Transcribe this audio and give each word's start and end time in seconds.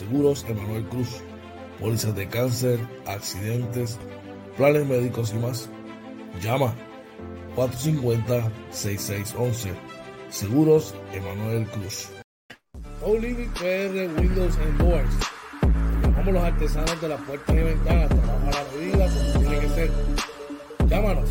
Seguros 0.00 0.44
Emanuel 0.48 0.88
Cruz. 0.88 1.20
Pólizas 1.78 2.16
de 2.16 2.26
cáncer, 2.26 2.80
accidentes, 3.06 3.98
planes 4.56 4.86
médicos 4.86 5.34
y 5.34 5.38
más. 5.38 5.68
Llama 6.40 6.74
450-6611. 7.54 9.74
Seguros 10.30 10.94
Emanuel 11.12 11.66
Cruz. 11.66 12.08
Limit 13.06 13.50
PR 13.58 14.08
Windows 14.18 14.56
and 14.56 14.78
Doors. 14.78 15.12
Llamamos 16.02 16.32
los 16.32 16.44
artesanos 16.44 16.98
de 16.98 17.08
las 17.08 17.20
puertas 17.20 17.54
y 17.54 17.58
ventanas. 17.58 18.08
Trabajamos 18.08 18.54
la 18.54 18.64
medida. 18.74 19.06
Llámanos 20.88 21.28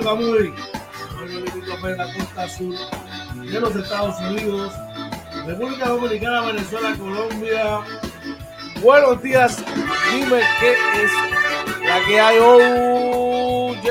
Camuy. 0.00 0.52
en 1.84 1.96
la 1.96 2.14
costa 2.14 2.48
sur 2.48 2.74
de 3.34 3.60
los 3.60 3.76
Estados 3.76 4.20
Unidos, 4.20 4.72
República 5.46 5.88
Dominicana, 5.88 6.40
Venezuela, 6.42 6.96
Colombia. 6.96 7.80
Buenos 8.82 9.22
días, 9.22 9.64
dime 10.12 10.40
qué 10.60 10.72
es 11.02 11.12
la 11.86 12.04
que 12.06 12.20
hay 12.20 12.38
Oye, 12.38 13.90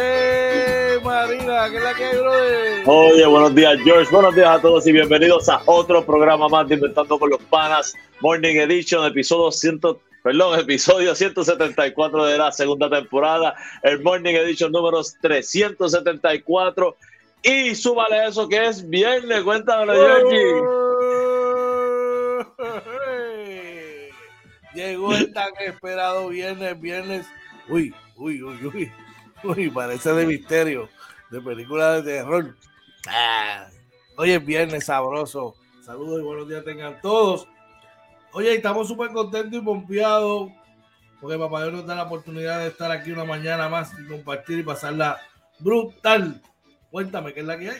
Marina, 1.03 1.69
¿qué 1.69 1.77
es 1.77 1.83
la 1.83 1.93
que 1.93 2.03
hay, 2.03 2.17
brother? 2.17 2.83
Oye, 2.85 3.25
buenos 3.25 3.55
días, 3.55 3.77
George. 3.83 4.11
Buenos 4.11 4.35
días 4.35 4.49
a 4.49 4.61
todos 4.61 4.85
y 4.87 4.91
bienvenidos 4.91 5.47
a 5.49 5.61
otro 5.65 6.05
programa 6.05 6.49
más 6.49 6.67
de 6.67 6.75
Inventando 6.75 7.17
con 7.17 7.29
los 7.29 7.41
Panas, 7.43 7.93
Morning 8.19 8.55
Edition, 8.55 9.05
episodio 9.05 9.51
100, 9.51 9.79
perdón, 10.23 10.57
episodio 10.59 11.13
174 11.13 12.25
de 12.25 12.37
la 12.37 12.51
segunda 12.51 12.89
temporada, 12.89 13.55
el 13.83 14.01
Morning 14.01 14.33
Edition 14.33 14.71
número 14.71 15.01
374. 15.21 16.95
Y 17.43 17.75
súbale 17.75 18.25
eso 18.25 18.47
que 18.47 18.65
es 18.65 18.89
viernes, 18.89 19.43
cuéntamelo, 19.43 19.93
Georgie. 19.93 20.61
Llegó 24.73 25.13
el 25.13 25.33
tan 25.33 25.51
esperado 25.59 26.29
viernes, 26.29 26.79
viernes. 26.79 27.27
Uy, 27.67 27.93
uy, 28.15 28.41
uy, 28.41 28.65
uy. 28.65 28.91
Uy, 29.43 29.69
parece 29.69 30.13
de 30.13 30.25
misterio, 30.25 30.87
de 31.29 31.41
película 31.41 32.01
de 32.01 32.03
terror. 32.03 32.55
Ah, 33.07 33.67
hoy 34.15 34.31
es 34.31 34.45
viernes 34.45 34.85
sabroso. 34.85 35.55
Saludos 35.85 36.21
y 36.21 36.23
buenos 36.23 36.47
días 36.47 36.63
tengan 36.63 37.01
todos. 37.01 37.45
Oye, 38.33 38.55
estamos 38.55 38.87
súper 38.87 39.09
contentos 39.09 39.59
y 39.59 39.63
pompeados 39.63 40.51
porque 41.23 41.37
Papá 41.37 41.61
Dios 41.61 41.73
nos 41.73 41.85
da 41.85 41.95
la 41.95 42.03
oportunidad 42.03 42.59
de 42.59 42.67
estar 42.67 42.91
aquí 42.91 43.11
una 43.11 43.23
mañana 43.23 43.69
más 43.69 43.93
y 43.97 44.05
compartir 44.07 44.59
y 44.59 44.63
pasarla 44.63 45.21
brutal. 45.59 46.41
Cuéntame, 46.91 47.33
¿qué 47.33 47.39
es 47.39 47.45
la 47.45 47.57
que 47.57 47.69
hay? 47.69 47.77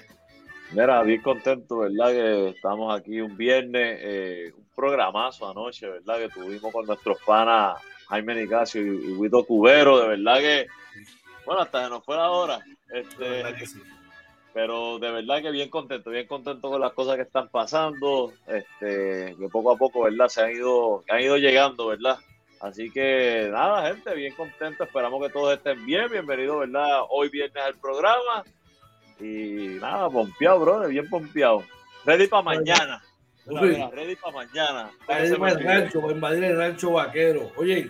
Mira, 0.71 1.03
bien 1.03 1.21
contento, 1.21 1.79
¿verdad? 1.79 2.11
Que 2.11 2.49
estamos 2.49 2.97
aquí 2.97 3.19
un 3.19 3.35
viernes, 3.35 3.99
eh, 4.01 4.53
un 4.55 4.65
programazo 4.73 5.49
anoche, 5.49 5.89
¿verdad? 5.89 6.19
Que 6.19 6.29
tuvimos 6.29 6.71
con 6.71 6.85
nuestros 6.85 7.17
panas 7.25 7.81
Jaime 8.07 8.35
Nicasio 8.35 8.81
y, 8.81 9.11
y 9.11 9.15
Guido 9.15 9.43
Cubero, 9.45 9.99
de 9.99 10.07
verdad 10.07 10.39
que, 10.39 10.67
bueno, 11.45 11.63
hasta 11.63 11.83
se 11.83 11.89
nos 11.89 12.05
fue 12.05 12.15
la 12.15 12.31
hora. 12.31 12.59
Este, 12.93 13.65
sí. 13.65 13.81
Pero 14.53 14.99
de 14.99 15.11
verdad 15.11 15.41
que 15.41 15.51
bien 15.51 15.69
contento, 15.69 16.11
bien 16.11 16.27
contento 16.27 16.69
con 16.69 16.79
las 16.79 16.93
cosas 16.93 17.15
que 17.15 17.23
están 17.23 17.49
pasando, 17.49 18.31
este, 18.47 19.35
que 19.37 19.49
poco 19.51 19.71
a 19.71 19.77
poco, 19.77 20.03
¿verdad? 20.03 20.27
Se 20.27 20.41
han 20.41 20.51
ido, 20.51 21.03
han 21.09 21.21
ido 21.21 21.37
llegando, 21.37 21.87
¿verdad? 21.87 22.17
Así 22.61 22.91
que 22.91 23.49
nada, 23.51 23.87
gente, 23.87 24.13
bien 24.13 24.35
contento, 24.35 24.83
esperamos 24.83 25.21
que 25.25 25.33
todos 25.33 25.53
estén 25.55 25.83
bien, 25.85 26.09
bienvenidos, 26.11 26.59
¿verdad? 26.59 27.01
Hoy 27.09 27.29
viernes 27.29 27.63
al 27.63 27.75
programa 27.75 28.43
y 29.19 29.79
nada, 29.81 30.09
pompeado, 30.09 30.59
brother, 30.59 30.89
bien 30.89 31.09
pompeado. 31.09 31.63
Ready 32.05 32.27
para 32.27 32.43
mañana. 32.43 33.03
Ready 33.45 34.15
para 34.15 34.33
mañana. 34.33 34.91
Para 35.07 35.23
el 35.25 35.63
rancho, 35.63 35.99
para 35.99 36.13
invadir 36.13 36.43
el 36.43 36.57
rancho 36.57 36.91
vaquero. 36.91 37.51
Oye, 37.55 37.89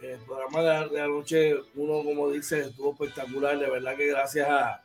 el 0.00 0.18
programa 0.26 0.62
de, 0.62 0.88
de 0.90 1.00
anoche, 1.00 1.54
uno 1.74 2.04
como 2.04 2.30
dice, 2.30 2.60
estuvo 2.60 2.92
espectacular. 2.92 3.58
De 3.58 3.68
verdad 3.68 3.96
que 3.96 4.06
gracias 4.06 4.48
a, 4.48 4.82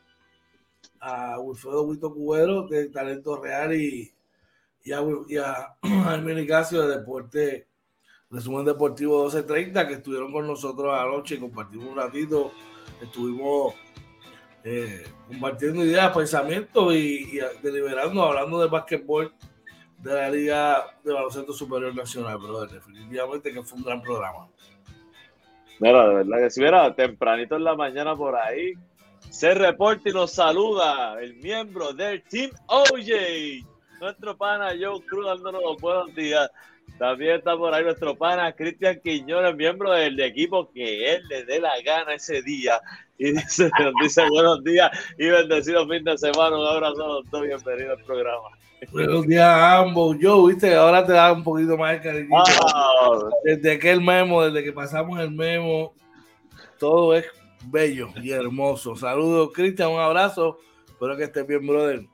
a 1.00 1.40
Wilfredo 1.40 1.84
Huito 1.84 2.14
Cubero 2.14 2.68
de 2.68 2.90
Talento 2.90 3.42
Real 3.42 3.74
y, 3.74 4.12
y 4.84 4.92
a, 4.92 5.02
y 5.28 5.38
a 5.38 5.76
de 6.22 6.88
Deporte, 6.88 7.68
Resumen 8.30 8.66
Deportivo 8.66 9.24
1230, 9.24 9.88
que 9.88 9.94
estuvieron 9.96 10.32
con 10.32 10.48
nosotros 10.48 10.94
anoche 10.98 11.36
y 11.36 11.40
compartimos 11.40 11.88
un 11.88 11.96
ratito. 11.96 12.52
Estuvimos 13.02 13.76
eh, 14.64 15.06
compartiendo 15.28 15.86
ideas, 15.86 16.16
pensamientos 16.16 16.94
y, 16.94 17.40
deliberando, 17.62 18.24
hablando 18.24 18.60
de 18.60 18.68
básquetbol 18.68 19.34
de 20.00 20.14
la 20.14 20.30
Liga 20.30 20.86
de 21.04 21.14
Baloncesto 21.14 21.54
Superior 21.54 21.96
Nacional, 21.96 22.38
brother. 22.38 22.70
Definitivamente 22.70 23.54
que 23.54 23.64
fue 23.64 23.78
un 23.78 23.86
gran 23.86 24.02
programa. 24.02 24.48
Mira, 25.80 26.08
de 26.08 26.16
verdad 26.16 26.38
que 26.40 26.50
si 26.50 26.60
hubiera 26.60 26.96
tempranito 26.96 27.56
en 27.56 27.64
la 27.64 27.76
mañana 27.76 28.16
por 28.16 28.36
ahí, 28.36 28.74
se 29.30 29.54
reporta 29.54 30.10
y 30.10 30.14
nos 30.14 30.32
saluda 30.32 31.22
el 31.22 31.36
miembro 31.36 31.94
del 31.94 32.24
Team 32.24 32.52
OJ, 32.68 33.66
nuestro 34.00 34.38
pana 34.38 34.70
Joe 34.80 35.02
Cruz 35.06 35.26
dándonos 35.26 35.62
los 35.62 35.78
buenos 35.82 36.16
días. 36.16 36.50
También 36.98 37.36
está 37.36 37.56
por 37.56 37.74
ahí 37.74 37.84
nuestro 37.84 38.16
pana 38.16 38.52
Cristian 38.54 39.00
Quiñones, 39.04 39.56
miembro 39.56 39.92
del 39.92 40.20
equipo 40.20 40.72
que 40.72 41.16
él 41.16 41.24
le 41.30 41.44
dé 41.46 41.60
la 41.60 41.80
gana 41.86 42.14
ese 42.14 42.42
día. 42.42 42.80
y 43.18 43.32
dice, 43.32 43.70
dice 44.02 44.28
buenos 44.30 44.64
días 44.64 44.90
y 45.18 45.28
bendecido 45.28 45.88
fin 45.88 46.04
de 46.04 46.18
semana. 46.18 46.58
Un 46.58 46.66
abrazo 46.66 47.04
a 47.04 47.08
los 47.08 47.30
dos, 47.30 47.42
bienvenido 47.44 47.92
al 47.92 48.04
programa. 48.04 48.50
Buenos 48.92 49.28
días 49.28 49.44
a 49.44 49.80
ambos. 49.80 50.18
Yo, 50.20 50.46
viste, 50.46 50.74
ahora 50.74 51.06
te 51.06 51.14
da 51.14 51.34
un 51.34 51.44
poquito 51.44 51.78
más 51.78 51.94
de 51.94 52.02
cariño. 52.02 52.30
Desde 53.44 53.80
que 53.80 53.92
el 53.92 54.02
memo, 54.02 54.44
desde 54.44 54.64
que 54.64 54.72
pasamos 54.72 55.20
el 55.20 55.32
memo, 55.32 55.94
todo 56.80 57.16
es 57.16 57.26
bello 57.72 58.10
y 58.16 58.32
hermoso. 58.32 58.96
Saludos, 58.96 59.52
Cristian, 59.54 59.92
un 59.92 60.00
abrazo. 60.00 60.60
Espero 60.88 61.16
que 61.18 61.24
estés 61.24 61.46
bien, 61.46 61.66
brother. 61.66 62.06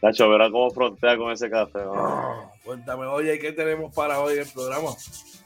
Nacho, 0.00 0.28
verá 0.28 0.50
cómo 0.50 0.70
frontea 0.70 1.16
con 1.16 1.30
ese 1.30 1.48
café. 1.48 1.80
Cuéntame, 2.64 3.06
oye, 3.06 3.38
¿qué 3.38 3.52
tenemos 3.52 3.94
para 3.94 4.20
hoy 4.20 4.34
en 4.34 4.40
el 4.40 4.52
programa? 4.52 4.90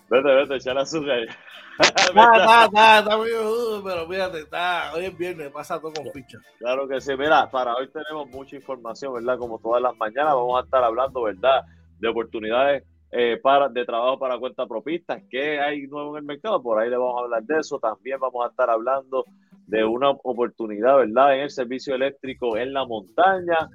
Vete, 0.08 0.34
vete, 0.34 0.56
echa 0.56 0.72
la 0.72 0.82
azúcar. 0.82 1.18
está, 1.78 2.64
está, 2.64 2.98
está, 3.00 3.16
muy 3.18 3.30
duro, 3.30 3.82
pero 3.84 4.08
fíjate, 4.08 4.38
está, 4.40 4.92
hoy 4.94 5.04
es 5.04 5.18
viernes, 5.18 5.50
pasa 5.50 5.78
todo 5.78 5.92
con 5.92 6.10
ficha. 6.12 6.38
Claro 6.58 6.88
que 6.88 7.00
sí, 7.02 7.14
mira, 7.18 7.50
para 7.50 7.74
hoy 7.74 7.90
tenemos 7.90 8.28
mucha 8.30 8.56
información, 8.56 9.12
¿verdad? 9.12 9.36
Como 9.36 9.58
todas 9.58 9.82
las 9.82 9.94
mañanas 9.96 10.34
vamos 10.34 10.58
a 10.58 10.64
estar 10.64 10.82
hablando, 10.82 11.22
¿verdad? 11.22 11.62
De 11.98 12.08
oportunidades 12.08 12.82
eh, 13.18 13.38
para, 13.38 13.70
de 13.70 13.82
trabajo 13.86 14.18
para 14.18 14.38
cuenta 14.38 14.66
propistas, 14.66 15.22
¿qué 15.30 15.58
hay 15.58 15.86
nuevo 15.86 16.10
en 16.10 16.18
el 16.18 16.26
mercado? 16.26 16.62
Por 16.62 16.78
ahí 16.78 16.90
le 16.90 16.98
vamos 16.98 17.16
a 17.16 17.24
hablar 17.24 17.42
de 17.44 17.60
eso. 17.60 17.78
También 17.78 18.20
vamos 18.20 18.44
a 18.44 18.50
estar 18.50 18.68
hablando 18.68 19.24
de 19.66 19.86
una 19.86 20.10
oportunidad, 20.10 20.98
¿verdad? 20.98 21.34
En 21.34 21.40
el 21.44 21.50
servicio 21.50 21.94
eléctrico 21.94 22.58
en 22.58 22.74
la 22.74 22.84
montaña. 22.84 23.70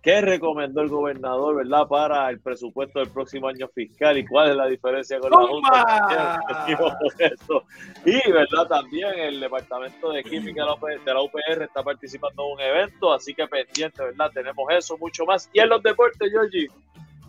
¿Qué 0.00 0.22
recomendó 0.22 0.80
el 0.80 0.88
gobernador, 0.88 1.56
verdad, 1.56 1.86
para 1.86 2.30
el 2.30 2.40
presupuesto 2.40 2.98
del 2.98 3.10
próximo 3.10 3.48
año 3.48 3.68
fiscal 3.68 4.16
y 4.16 4.24
cuál 4.26 4.52
es 4.52 4.56
la 4.56 4.68
diferencia 4.68 5.20
con 5.20 5.30
la 5.30 5.46
Junta? 5.46 6.40
Y, 8.06 8.32
verdad, 8.32 8.66
también 8.70 9.18
el 9.18 9.38
Departamento 9.38 10.12
de 10.12 10.24
Química 10.24 10.64
de 10.64 11.12
la 11.12 11.22
UPR 11.22 11.62
está 11.62 11.82
participando 11.82 12.42
en 12.42 12.52
un 12.54 12.60
evento, 12.60 13.12
así 13.12 13.34
que 13.34 13.46
pendiente, 13.46 14.02
¿verdad? 14.02 14.30
Tenemos 14.32 14.66
eso, 14.70 14.96
mucho 14.96 15.26
más. 15.26 15.50
Y 15.52 15.60
en 15.60 15.68
los 15.68 15.82
deportes, 15.82 16.30
Georgie. 16.30 16.68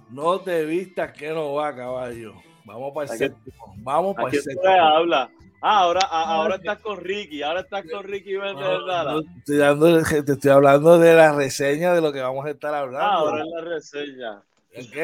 No 0.09 0.39
te 0.39 0.65
vistas 0.65 1.11
que 1.11 1.29
no 1.29 1.53
va, 1.53 1.75
caballo. 1.75 2.33
Vamos 2.65 2.93
para 2.93 3.11
el 3.11 3.17
séptimo. 3.17 3.75
Vamos 3.77 4.15
para 4.15 4.29
el 4.29 4.41
séptimo. 4.41 4.69
habla? 4.69 5.29
Ah, 5.61 5.79
ahora, 5.79 6.01
ahora 6.01 6.55
estás 6.57 6.79
con 6.79 6.99
Ricky, 6.99 7.41
ahora 7.41 7.61
estás 7.61 7.85
con 7.91 8.03
Ricky 8.03 8.33
no, 8.33 9.19
estoy 9.37 9.57
dando, 9.57 10.03
te 10.03 10.31
estoy 10.33 10.51
hablando 10.51 10.99
de 10.99 11.15
la 11.15 11.33
reseña 11.33 11.91
de 11.93 12.01
lo 12.01 12.13
que 12.13 12.21
vamos 12.21 12.45
a 12.45 12.51
estar 12.51 12.71
hablando. 12.73 12.99
Ah, 12.99 13.15
ahora 13.15 13.43
es 13.43 13.49
la 13.49 13.61
reseña. 13.61 14.43
Ok, 14.77 14.95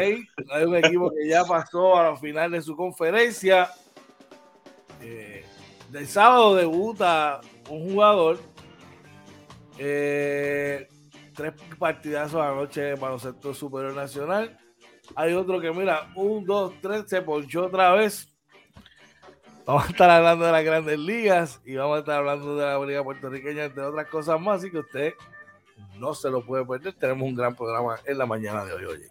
hay 0.51 0.63
un 0.65 0.75
equipo 0.75 1.09
que 1.09 1.27
ya 1.27 1.45
pasó 1.45 1.97
a 1.97 2.11
la 2.11 2.15
final 2.15 2.51
de 2.51 2.61
su 2.61 2.75
conferencia. 2.75 3.71
Eh, 5.01 5.43
del 5.89 6.07
sábado 6.07 6.55
debuta 6.55 7.41
un 7.69 7.89
jugador. 7.89 8.37
Eh, 9.79 10.87
tres 11.33 11.53
partidazos 11.79 12.39
anoche 12.39 12.91
en 12.91 12.99
baloncesto 12.99 13.53
superior 13.53 13.95
nacional. 13.95 14.57
Hay 15.15 15.33
otro 15.33 15.59
que, 15.59 15.71
mira, 15.71 16.11
un, 16.15 16.45
dos, 16.45 16.73
tres, 16.81 17.03
se 17.07 17.21
ponchó 17.21 17.65
otra 17.65 17.93
vez. 17.93 18.27
Vamos 19.65 19.85
a 19.85 19.89
estar 19.89 20.09
hablando 20.09 20.45
de 20.45 20.51
las 20.51 20.63
grandes 20.63 20.99
ligas 20.99 21.61
y 21.65 21.75
vamos 21.75 21.97
a 21.97 21.99
estar 21.99 22.17
hablando 22.17 22.55
de 22.55 22.65
la 22.65 22.85
liga 22.85 23.03
puertorriqueña, 23.03 23.65
entre 23.65 23.83
otras 23.83 24.07
cosas 24.07 24.39
más. 24.41 24.59
Así 24.59 24.71
que 24.71 24.79
usted 24.79 25.13
no 25.97 26.13
se 26.13 26.29
lo 26.29 26.43
puede 26.45 26.65
perder. 26.65 26.93
Tenemos 26.93 27.27
un 27.27 27.35
gran 27.35 27.55
programa 27.55 27.99
en 28.05 28.17
la 28.17 28.25
mañana 28.25 28.65
de 28.65 28.73
hoy, 28.73 28.85
oye. 28.85 29.07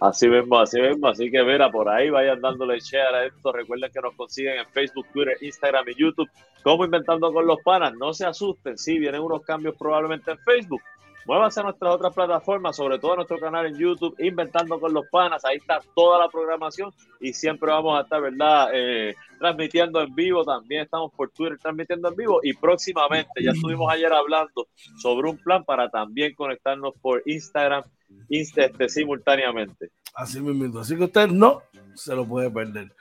Así 0.00 0.28
mismo, 0.28 0.58
así 0.58 0.80
mismo. 0.80 1.08
Así 1.08 1.30
que 1.30 1.42
mira, 1.42 1.70
por 1.70 1.88
ahí 1.88 2.10
vayan 2.10 2.40
dándole 2.40 2.80
share 2.80 3.14
a 3.14 3.26
esto. 3.26 3.52
Recuerden 3.52 3.92
que 3.92 4.00
nos 4.00 4.14
consiguen 4.14 4.58
en 4.58 4.66
Facebook, 4.68 5.06
Twitter, 5.12 5.36
Instagram 5.40 5.88
y 5.90 5.94
YouTube. 5.94 6.30
Como 6.62 6.84
Inventando 6.84 7.32
con 7.32 7.46
los 7.46 7.60
Panas. 7.62 7.94
No 7.94 8.12
se 8.12 8.26
asusten, 8.26 8.78
sí, 8.78 8.98
vienen 8.98 9.20
unos 9.20 9.42
cambios 9.42 9.76
probablemente 9.76 10.30
en 10.30 10.38
Facebook 10.38 10.82
Muévanse 11.24 11.60
a 11.60 11.62
nuestras 11.62 11.94
otras 11.94 12.12
plataformas, 12.12 12.74
sobre 12.74 12.98
todo 12.98 13.16
nuestro 13.16 13.38
canal 13.38 13.66
en 13.66 13.76
YouTube, 13.76 14.14
Inventando 14.18 14.80
con 14.80 14.92
los 14.92 15.06
Panas. 15.10 15.44
Ahí 15.44 15.56
está 15.56 15.80
toda 15.94 16.18
la 16.18 16.28
programación 16.28 16.92
y 17.20 17.32
siempre 17.32 17.70
vamos 17.70 17.98
a 17.98 18.02
estar, 18.02 18.20
¿verdad? 18.20 18.70
Eh, 18.74 19.14
transmitiendo 19.38 20.00
en 20.00 20.14
vivo. 20.14 20.44
También 20.44 20.82
estamos 20.82 21.12
por 21.12 21.30
Twitter 21.30 21.58
transmitiendo 21.58 22.08
en 22.08 22.16
vivo 22.16 22.40
y 22.42 22.54
próximamente, 22.54 23.42
ya 23.42 23.52
estuvimos 23.52 23.92
ayer 23.92 24.12
hablando 24.12 24.66
sobre 25.00 25.30
un 25.30 25.38
plan 25.38 25.64
para 25.64 25.88
también 25.88 26.34
conectarnos 26.34 26.94
por 27.00 27.22
Instagram 27.24 27.84
este, 28.28 28.88
simultáneamente. 28.88 29.90
Así 30.14 30.40
mismo. 30.40 30.80
Así 30.80 30.96
que 30.96 31.04
usted 31.04 31.28
no 31.28 31.62
se 31.94 32.16
lo 32.16 32.26
puede 32.26 32.50
perder. 32.50 32.92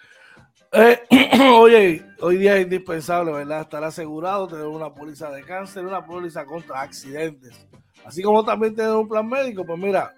Eh, 0.74 1.00
oye, 1.60 2.06
hoy 2.22 2.38
día 2.38 2.56
es 2.56 2.64
indispensable, 2.64 3.32
¿verdad? 3.32 3.62
Estar 3.62 3.84
asegurado, 3.84 4.48
tener 4.48 4.68
una 4.68 4.94
póliza 4.94 5.32
de 5.32 5.44
cáncer, 5.44 5.86
una 5.86 6.06
póliza 6.06 6.46
contra 6.46 6.82
accidentes 6.82 7.68
Así 8.06 8.22
como 8.22 8.44
también 8.44 8.76
tener 8.76 8.92
un 8.92 9.08
plan 9.08 9.26
médico, 9.28 9.66
pues 9.66 9.80
mira, 9.80 10.14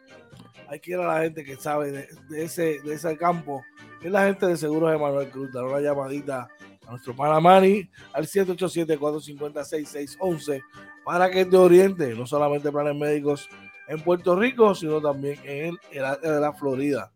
hay 0.68 0.80
que 0.80 0.92
ir 0.92 0.98
a 0.98 1.08
la 1.08 1.22
gente 1.22 1.44
que 1.44 1.56
sabe 1.56 1.92
de, 1.92 2.08
ese, 2.44 2.82
de 2.82 2.94
ese 2.94 3.18
campo, 3.18 3.64
es 4.02 4.12
la 4.12 4.26
gente 4.26 4.48
de 4.48 4.58
Seguros 4.58 4.92
de 4.92 4.98
Manuel 4.98 5.30
Cruz, 5.30 5.54
dar 5.54 5.66
una 5.66 5.80
llamadita 5.80 6.50
a 6.86 6.92
nuestro 6.92 7.16
Panamani 7.16 7.90
al 8.14 8.26
787-450-6611 8.26 10.62
para 11.06 11.30
que 11.30 11.46
te 11.46 11.58
oriente, 11.58 12.16
no 12.16 12.26
solamente 12.26 12.72
planes 12.72 12.96
médicos 12.96 13.50
en 13.88 14.02
Puerto 14.02 14.36
Rico, 14.36 14.74
sino 14.76 15.00
también 15.02 15.40
en 15.44 15.78
el, 15.92 16.06
área 16.06 16.32
de 16.32 16.40
la 16.40 16.54
Florida. 16.54 17.12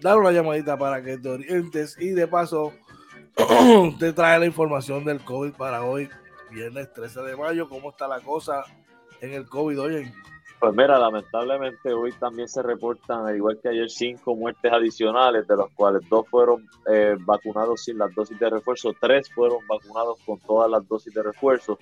Dar 0.00 0.18
una 0.18 0.32
llamadita 0.32 0.76
para 0.78 1.02
que 1.02 1.18
te 1.18 1.28
orientes 1.28 1.96
y 1.98 2.10
de 2.10 2.28
paso 2.28 2.72
te 3.98 4.12
trae 4.12 4.38
la 4.38 4.46
información 4.46 5.04
del 5.04 5.24
COVID 5.24 5.52
para 5.52 5.82
hoy, 5.84 6.08
viernes 6.50 6.92
13 6.92 7.22
de 7.22 7.36
mayo, 7.36 7.68
cómo 7.68 7.90
está 7.90 8.06
la 8.06 8.20
cosa 8.20 8.64
en 9.24 9.34
el 9.34 9.48
COVID, 9.48 9.80
oye. 9.80 10.12
Pues 10.60 10.72
mira, 10.74 10.98
lamentablemente 10.98 11.92
hoy 11.92 12.12
también 12.12 12.48
se 12.48 12.62
reportan, 12.62 13.26
al 13.26 13.36
igual 13.36 13.58
que 13.60 13.68
ayer, 13.68 13.90
cinco 13.90 14.34
muertes 14.34 14.72
adicionales, 14.72 15.46
de 15.46 15.56
los 15.56 15.70
cuales 15.72 16.08
dos 16.08 16.26
fueron 16.28 16.66
eh, 16.90 17.18
vacunados 17.20 17.84
sin 17.84 17.98
las 17.98 18.14
dosis 18.14 18.38
de 18.38 18.48
refuerzo, 18.48 18.94
tres 18.98 19.30
fueron 19.30 19.58
vacunados 19.66 20.18
con 20.24 20.40
todas 20.40 20.70
las 20.70 20.88
dosis 20.88 21.12
de 21.12 21.22
refuerzo. 21.22 21.78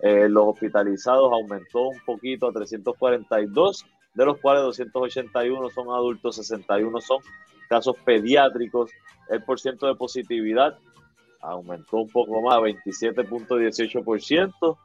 Eh, 0.00 0.26
los 0.28 0.46
hospitalizados 0.46 1.30
aumentó 1.32 1.88
un 1.88 2.00
poquito 2.06 2.48
a 2.48 2.52
342, 2.52 3.84
de 4.14 4.24
los 4.24 4.38
cuales 4.38 4.62
281 4.62 5.68
son 5.70 5.90
adultos, 5.90 6.36
61 6.36 7.00
son 7.02 7.18
casos 7.68 7.94
pediátricos. 8.04 8.90
El 9.28 9.42
porcentaje 9.42 9.92
de 9.92 9.98
positividad 9.98 10.78
aumentó 11.40 11.98
un 11.98 12.08
poco 12.08 12.40
más, 12.40 12.56
27.18% 12.58 14.78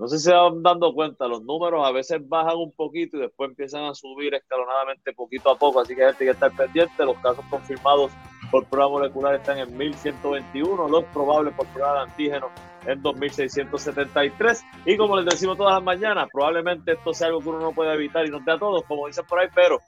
no 0.00 0.08
sé 0.08 0.16
si 0.16 0.24
se 0.24 0.32
van 0.32 0.62
dando 0.62 0.94
cuenta, 0.94 1.28
los 1.28 1.42
números 1.42 1.86
a 1.86 1.92
veces 1.92 2.26
bajan 2.26 2.56
un 2.56 2.72
poquito 2.72 3.18
y 3.18 3.20
después 3.20 3.50
empiezan 3.50 3.84
a 3.84 3.94
subir 3.94 4.32
escalonadamente 4.32 5.12
poquito 5.12 5.50
a 5.50 5.58
poco, 5.58 5.78
así 5.78 5.94
que 5.94 6.06
hay 6.06 6.14
que 6.14 6.30
estar 6.30 6.50
pendiente. 6.56 7.04
Los 7.04 7.18
casos 7.18 7.44
confirmados 7.50 8.10
por 8.50 8.64
prueba 8.64 8.88
molecular 8.88 9.34
están 9.34 9.58
en 9.58 9.76
1121, 9.76 10.88
los 10.88 11.04
probables 11.12 11.52
por 11.52 11.66
prueba 11.66 11.92
de 11.96 12.00
antígenos 12.10 12.50
en 12.86 13.02
2673. 13.02 14.64
Y 14.86 14.96
como 14.96 15.18
les 15.18 15.26
decimos 15.26 15.58
todas 15.58 15.74
las 15.74 15.84
mañanas, 15.84 16.30
probablemente 16.32 16.92
esto 16.92 17.12
sea 17.12 17.26
algo 17.26 17.40
que 17.40 17.50
uno 17.50 17.60
no 17.60 17.72
puede 17.72 17.92
evitar 17.92 18.24
y 18.24 18.30
no 18.30 18.42
te 18.42 18.52
a 18.52 18.58
como 18.58 19.06
dicen 19.06 19.26
por 19.26 19.38
ahí, 19.38 19.48
pero 19.54 19.80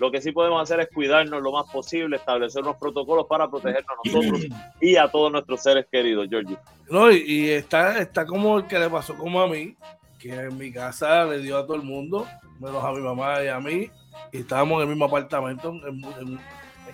lo 0.00 0.10
que 0.10 0.22
sí 0.22 0.32
podemos 0.32 0.62
hacer 0.62 0.80
es 0.80 0.88
cuidarnos 0.88 1.42
lo 1.42 1.52
más 1.52 1.70
posible, 1.70 2.16
establecer 2.16 2.62
unos 2.62 2.76
protocolos 2.78 3.26
para 3.26 3.50
protegernos 3.50 3.90
a 3.90 4.08
nosotros 4.08 4.46
y 4.80 4.96
a 4.96 5.08
todos 5.08 5.30
nuestros 5.30 5.62
seres 5.62 5.86
queridos, 5.92 6.26
Georgie. 6.30 6.56
No, 6.88 7.10
y, 7.10 7.50
está, 7.50 7.98
está 7.98 8.24
como 8.24 8.58
el 8.58 8.66
que 8.66 8.78
le 8.78 8.88
pasó 8.88 9.14
como 9.14 9.42
a 9.42 9.46
mí, 9.46 9.76
que 10.18 10.32
en 10.34 10.56
mi 10.56 10.72
casa 10.72 11.26
le 11.26 11.40
dio 11.40 11.58
a 11.58 11.66
todo 11.66 11.76
el 11.76 11.82
mundo, 11.82 12.26
menos 12.58 12.82
a 12.82 12.92
mi 12.92 13.00
mamá 13.00 13.44
y 13.44 13.48
a 13.48 13.60
mí, 13.60 13.90
y 14.32 14.38
estábamos 14.38 14.76
en 14.76 14.82
el 14.84 14.88
mismo 14.88 15.04
apartamento 15.04 15.74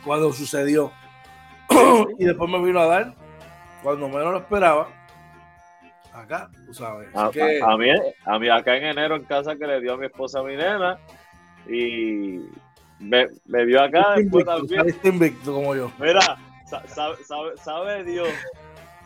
cuando 0.05 0.33
sucedió. 0.33 0.91
y 2.19 2.25
después 2.25 2.51
me 2.51 2.61
vino 2.61 2.81
a 2.81 2.87
dar, 2.87 3.15
cuando 3.85 4.09
menos 4.09 4.33
lo 4.33 4.39
esperaba, 4.39 4.89
acá, 6.13 6.51
tú 6.67 6.75
sabes. 6.75 7.15
A, 7.15 7.27
a, 7.27 7.77
mí, 7.77 7.89
a 8.25 8.39
mí 8.41 8.49
acá 8.49 8.77
en 8.77 8.87
enero 8.87 9.15
en 9.15 9.23
casa 9.23 9.55
que 9.55 9.67
le 9.69 9.81
dio 9.81 9.95
a 9.95 9.97
mi 9.97 10.07
esposa 10.07 10.41
a 10.41 10.43
mi 10.43 10.57
nena, 10.57 10.99
y 11.69 12.41
me, 12.99 13.27
me 13.47 13.65
vio 13.65 13.83
acá 13.83 14.15
después 14.17 14.45
también. 14.45 14.95
invicto 15.05 15.53
como 15.53 15.75
yo. 15.75 15.91
Mira, 15.99 16.21
sabe, 16.67 17.17
sabe, 17.25 17.57
sabe, 17.57 18.05
Dios 18.05 18.29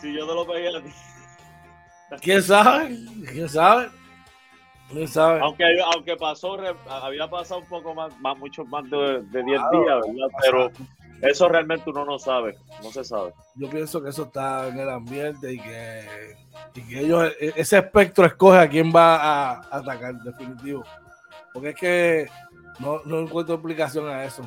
si 0.00 0.14
yo 0.14 0.26
no 0.26 0.35
lo 0.35 0.47
pegué 0.47 0.68
a 0.68 0.82
ti. 0.82 0.90
¿Quién 2.23 2.42
sabe? 2.42 2.97
¿Quién 3.30 3.49
sabe? 3.49 3.90
¿Quién 4.90 5.06
sabe? 5.06 5.40
Aunque, 5.40 5.64
aunque 5.94 6.16
pasó, 6.16 6.59
había 6.88 7.28
pasado 7.28 7.61
un 7.61 7.66
poco 7.66 7.94
más, 7.94 8.18
más 8.20 8.37
mucho 8.38 8.64
más 8.64 8.85
de 8.90 9.23
10 9.30 9.44
días, 9.44 9.62
¿verdad? 9.73 10.28
Pero 10.42 10.70
eso 11.23 11.49
realmente 11.49 11.90
uno 11.90 12.04
no 12.04 12.18
sabe, 12.18 12.56
no 12.82 12.90
se 12.90 13.04
sabe. 13.04 13.32
Yo 13.54 13.68
pienso 13.68 14.02
que 14.02 14.09
eso 14.11 14.25
está 14.25 14.68
en 14.68 14.78
el 14.78 14.88
ambiente 14.88 15.52
y 15.52 15.61
que, 15.61 16.35
y 16.75 16.80
que 16.82 17.00
ellos, 17.00 17.32
e, 17.38 17.52
ese 17.56 17.78
espectro 17.78 18.25
escoge 18.25 18.59
a 18.59 18.68
quién 18.68 18.90
va 18.94 19.16
a 19.16 19.61
atacar, 19.70 20.14
definitivo. 20.23 20.82
Porque 21.52 21.68
es 21.70 21.76
que 21.76 22.28
no, 22.80 23.00
no 23.04 23.20
encuentro 23.20 23.54
explicación 23.54 24.08
a 24.08 24.25
eso. 24.25 24.42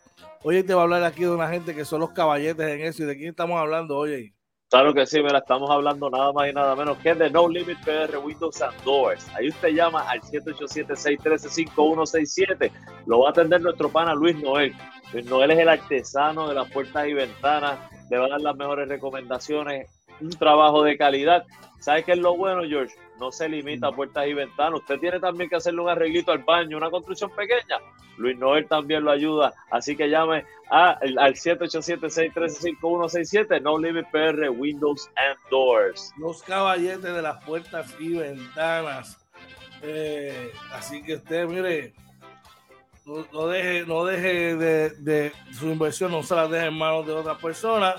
Oye, 0.43 0.63
te 0.63 0.75
va 0.75 0.83
a 0.83 0.85
hablar 0.85 1.03
aquí 1.03 1.23
de 1.23 1.31
una 1.31 1.49
gente 1.49 1.75
que 1.75 1.85
son 1.85 1.99
los 2.01 2.13
caballetes 2.13 2.69
en 2.69 2.83
eso. 2.83 3.03
¿Y 3.03 3.07
de 3.07 3.17
quién 3.17 3.31
estamos 3.31 3.59
hablando, 3.59 3.97
oye? 3.97 4.36
Claro 4.69 4.93
que 4.93 5.07
sí, 5.07 5.23
mira, 5.23 5.39
estamos 5.39 5.71
hablando 5.71 6.11
nada 6.11 6.33
más 6.33 6.51
y 6.51 6.53
nada 6.53 6.75
menos 6.75 6.99
que 6.99 7.15
de 7.15 7.31
No 7.31 7.49
Limit 7.49 7.79
PR 7.85 8.19
Windows 8.19 8.61
and 8.61 8.75
Doors. 8.83 9.25
Ahí 9.37 9.49
usted 9.49 9.69
llama 9.69 10.01
al 10.11 10.21
787-613-5167. 10.23 12.73
Lo 13.07 13.21
va 13.21 13.29
a 13.29 13.31
atender 13.31 13.61
nuestro 13.61 13.89
pana 13.89 14.13
Luis 14.13 14.37
Noel. 14.43 14.75
Luis 15.13 15.25
Noel 15.27 15.53
es 15.53 15.61
el 15.61 15.69
artesano 15.69 16.49
de 16.49 16.57
las 16.57 16.69
puertas 16.73 17.07
y 17.07 17.13
ventanas. 17.13 17.79
Le 18.11 18.19
va 18.19 18.27
a 18.27 18.31
dar 18.31 18.41
las 18.41 18.57
mejores 18.57 18.89
recomendaciones. 18.89 19.89
Un 20.21 20.31
trabajo 20.31 20.83
de 20.83 20.99
calidad. 20.99 21.45
¿Sabe 21.87 22.03
qué 22.03 22.13
es 22.15 22.19
lo 22.19 22.37
bueno, 22.37 22.63
George? 22.69 22.97
No 23.21 23.31
se 23.31 23.49
limita 23.49 23.87
a 23.87 23.93
puertas 23.93 24.27
y 24.27 24.35
ventanas. 24.35 24.81
Usted 24.81 24.99
tiene 24.99 25.21
también 25.21 25.49
que 25.49 25.55
hacerle 25.55 25.83
un 25.83 25.89
arreglito 25.89 26.33
al 26.33 26.43
baño, 26.43 26.79
una 26.79 26.91
construcción 26.91 27.31
pequeña. 27.31 27.79
Luis 28.17 28.37
Noel 28.37 28.67
también 28.67 29.05
lo 29.05 29.13
ayuda. 29.13 29.55
Así 29.71 29.97
que 29.97 30.09
llame 30.09 30.45
al 30.69 31.37
787-613-5167. 31.37 33.63
No 33.63 33.79
Limit 33.79 34.09
PR, 34.11 34.51
Windows 34.51 35.09
and 35.15 35.39
Doors. 35.49 36.13
Los 36.19 36.43
caballetes 36.43 37.05
de 37.05 37.23
las 37.23 37.45
puertas 37.45 37.95
y 38.01 38.17
ventanas. 38.17 39.25
Eh, 39.83 40.51
así 40.73 41.05
que 41.05 41.15
usted, 41.15 41.47
mire, 41.47 41.95
no, 43.05 43.47
deje, 43.47 43.87
no 43.87 44.05
deje 44.05 44.57
de, 44.57 44.91
de, 44.91 45.33
su 45.53 45.67
inversión, 45.67 46.11
no 46.11 46.25
se 46.25 46.35
la 46.35 46.49
deje 46.49 46.67
en 46.67 46.77
manos 46.77 47.07
de 47.07 47.13
otras 47.13 47.41
personas. 47.41 47.95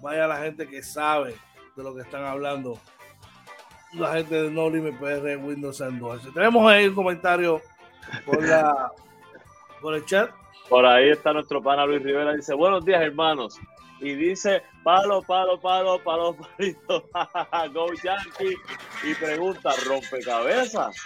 Vaya 0.00 0.24
a 0.24 0.28
la 0.28 0.38
gente 0.38 0.66
que 0.66 0.82
sabe 0.82 1.34
de 1.76 1.82
lo 1.82 1.94
que 1.94 2.00
están 2.00 2.24
hablando 2.24 2.80
la 3.96 4.12
gente 4.14 4.34
de 4.34 4.50
No 4.50 4.68
Limit 4.68 4.98
PR 4.98 5.36
Windows 5.36 5.80
and 5.80 6.02
Tenemos 6.32 6.68
ahí 6.70 6.88
un 6.88 6.94
comentario 6.94 7.62
por, 8.24 8.46
la, 8.46 8.92
por 9.80 9.94
el 9.94 10.04
chat. 10.04 10.30
Por 10.68 10.84
ahí 10.86 11.10
está 11.10 11.32
nuestro 11.32 11.62
pana 11.62 11.86
Luis 11.86 12.02
Rivera. 12.02 12.34
Dice: 12.34 12.54
Buenos 12.54 12.84
días, 12.84 13.00
hermanos. 13.02 13.60
Y 14.00 14.14
dice: 14.14 14.64
Palo, 14.82 15.22
palo, 15.22 15.60
palo, 15.60 16.02
palo, 16.02 16.36
palito. 16.36 17.08
Go 17.72 17.86
Yankee. 18.02 18.56
Y 19.04 19.14
pregunta: 19.14 19.70
¿rompecabezas? 19.86 20.96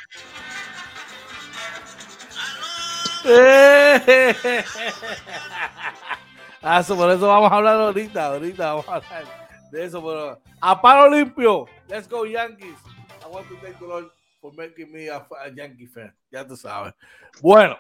ah, 6.63 6.85
por 6.87 7.11
eso 7.11 7.27
vamos 7.27 7.51
a 7.51 7.57
hablar 7.57 7.81
ahorita. 7.81 8.27
Ahorita 8.27 8.75
vamos 8.75 8.89
a 8.89 8.95
hablar 8.95 9.48
de 9.71 9.85
eso, 9.85 10.03
pero 10.05 10.41
a 10.61 10.81
palo 10.81 11.11
limpio. 11.11 11.67
Let's 11.89 12.09
go 12.09 12.25
Yankees. 12.25 12.77
I 13.25 13.29
want 13.31 13.49
to 13.49 13.57
thank 13.57 13.79
the 13.79 13.87
Lord 13.87 14.07
for 14.41 14.53
making 14.53 14.93
me 14.93 15.09
a, 15.09 15.27
Yankee 15.55 15.87
fan. 15.87 16.15
Ya 16.31 16.47
tú 16.47 16.57
sabes. 16.57 16.95
Bueno, 17.41 17.77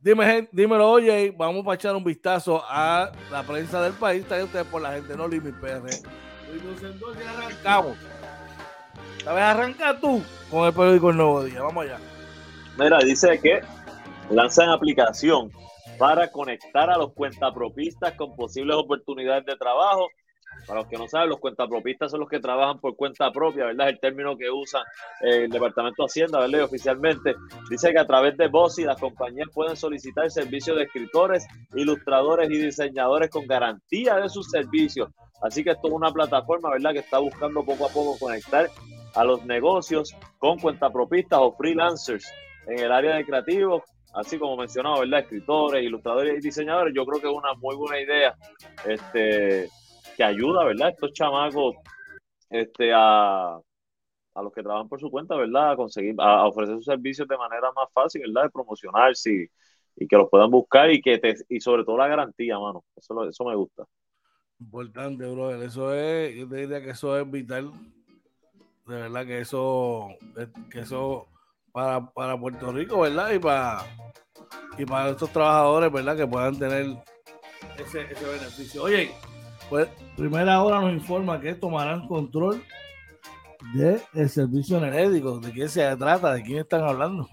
dime, 0.00 0.48
dímelo, 0.52 0.90
oye, 0.90 1.32
vamos 1.36 1.66
a 1.66 1.74
echar 1.74 1.94
un 1.94 2.04
vistazo 2.04 2.62
a 2.66 3.12
la 3.30 3.42
prensa 3.42 3.82
del 3.82 3.92
país. 3.92 4.22
Está 4.22 4.42
usted 4.42 4.64
por 4.66 4.82
la 4.82 4.92
gente, 4.92 5.16
no 5.16 5.28
Limit 5.28 5.54
PR. 5.60 5.82
Entonces 6.52 7.26
arrancamos. 7.26 7.96
¿Sabes? 9.24 9.42
Arranca 9.42 9.98
tú 9.98 10.22
con 10.50 10.66
el 10.66 10.72
periódico 10.72 11.10
El 11.10 11.16
Nuevo 11.16 11.44
Día. 11.44 11.62
Vamos 11.62 11.84
allá. 11.84 11.98
Mira, 12.78 12.98
dice 12.98 13.38
que 13.40 13.60
lanzan 14.30 14.70
aplicación 14.70 15.50
para 15.98 16.30
conectar 16.30 16.90
a 16.90 16.98
los 16.98 17.12
cuentapropistas 17.12 18.14
con 18.14 18.34
posibles 18.34 18.76
oportunidades 18.76 19.44
de 19.44 19.56
trabajo 19.56 20.08
para 20.66 20.80
los 20.80 20.88
que 20.88 20.96
no 20.96 21.08
saben, 21.08 21.28
los 21.28 21.40
cuentapropistas 21.40 22.10
son 22.10 22.20
los 22.20 22.28
que 22.28 22.40
trabajan 22.40 22.78
por 22.78 22.96
cuenta 22.96 23.30
propia, 23.32 23.66
¿verdad? 23.66 23.88
Es 23.88 23.94
el 23.94 24.00
término 24.00 24.36
que 24.36 24.50
usa 24.50 24.82
el 25.20 25.50
Departamento 25.50 26.02
de 26.02 26.06
Hacienda, 26.06 26.40
¿verdad? 26.40 26.62
oficialmente 26.62 27.34
dice 27.68 27.92
que 27.92 27.98
a 27.98 28.06
través 28.06 28.36
de 28.36 28.48
Bossy 28.48 28.84
las 28.84 29.00
compañías 29.00 29.48
pueden 29.52 29.76
solicitar 29.76 30.30
servicios 30.30 30.76
de 30.76 30.84
escritores, 30.84 31.46
ilustradores 31.74 32.50
y 32.50 32.58
diseñadores 32.58 33.30
con 33.30 33.46
garantía 33.46 34.16
de 34.16 34.28
sus 34.28 34.48
servicios. 34.48 35.10
Así 35.42 35.64
que 35.64 35.70
esto 35.70 35.88
es 35.88 35.94
una 35.94 36.12
plataforma, 36.12 36.70
¿verdad? 36.70 36.92
Que 36.92 37.00
está 37.00 37.18
buscando 37.18 37.64
poco 37.64 37.86
a 37.86 37.88
poco 37.88 38.16
conectar 38.18 38.70
a 39.14 39.24
los 39.24 39.44
negocios 39.44 40.14
con 40.38 40.58
cuentapropistas 40.58 41.38
o 41.42 41.52
freelancers 41.52 42.32
en 42.68 42.78
el 42.78 42.92
área 42.92 43.16
de 43.16 43.24
creativos 43.24 43.82
así 44.14 44.38
como 44.38 44.56
mencionaba, 44.56 45.00
¿verdad? 45.00 45.20
Escritores, 45.20 45.82
ilustradores 45.82 46.38
y 46.38 46.40
diseñadores, 46.40 46.94
yo 46.94 47.04
creo 47.06 47.20
que 47.20 47.28
es 47.28 47.34
una 47.34 47.54
muy 47.54 47.76
buena 47.76 48.00
idea 48.00 48.34
este, 48.86 49.68
que 50.16 50.24
ayuda, 50.24 50.64
¿verdad? 50.64 50.90
Estos 50.90 51.12
chamacos 51.12 51.76
este, 52.50 52.92
a, 52.94 53.60
a 54.34 54.42
los 54.42 54.52
que 54.52 54.62
trabajan 54.62 54.88
por 54.88 55.00
su 55.00 55.10
cuenta, 55.10 55.34
¿verdad? 55.36 55.72
A 55.72 55.76
conseguir, 55.76 56.14
a, 56.18 56.46
ofrecer 56.46 56.76
sus 56.76 56.84
servicios 56.84 57.28
de 57.28 57.36
manera 57.36 57.70
más 57.74 57.88
fácil, 57.92 58.22
¿verdad? 58.22 58.44
De 58.44 58.50
promocionarse 58.50 59.32
y, 59.32 60.04
y 60.04 60.06
que 60.06 60.16
los 60.16 60.28
puedan 60.28 60.50
buscar 60.50 60.90
y 60.90 61.00
que 61.00 61.18
te, 61.18 61.34
y 61.48 61.60
sobre 61.60 61.84
todo 61.84 61.96
la 61.98 62.08
garantía, 62.08 62.58
mano. 62.58 62.84
Eso, 62.96 63.28
eso 63.28 63.44
me 63.44 63.54
gusta. 63.54 63.84
Importante, 64.60 65.26
brother. 65.26 65.62
Eso 65.62 65.94
es, 65.94 66.36
yo 66.36 66.48
te 66.48 66.56
diría 66.56 66.82
que 66.82 66.90
eso 66.90 67.18
es 67.18 67.30
vital. 67.30 67.72
De 68.86 68.96
verdad 68.96 69.26
que 69.26 69.40
eso, 69.40 70.08
que 70.70 70.80
eso 70.80 71.28
para, 71.72 72.10
para 72.12 72.38
Puerto 72.38 72.72
Rico, 72.72 73.00
¿verdad? 73.00 73.32
Y 73.32 73.38
para, 73.38 73.84
y 74.78 74.84
para 74.84 75.10
estos 75.10 75.30
trabajadores, 75.30 75.92
¿verdad? 75.92 76.16
Que 76.16 76.26
puedan 76.26 76.58
tener 76.58 76.96
ese, 77.78 78.02
ese 78.02 78.24
beneficio. 78.24 78.82
Oye, 78.82 79.10
pues 79.72 79.88
primera 80.18 80.62
hora 80.62 80.82
nos 80.82 80.92
informa 80.92 81.40
que 81.40 81.54
tomarán 81.54 82.06
control 82.06 82.62
del 83.72 84.28
servicio 84.28 84.76
energético. 84.76 85.40
¿De 85.40 85.50
qué 85.50 85.66
se 85.66 85.96
trata? 85.96 86.34
¿De 86.34 86.42
quién 86.42 86.58
están 86.58 86.82
hablando? 86.82 87.26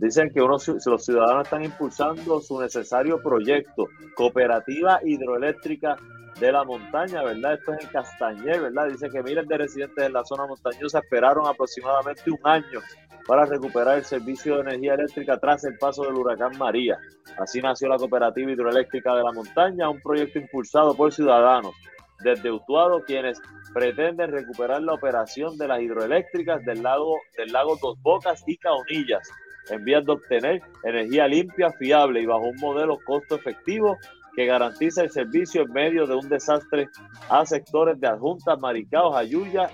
Dicen 0.00 0.30
que 0.32 0.40
unos, 0.40 0.66
los 0.86 1.04
ciudadanos 1.04 1.44
están 1.44 1.62
impulsando 1.62 2.40
su 2.40 2.58
necesario 2.58 3.22
proyecto, 3.22 3.88
cooperativa 4.16 5.00
hidroeléctrica 5.04 5.98
de 6.40 6.50
la 6.50 6.64
montaña, 6.64 7.22
¿verdad? 7.24 7.54
Esto 7.58 7.74
es 7.74 7.84
en 7.84 7.90
Castañer, 7.90 8.62
¿verdad? 8.62 8.88
Dice 8.88 9.10
que 9.10 9.22
miles 9.22 9.46
de 9.46 9.58
residentes 9.58 10.06
en 10.06 10.14
la 10.14 10.24
zona 10.24 10.46
montañosa 10.46 11.00
esperaron 11.00 11.46
aproximadamente 11.46 12.30
un 12.30 12.40
año 12.44 12.80
para 13.26 13.44
recuperar 13.46 13.98
el 13.98 14.04
servicio 14.04 14.56
de 14.56 14.62
energía 14.62 14.94
eléctrica 14.94 15.38
tras 15.38 15.64
el 15.64 15.78
paso 15.78 16.04
del 16.04 16.14
huracán 16.14 16.56
María. 16.58 16.98
Así 17.38 17.60
nació 17.60 17.88
la 17.88 17.96
Cooperativa 17.96 18.50
Hidroeléctrica 18.50 19.14
de 19.14 19.22
la 19.22 19.32
Montaña, 19.32 19.88
un 19.88 20.00
proyecto 20.00 20.38
impulsado 20.38 20.94
por 20.94 21.12
ciudadanos 21.12 21.74
desde 22.22 22.50
Utuado, 22.50 23.02
quienes 23.04 23.40
pretenden 23.72 24.30
recuperar 24.30 24.82
la 24.82 24.94
operación 24.94 25.56
de 25.58 25.68
las 25.68 25.80
hidroeléctricas 25.80 26.64
del 26.64 26.82
lago, 26.82 27.16
del 27.36 27.52
lago 27.52 27.76
Dos 27.80 28.00
Bocas 28.00 28.42
y 28.46 28.56
Caunillas, 28.58 29.28
en 29.70 29.84
vías 29.84 30.04
de 30.04 30.12
obtener 30.12 30.62
energía 30.84 31.26
limpia, 31.26 31.72
fiable 31.72 32.20
y 32.20 32.26
bajo 32.26 32.42
un 32.42 32.56
modelo 32.60 32.98
costo 33.04 33.36
efectivo 33.36 33.96
que 34.34 34.46
garantiza 34.46 35.02
el 35.02 35.10
servicio 35.10 35.62
en 35.62 35.72
medio 35.72 36.06
de 36.06 36.14
un 36.14 36.28
desastre 36.28 36.88
a 37.28 37.44
sectores 37.44 38.00
de 38.00 38.08
adjuntas, 38.08 38.58
Maricaos, 38.58 39.16
Ayuya 39.16 39.68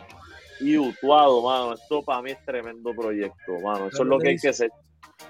y 0.60 0.78
Utuado, 0.78 1.42
mano. 1.42 1.74
Esto 1.74 2.02
para 2.02 2.22
mí 2.22 2.30
es 2.32 2.44
tremendo 2.44 2.92
proyecto, 2.94 3.60
mano. 3.62 3.86
Eso 3.86 4.02
es 4.02 4.08
lo 4.08 4.18
que 4.18 4.28
hay 4.28 4.36
que 4.36 4.48
hacer. 4.48 4.70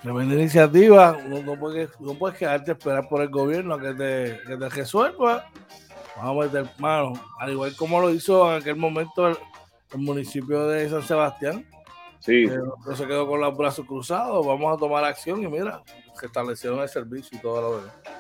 Tremenda 0.03 0.35
iniciativa. 0.35 1.19
No, 1.27 1.43
no, 1.43 1.59
puedes, 1.59 1.91
no 2.01 2.15
puedes 2.15 2.39
quedarte 2.39 2.71
a 2.71 2.75
esperar 2.75 3.09
por 3.09 3.23
el 3.23 3.29
gobierno 3.29 3.75
a 3.75 3.81
que 3.81 3.95
te, 3.95 4.41
que 4.47 4.57
te 4.57 4.69
resuelva. 4.69 5.51
Vamos 6.17 6.45
a 6.45 6.49
meter 6.49 6.71
mano. 6.79 7.13
Al 7.39 7.53
igual 7.53 7.75
como 7.77 8.01
lo 8.01 8.11
hizo 8.11 8.51
en 8.51 8.61
aquel 8.61 8.77
momento 8.77 9.29
el, 9.29 9.37
municipio 9.97 10.67
de 10.67 10.89
San 10.89 11.03
Sebastián. 11.03 11.65
Sí. 12.21 12.47
no 12.47 12.97
se 12.97 13.07
quedó 13.07 13.27
con 13.27 13.41
los 13.41 13.57
brazos 13.57 13.87
cruzados. 13.87 14.47
Vamos 14.47 14.75
a 14.75 14.79
tomar 14.79 15.05
acción 15.05 15.43
y 15.43 15.47
mira, 15.47 15.83
que 16.19 16.27
establecieron 16.27 16.81
el 16.81 16.89
servicio 16.89 17.39
y 17.39 17.41
todo 17.41 17.61
lo 17.61 17.77
demás. 17.79 18.18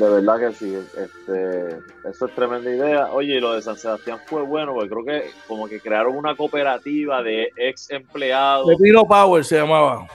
De 0.00 0.08
verdad 0.08 0.38
que 0.38 0.52
sí, 0.54 0.74
este, 0.74 1.76
eso 2.08 2.26
es 2.26 2.34
tremenda 2.34 2.70
idea. 2.70 3.12
Oye, 3.12 3.38
lo 3.38 3.52
de 3.52 3.60
San 3.60 3.76
Sebastián 3.76 4.18
fue 4.24 4.40
bueno, 4.40 4.72
porque 4.72 4.88
creo 4.88 5.04
que 5.04 5.30
como 5.46 5.68
que 5.68 5.78
crearon 5.78 6.16
una 6.16 6.34
cooperativa 6.34 7.22
de 7.22 7.50
ex 7.54 7.90
empleados. 7.90 8.66
De 8.66 8.76
Pino 8.76 9.04
Power 9.04 9.44
se 9.44 9.58
llamaba. 9.58 10.06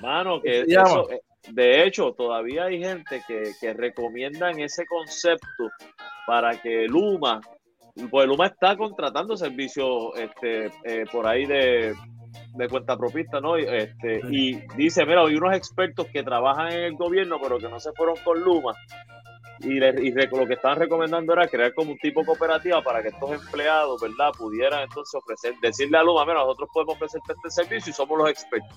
Mano, 0.00 0.40
que 0.40 0.62
eso, 0.62 1.10
eh, 1.10 1.20
de 1.50 1.84
hecho, 1.84 2.14
todavía 2.16 2.64
hay 2.64 2.82
gente 2.82 3.22
que, 3.28 3.52
que 3.60 3.74
recomiendan 3.74 4.58
ese 4.58 4.86
concepto 4.86 5.70
para 6.26 6.58
que 6.58 6.86
Luma, 6.86 7.42
pues 8.10 8.26
Luma 8.26 8.46
está 8.46 8.74
contratando 8.74 9.36
servicios 9.36 10.12
este, 10.16 10.72
eh, 10.84 11.04
por 11.12 11.26
ahí 11.26 11.44
de, 11.44 11.94
de 12.54 12.68
cuenta 12.70 12.96
propista, 12.96 13.38
¿no? 13.38 13.58
Este, 13.58 14.22
y 14.30 14.62
dice, 14.78 15.04
mira, 15.04 15.20
hay 15.20 15.34
unos 15.34 15.54
expertos 15.54 16.06
que 16.06 16.22
trabajan 16.22 16.72
en 16.72 16.84
el 16.84 16.96
gobierno, 16.96 17.38
pero 17.38 17.58
que 17.58 17.68
no 17.68 17.78
se 17.78 17.92
fueron 17.92 18.16
con 18.24 18.40
Luma. 18.40 18.72
Y, 19.60 19.80
lo 19.80 20.46
que 20.46 20.54
estaban 20.54 20.78
recomendando 20.78 21.32
era 21.32 21.48
crear 21.48 21.72
como 21.74 21.92
un 21.92 21.98
tipo 21.98 22.24
cooperativa 22.24 22.82
para 22.82 23.02
que 23.02 23.08
estos 23.08 23.30
empleados, 23.30 24.00
¿verdad?, 24.00 24.32
pudieran 24.36 24.82
entonces 24.82 25.14
ofrecer, 25.14 25.54
decirle 25.62 25.98
a 25.98 26.02
Luma, 26.02 26.24
mira, 26.24 26.40
nosotros 26.40 26.68
podemos 26.72 26.96
ofrecerte 26.96 27.32
este 27.32 27.50
servicio 27.50 27.90
y 27.90 27.94
somos 27.94 28.18
los 28.18 28.28
expertos. 28.28 28.76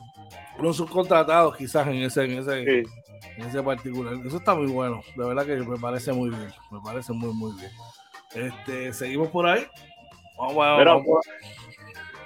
Unos 0.58 0.78
subcontratados 0.78 1.58
quizás 1.58 1.88
en 1.88 1.96
ese, 1.96 2.24
en 2.24 2.40
ese, 2.40 2.62
en 2.62 3.46
ese 3.46 3.62
particular. 3.62 4.14
Eso 4.26 4.38
está 4.38 4.56
muy 4.56 4.68
bueno, 4.68 5.02
de 5.16 5.26
verdad 5.26 5.46
que 5.46 5.58
me 5.58 5.78
parece 5.78 6.14
muy 6.14 6.30
bien, 6.30 6.52
me 6.72 6.80
parece 6.82 7.12
muy, 7.12 7.34
muy 7.34 7.54
bien. 7.60 7.72
Este, 8.34 8.94
seguimos 8.94 9.30
por 9.30 9.48
ahí. 9.48 9.68
Vamos, 10.38 10.56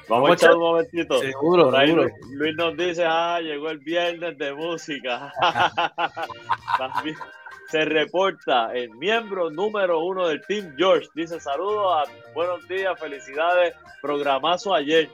vamos, 0.07 0.29
a 0.29 0.33
echar 0.33 0.53
un 0.53 0.61
momentito. 0.61 1.17
Seguro, 1.19 1.71
Luis, 1.71 2.55
nos 2.55 2.77
dice, 2.77 3.03
ah, 3.07 3.39
llegó 3.41 3.69
el 3.69 3.79
viernes 3.79 4.37
de 4.37 4.53
música. 4.53 5.33
También 6.77 7.15
se 7.73 7.85
reporta 7.85 8.71
el 8.75 8.91
miembro 8.97 9.49
número 9.49 10.05
uno 10.05 10.27
del 10.27 10.45
Team 10.45 10.75
George. 10.77 11.07
Dice, 11.15 11.39
saludos, 11.39 12.07
buenos 12.35 12.67
días, 12.67 12.93
felicidades, 12.99 13.73
programazo 13.99 14.75
ayer. 14.75 15.09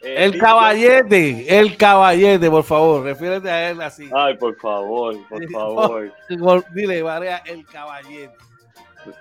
Eh, 0.00 0.24
el 0.24 0.38
caballete, 0.38 1.58
el 1.58 1.76
caballete, 1.76 2.48
por 2.48 2.64
favor, 2.64 3.04
refiérete 3.04 3.50
a 3.50 3.70
él 3.70 3.82
así. 3.82 4.08
Ay, 4.10 4.38
por 4.38 4.56
favor, 4.56 5.16
por 5.28 5.50
favor. 5.50 6.10
Dile, 6.74 7.02
Varea, 7.02 7.42
el 7.44 7.66
caballete. 7.66 8.34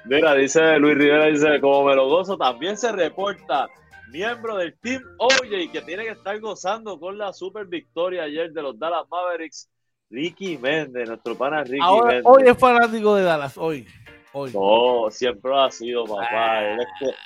Mira, 0.05 0.33
dice 0.35 0.79
Luis 0.79 0.97
Rivera, 0.97 1.25
dice, 1.25 1.59
como 1.59 1.89
me 1.89 1.95
lo 1.95 2.07
gozo, 2.07 2.37
también 2.37 2.77
se 2.77 2.93
reporta 2.93 3.67
miembro 4.13 4.55
del 4.55 4.79
Team 4.79 5.03
OJ 5.17 5.73
que 5.73 5.81
tiene 5.81 6.05
que 6.05 6.11
estar 6.11 6.39
gozando 6.39 6.97
con 7.01 7.17
la 7.17 7.33
super 7.33 7.65
victoria 7.65 8.23
ayer 8.23 8.53
de 8.53 8.61
los 8.61 8.79
Dallas 8.79 9.09
Mavericks, 9.11 9.69
Ricky 10.09 10.57
Méndez, 10.57 11.07
nuestro 11.07 11.35
pana 11.35 11.63
Ricky 11.63 11.79
Ahora, 11.81 12.21
Hoy 12.23 12.43
es 12.45 12.57
fanático 12.57 13.15
de 13.15 13.23
Dallas, 13.23 13.57
hoy. 13.57 13.87
Hoy. 14.33 14.51
No, 14.53 15.09
siempre 15.09 15.51
ha 15.55 15.71
sido, 15.71 16.05
papá. 16.05 16.59
Ah. 16.59 16.77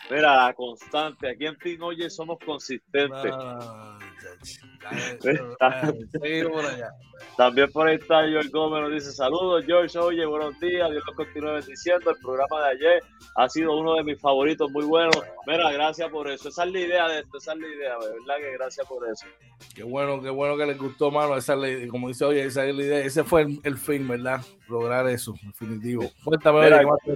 mira, 0.10 0.46
la 0.48 0.54
constante. 0.54 1.30
Aquí 1.30 1.46
en 1.46 1.58
Team 1.58 1.82
OJ 1.82 2.10
somos 2.10 2.38
consistentes. 2.46 3.34
También 7.38 7.72
por 7.72 7.88
ahí 7.88 7.96
está 7.96 8.28
George 8.28 8.50
Gómez, 8.50 8.82
nos 8.82 8.92
dice 8.92 9.12
saludos 9.12 9.64
George, 9.66 9.98
oye, 9.98 10.26
buenos 10.26 10.60
días, 10.60 10.90
Dios 10.90 11.04
los 11.06 11.16
continúe 11.16 11.54
bendiciendo, 11.54 12.12
el 12.12 12.18
programa 12.18 12.64
de 12.66 12.70
ayer 12.72 13.04
ha 13.36 13.48
sido 13.48 13.78
uno 13.78 13.96
de 13.96 14.04
mis 14.04 14.20
favoritos, 14.20 14.70
muy 14.72 14.86
bueno, 14.86 15.12
mira, 15.46 15.72
gracias 15.72 16.10
por 16.10 16.30
eso, 16.30 16.50
esa 16.50 16.64
es 16.66 16.72
la 16.72 16.80
idea 16.80 17.08
de 17.08 17.20
esto, 17.20 17.38
esa 17.38 17.54
es 17.54 17.60
la 17.60 17.68
idea, 17.68 17.98
verdad 17.98 18.36
que 18.40 18.52
gracias 18.58 18.88
por 18.88 19.08
eso. 19.08 19.26
Qué 19.76 19.84
bueno, 19.84 20.22
qué 20.22 20.30
bueno 20.30 20.58
que 20.58 20.66
les 20.66 20.78
gustó, 20.78 21.12
mano, 21.12 21.38
esa 21.38 21.56
como 21.90 22.08
dice, 22.08 22.26
oye, 22.26 22.44
esa 22.44 22.66
es 22.66 22.76
la 22.76 22.84
idea, 22.84 23.00
ese 23.00 23.24
fue 23.24 23.46
el, 23.64 23.78
fin, 23.78 24.08
¿verdad? 24.08 24.42
Lograr 24.68 25.08
eso, 25.08 25.34
definitivo. 25.44 26.04
Cuéntame, 26.24 26.70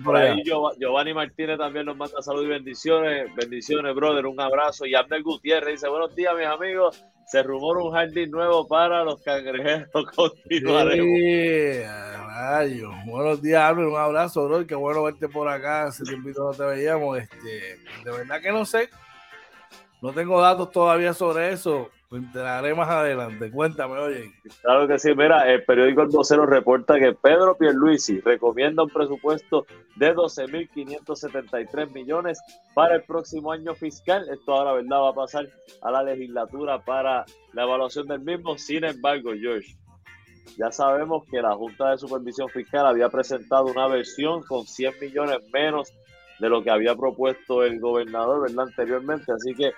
por 0.04 0.16
ahí 0.16 0.44
Giovanni 0.44 1.14
Martínez 1.14 1.58
también 1.58 1.88
nos 1.88 1.98
manda 1.98 2.22
saludos 2.22 2.46
y 2.46 2.50
bendiciones, 2.50 3.34
bendiciones, 3.36 3.96
brother, 3.96 4.28
un 4.28 4.40
abrazo, 4.40 4.86
y 4.86 4.96
Abner 4.96 5.24
Gutiérrez 5.24 5.82
dice, 5.82 5.90
buenos 5.90 6.16
días, 6.16 6.36
mis 6.38 6.46
amigos, 6.46 6.95
se 7.25 7.44
rumora 7.44 7.82
un 7.82 7.92
jardín 7.92 8.32
nuevo 8.32 8.68
para 8.68 9.04
los 9.04 9.22
cangrejeros. 9.22 9.90
Continuaremos. 10.16 11.06
Sí, 12.68 12.84
Buenos 13.06 13.42
días, 13.42 13.62
Albert. 13.62 13.90
Un 13.90 13.98
abrazo, 13.98 14.48
bro. 14.48 14.66
Qué 14.66 14.75
bueno 14.75 15.04
verte 15.04 15.28
por 15.28 15.48
acá. 15.48 15.90
Te 15.92 16.14
invito, 16.14 16.44
no 16.46 16.52
te 16.54 16.64
veíamos. 16.64 17.18
Este, 17.18 17.80
de 18.04 18.12
verdad 18.12 18.42
que 18.42 18.52
no 18.52 18.66
sé. 18.66 18.90
No 20.02 20.14
tengo 20.14 20.40
datos 20.40 20.72
todavía 20.72 21.14
sobre 21.14 21.52
eso. 21.52 21.90
Lo 22.16 22.22
enteraré 22.22 22.74
más 22.74 22.90
adelante. 22.90 23.52
Cuéntame, 23.52 23.98
oye. 23.98 24.32
Claro 24.62 24.88
que 24.88 24.98
sí. 24.98 25.14
Mira, 25.14 25.52
el 25.52 25.66
periódico 25.66 26.04
El 26.04 26.08
Vocero 26.08 26.46
reporta 26.46 26.98
que 26.98 27.12
Pedro 27.12 27.58
Pierluisi 27.58 28.22
recomienda 28.22 28.84
un 28.84 28.90
presupuesto 28.90 29.66
de 29.98 30.16
12.573 30.16 31.92
millones 31.92 32.40
para 32.74 32.96
el 32.96 33.04
próximo 33.04 33.52
año 33.52 33.76
fiscal. 33.76 34.30
Esto 34.30 34.54
ahora, 34.54 34.72
¿verdad? 34.72 35.02
Va 35.02 35.10
a 35.10 35.14
pasar 35.14 35.50
a 35.82 35.92
la 35.92 36.04
legislatura 36.04 36.80
para 36.80 37.26
la 37.52 37.64
evaluación 37.64 38.08
del 38.08 38.22
mismo. 38.22 38.58
Sin 38.58 38.86
embargo, 38.86 39.32
George, 39.38 39.76
ya 40.58 40.72
sabemos 40.72 41.26
que 41.30 41.42
la 41.42 41.54
Junta 41.54 41.92
de 41.92 41.98
Supervisión 41.98 42.48
Fiscal 42.48 42.88
había 42.88 43.10
presentado 43.10 43.66
una 43.66 43.90
versión 43.90 44.42
con 44.44 44.66
100 44.66 44.94
millones 45.02 45.40
menos 45.52 45.92
de 46.40 46.48
lo 46.48 46.64
que 46.64 46.72
había 46.72 46.96
propuesto 46.96 47.66
el 47.66 47.82
gobernador, 47.82 48.44
¿verdad? 48.44 48.68
Anteriormente. 48.68 49.34
Así 49.34 49.54
que 49.54 49.74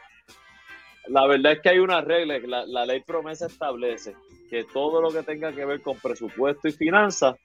la 1.10 1.28
verdad 1.28 1.54
es 1.54 1.62
que 1.62 1.70
hay 1.70 1.80
una 1.80 2.02
regla, 2.02 2.40
la, 2.40 2.66
la 2.66 2.86
ley 2.86 3.02
promesa 3.02 3.48
establece 3.48 4.16
que 4.50 4.64
todo 4.66 5.02
lo 5.02 5.12
que 5.12 5.24
tenga 5.24 5.52
que 5.52 5.66
ver 5.66 5.82
con 5.82 5.98
presupuesto 5.98 6.68
y 6.68 6.72
finanzas, 6.72 7.36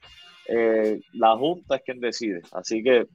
eh, 0.48 1.00
la 1.12 1.36
Junta 1.36 1.76
es 1.76 1.82
quien 1.82 2.00
decide. 2.00 2.42
Así 2.52 2.82
que 2.82 3.06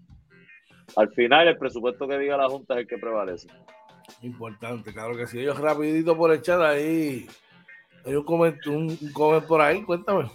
al 0.95 1.09
final 1.13 1.47
el 1.47 1.57
presupuesto 1.57 2.07
que 2.07 2.17
diga 2.17 2.37
la 2.37 2.49
Junta 2.49 2.75
es 2.75 2.81
el 2.81 2.87
que 2.87 2.97
prevalece. 2.97 3.47
Importante, 4.21 4.93
claro 4.93 5.15
que 5.15 5.27
sí. 5.27 5.39
Ellos 5.39 5.59
rapidito 5.59 6.15
por 6.17 6.33
echar 6.33 6.61
ahí. 6.61 7.27
Hay 8.05 8.15
un 8.15 8.25
un, 8.67 8.97
por 9.47 9.61
ahí, 9.61 9.83
cuéntame. 9.83 10.29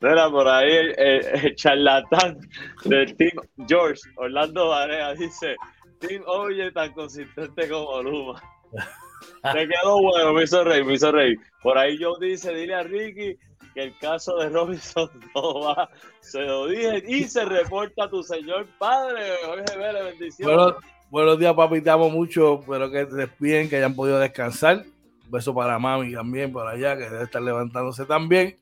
Mira, 0.00 0.30
por 0.30 0.48
ahí 0.48 0.92
el, 0.96 1.54
charlatán 1.56 2.38
del 2.86 3.14
Team 3.16 3.32
George, 3.68 4.00
Orlando 4.16 4.68
Varea, 4.68 5.12
dice, 5.12 5.54
Team 5.98 6.22
Oye 6.26 6.72
tan 6.72 6.92
consistente 6.94 7.68
como 7.68 8.02
Luma. 8.02 8.42
Te 9.42 9.68
quedó 9.68 10.00
bueno, 10.02 10.32
me 10.32 10.44
hizo 10.44 10.64
rey, 10.64 10.84
me 10.84 10.94
hizo 10.94 11.12
rey. 11.12 11.36
Por 11.62 11.78
ahí 11.78 11.98
yo 11.98 12.16
dice, 12.18 12.54
dile 12.54 12.74
a 12.74 12.82
Ricky 12.82 13.36
que 13.74 13.82
el 13.82 13.98
caso 13.98 14.36
de 14.36 14.48
Robinson 14.48 15.10
no 15.34 15.60
va. 15.60 15.88
Se 16.20 16.40
lo 16.40 16.66
dije 16.66 17.02
y 17.06 17.24
se 17.24 17.44
reporta 17.44 18.04
a 18.04 18.10
tu 18.10 18.22
señor 18.22 18.66
padre. 18.78 19.20
Jorge 19.44 19.78
Vélez, 19.78 20.04
bendiciones. 20.04 20.74
buenos 21.10 21.38
días, 21.38 21.54
papi. 21.54 21.80
Te 21.80 21.90
amo 21.90 22.10
mucho. 22.10 22.60
Espero 22.60 22.90
que 22.90 23.02
estés 23.02 23.30
bien, 23.38 23.68
que 23.68 23.76
hayan 23.76 23.94
podido 23.94 24.18
descansar. 24.18 24.84
Un 25.24 25.30
beso 25.30 25.54
para 25.54 25.78
mami 25.78 26.12
también, 26.12 26.52
por 26.52 26.66
allá, 26.66 26.96
que 26.96 27.08
debe 27.08 27.24
estar 27.24 27.42
levantándose 27.42 28.04
también. 28.04 28.56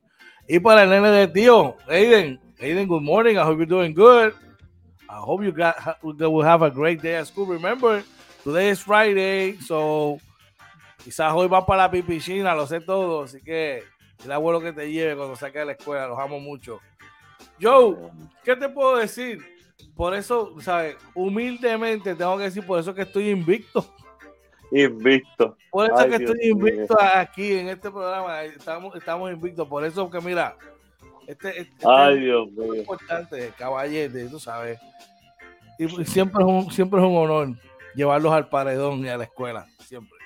Y 0.47 0.61
para 0.61 0.83
el 0.83 0.91
nene 0.91 1.11
de 1.11 1.29
tío, 1.29 1.77
Aiden. 1.89 2.41
Aiden, 2.61 2.89
good 2.89 3.03
morning. 3.03 3.35
I 3.35 3.43
hope 3.43 3.59
you're 3.59 3.67
doing 3.67 3.95
good. 3.95 4.33
I 5.11 5.17
hope 5.21 5.43
you 5.43 5.53
got 5.53 6.03
will 6.03 6.43
have 6.43 6.63
a 6.63 6.71
great 6.71 7.01
day 7.01 7.17
at 7.17 7.27
school. 7.27 7.47
Remember, 7.47 8.03
today 8.45 8.71
is 8.71 8.81
Friday, 8.81 9.57
so 9.61 10.19
Quizás 11.09 11.33
hoy 11.35 11.49
va 11.49 11.65
para 11.65 11.85
la 11.85 11.91
pipichina, 11.91 12.55
lo 12.55 12.67
sé 12.67 12.83
todo, 12.83 13.23
así 13.23 13.41
que 13.41 13.83
el 14.23 14.31
abuelo 14.31 14.61
que 14.61 14.75
te 14.75 14.93
lleve 14.93 15.17
cuando 15.17 15.37
saque 15.37 15.61
de 15.61 15.65
la 15.65 15.73
escuela, 15.73 16.07
los 16.07 16.19
amo 16.19 16.39
mucho. 16.39 16.81
Joe, 17.59 17.97
¿qué 18.45 18.55
te 18.57 18.69
puedo 18.69 18.99
decir? 18.99 19.39
Por 19.97 20.15
eso, 20.15 20.61
¿sabes? 20.61 20.97
Humildemente 21.15 22.15
tengo 22.15 22.37
que 22.37 22.43
decir, 22.43 22.67
por 22.67 22.79
eso 22.79 22.95
que 22.95 23.01
estoy 23.01 23.31
invicto. 23.31 23.87
Invicto. 24.71 25.57
Por 25.71 25.91
eso 25.91 26.11
que 26.11 26.17
estoy 26.17 26.51
invicto 26.51 26.95
aquí 27.01 27.55
en 27.55 27.71
este 27.71 27.91
programa. 27.91 28.43
Estamos, 28.43 28.95
estamos 28.95 29.33
invictos. 29.33 29.67
Por 29.67 29.87
eso 29.87 30.11
que, 30.11 30.21
mira, 30.21 30.59
este, 31.27 31.63
este 31.63 31.87
Ay, 31.89 32.21
Dios 32.21 32.53
mío. 32.53 32.75
es 32.75 32.81
importante, 32.81 33.51
caballete, 33.57 34.29
tú 34.29 34.39
sabes. 34.39 34.79
Y 35.79 35.89
siempre 36.05 36.45
es, 36.45 36.51
un, 36.51 36.71
siempre 36.71 37.01
es 37.01 37.07
un 37.07 37.17
honor 37.17 37.49
llevarlos 37.95 38.31
al 38.31 38.51
paredón 38.51 39.07
y 39.07 39.09
a 39.09 39.17
la 39.17 39.25
escuela. 39.25 39.67
Siempre. 39.79 40.19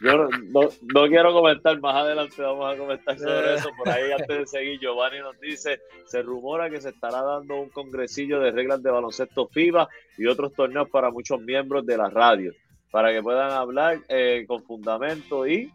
Yo 0.00 0.28
no, 0.28 1.08
quiero 1.08 1.32
comentar 1.32 1.80
más 1.80 1.96
adelante, 1.96 2.40
vamos 2.40 2.72
a 2.72 2.78
comentar 2.78 3.18
sobre 3.18 3.54
eso. 3.54 3.70
Por 3.76 3.88
ahí, 3.88 4.12
antes 4.12 4.28
de 4.28 4.46
seguir, 4.46 4.80
Giovanni 4.80 5.18
nos 5.18 5.38
dice: 5.40 5.80
se 6.06 6.22
rumora 6.22 6.70
que 6.70 6.80
se 6.80 6.90
estará 6.90 7.22
dando 7.22 7.56
un 7.56 7.68
congresillo 7.70 8.38
de 8.38 8.52
reglas 8.52 8.82
de 8.82 8.90
baloncesto 8.90 9.48
FIBA 9.48 9.88
y 10.16 10.26
otros 10.26 10.52
torneos 10.52 10.88
para 10.88 11.10
muchos 11.10 11.40
miembros 11.40 11.84
de 11.84 11.96
la 11.96 12.10
radio, 12.10 12.52
para 12.92 13.12
que 13.12 13.22
puedan 13.22 13.50
hablar 13.50 13.98
eh, 14.08 14.44
con 14.46 14.62
fundamento 14.62 15.46
y 15.46 15.72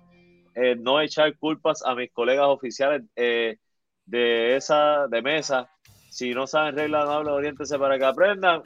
eh, 0.56 0.76
no 0.76 1.02
echar 1.02 1.36
culpas 1.38 1.84
a 1.86 1.94
mis 1.94 2.12
colegas 2.12 2.46
oficiales 2.48 3.04
eh, 3.16 3.58
de 4.06 4.56
esa 4.56 5.08
de 5.08 5.22
mesa. 5.22 5.70
Si 6.10 6.34
no 6.34 6.48
saben 6.48 6.76
reglas, 6.76 7.06
no 7.06 7.12
hablen, 7.12 7.34
oriéntense 7.34 7.78
para 7.78 7.98
que 7.98 8.06
aprendan 8.06 8.62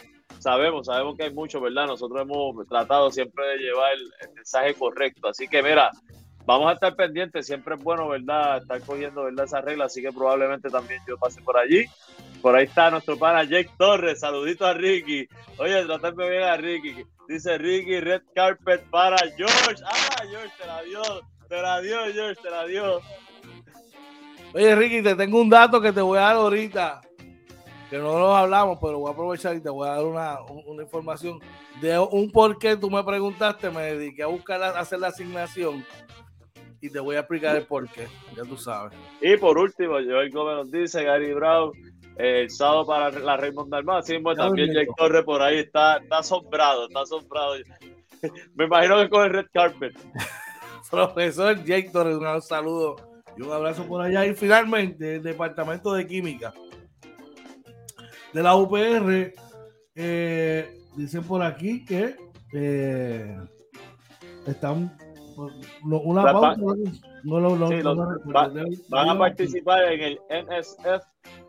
sabemos, 0.47 0.85
sabemos 0.85 1.17
que 1.17 1.23
hay 1.23 1.33
mucho, 1.33 1.59
¿verdad? 1.59 1.87
Nosotros 1.87 2.21
hemos 2.21 2.65
tratado 2.69 3.11
siempre 3.11 3.45
de 3.47 3.57
llevar 3.57 3.91
el, 3.91 4.33
mensaje 4.33 4.73
correcto. 4.75 5.27
Así 5.27 5.45
que, 5.45 5.61
mira, 5.61 5.91
vamos 6.45 6.69
a 6.69 6.73
estar 6.73 6.95
pendientes. 6.95 7.45
Siempre 7.45 7.75
es 7.75 7.83
bueno, 7.83 8.07
¿verdad? 8.07 8.59
Estar 8.59 8.79
cogiendo, 8.79 9.25
¿verdad? 9.25 9.43
Esa 9.43 9.59
regla. 9.59 9.85
Así 9.85 10.01
que 10.01 10.13
probablemente 10.13 10.69
también 10.69 11.01
yo 11.05 11.17
pase 11.17 11.41
por 11.41 11.57
allí. 11.57 11.83
Por 12.41 12.55
ahí 12.55 12.63
está 12.63 12.89
nuestro 12.89 13.17
pana 13.19 13.43
Jake 13.43 13.71
Torres. 13.77 14.21
Saludito 14.21 14.65
a 14.65 14.73
Ricky. 14.73 15.27
Oye, 15.57 15.83
tratarme 15.83 16.29
bien 16.29 16.43
a 16.43 16.55
Ricky. 16.55 17.03
Dice 17.27 17.57
Ricky, 17.57 17.99
red 17.99 18.21
carpet 18.33 18.89
para 18.89 19.17
George. 19.35 19.83
Ah, 19.85 20.23
George, 20.31 20.53
te 20.57 20.65
la 20.65 20.81
dio. 20.83 21.01
Te 21.49 21.61
la 21.61 21.81
dio, 21.81 21.97
George, 22.13 22.41
te 22.41 22.49
la 22.49 22.65
dio. 22.65 23.01
Oye, 24.53 24.75
Ricky, 24.77 25.01
te 25.01 25.13
tengo 25.13 25.41
un 25.41 25.49
dato 25.49 25.81
que 25.81 25.91
te 25.91 25.99
voy 25.99 26.19
a 26.19 26.21
dar 26.21 26.35
ahorita 26.37 27.01
que 27.89 27.97
no 27.97 28.19
lo 28.19 28.35
hablamos, 28.35 28.77
pero 28.81 28.99
voy 28.99 29.09
a 29.09 29.13
aprovechar 29.13 29.55
y 29.55 29.61
te 29.61 29.69
voy 29.69 29.87
a 29.87 29.93
dar 29.93 30.05
una, 30.05 30.39
información 30.81 31.39
de 31.81 31.97
un 31.97 32.31
por 32.31 32.57
qué 32.57 32.75
tú 32.75 32.89
me 32.89 33.03
preguntaste, 33.03 33.69
me 33.69 33.93
dediqué 33.93 34.23
a 34.23 34.27
buscar, 34.27 34.61
a 34.61 34.79
hacer 34.79 34.99
la 34.99 35.07
asignación 35.07 35.85
y 36.81 36.89
te 36.89 36.99
voy 36.99 37.15
a 37.15 37.19
explicar 37.19 37.55
el 37.55 37.65
por 37.65 37.87
qué, 37.89 38.07
ya 38.35 38.43
tú 38.43 38.57
sabes. 38.57 38.97
Y 39.21 39.37
por 39.37 39.57
último, 39.57 39.93
Joel 39.93 40.29
Gómez 40.31 40.55
nos 40.57 40.71
dice, 40.71 41.03
Gary 41.03 41.33
Brown, 41.33 41.71
el 42.17 42.49
sábado 42.49 42.85
para 42.85 43.09
la 43.11 43.37
Raymond 43.37 43.71
Dalmá, 43.71 44.01
sí, 44.03 44.21
también 44.35 44.73
Jake 44.73 44.91
Torre 44.97 45.23
por 45.23 45.41
ahí 45.41 45.59
está, 45.59 45.97
está 45.97 46.19
asombrado, 46.19 46.87
está 46.87 47.01
asombrado. 47.01 47.55
me 48.55 48.65
imagino 48.65 48.97
que 48.99 49.09
con 49.09 49.23
el 49.25 49.31
red 49.31 49.45
carpet. 49.53 49.97
Profesor 50.91 51.63
Jake 51.65 51.89
Torres, 51.91 52.15
un 52.15 52.41
saludo 52.41 52.95
y 53.35 53.41
un 53.41 53.51
abrazo 53.51 53.85
por 53.85 54.01
allá. 54.01 54.25
Y 54.25 54.33
finalmente, 54.33 55.15
el 55.15 55.23
Departamento 55.23 55.93
de 55.93 56.07
Química 56.07 56.53
de 58.33 58.43
la 58.43 58.55
UPR, 58.55 59.33
eh, 59.95 60.79
dicen 60.95 61.23
por 61.23 61.41
aquí 61.41 61.83
que 61.85 62.15
eh, 62.53 63.37
están 64.45 64.97
una 65.83 66.23
pausa. 66.23 66.55
No, 67.23 67.39
no, 67.39 67.55
no, 67.55 67.69
van 68.89 69.09
a 69.09 69.17
participar 69.17 69.91
en 69.91 70.01
el 70.01 70.19
NSF 70.29 71.03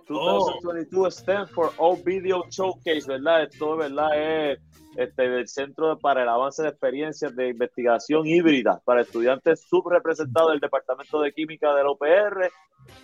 2022 0.09 1.19
Stanford 1.19 1.73
All 1.79 2.03
Video 2.05 2.43
Showcase, 2.51 3.07
¿verdad? 3.07 3.45
Esto, 3.45 3.77
¿verdad? 3.77 4.53
Es 4.53 4.59
este, 4.99 5.31
del 5.31 5.47
Centro 5.47 5.97
para 5.97 6.25
el 6.25 6.29
Avance 6.29 6.61
de 6.61 6.71
Experiencias 6.71 7.35
de 7.37 7.51
Investigación 7.51 8.27
Híbrida 8.27 8.81
para 8.85 9.03
estudiantes 9.03 9.65
subrepresentados 9.69 10.51
del 10.51 10.59
Departamento 10.59 11.21
de 11.21 11.33
Química 11.33 11.73
del 11.73 11.87
OPR, 11.87 12.51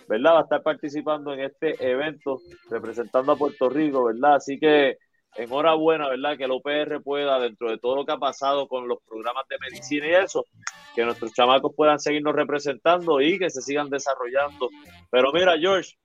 ¿verdad? 0.09 0.33
Va 0.33 0.39
a 0.39 0.43
estar 0.43 0.61
participando 0.61 1.33
en 1.33 1.39
este 1.39 1.77
evento 1.89 2.41
representando 2.69 3.31
a 3.31 3.37
Puerto 3.37 3.69
Rico, 3.69 4.03
¿verdad? 4.03 4.35
Así 4.35 4.59
que 4.59 4.97
enhorabuena, 5.37 6.09
¿verdad? 6.09 6.35
Que 6.35 6.43
el 6.43 6.51
OPR 6.51 7.01
pueda, 7.01 7.39
dentro 7.39 7.69
de 7.69 7.77
todo 7.77 7.95
lo 7.95 8.05
que 8.05 8.11
ha 8.11 8.17
pasado 8.17 8.67
con 8.67 8.89
los 8.89 8.97
programas 9.07 9.47
de 9.47 9.55
medicina 9.61 10.05
y 10.05 10.15
eso, 10.15 10.45
que 10.95 11.05
nuestros 11.05 11.31
chamacos 11.31 11.71
puedan 11.77 11.99
seguirnos 11.99 12.35
representando 12.35 13.21
y 13.21 13.39
que 13.39 13.49
se 13.49 13.61
sigan 13.61 13.89
desarrollando. 13.89 14.69
Pero 15.09 15.31
mira, 15.31 15.57
George, 15.57 15.95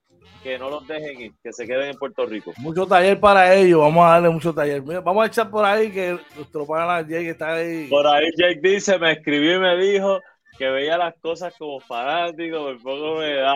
que 0.43 0.59
no 0.59 0.71
los 0.71 0.87
dejen 0.87 1.21
ir, 1.21 1.33
que 1.43 1.53
se 1.53 1.67
queden 1.67 1.91
en 1.91 1.97
Puerto 1.97 2.25
Rico. 2.27 2.53
Mucho 2.59 2.87
taller 2.87 3.21
para 3.21 3.55
ellos, 3.55 3.81
vamos 3.81 4.05
a 4.05 4.11
darle 4.11 4.31
mucho 4.31 4.55
taller. 4.55 4.81
vamos 4.81 5.25
a 5.25 5.27
echar 5.27 5.51
por 5.51 5.65
ahí 5.65 5.91
que 5.91 6.19
nuestro 6.37 6.67
pana 6.67 7.03
Jake 7.03 7.31
está 7.31 7.55
ahí. 7.55 7.89
Por 7.89 8.07
ahí 8.07 8.31
Jake 8.37 8.61
dice, 8.63 8.99
me 8.99 9.13
escribió 9.13 9.57
y 9.57 9.61
me 9.61 9.77
dijo 9.77 10.21
que 10.59 10.69
veía 10.71 10.99
las 10.99 11.15
cosas 11.21 11.55
como 11.59 11.81
fanático, 11.81 12.59
por 12.59 12.83
poco 12.83 13.19
me 13.19 13.35
da. 13.35 13.55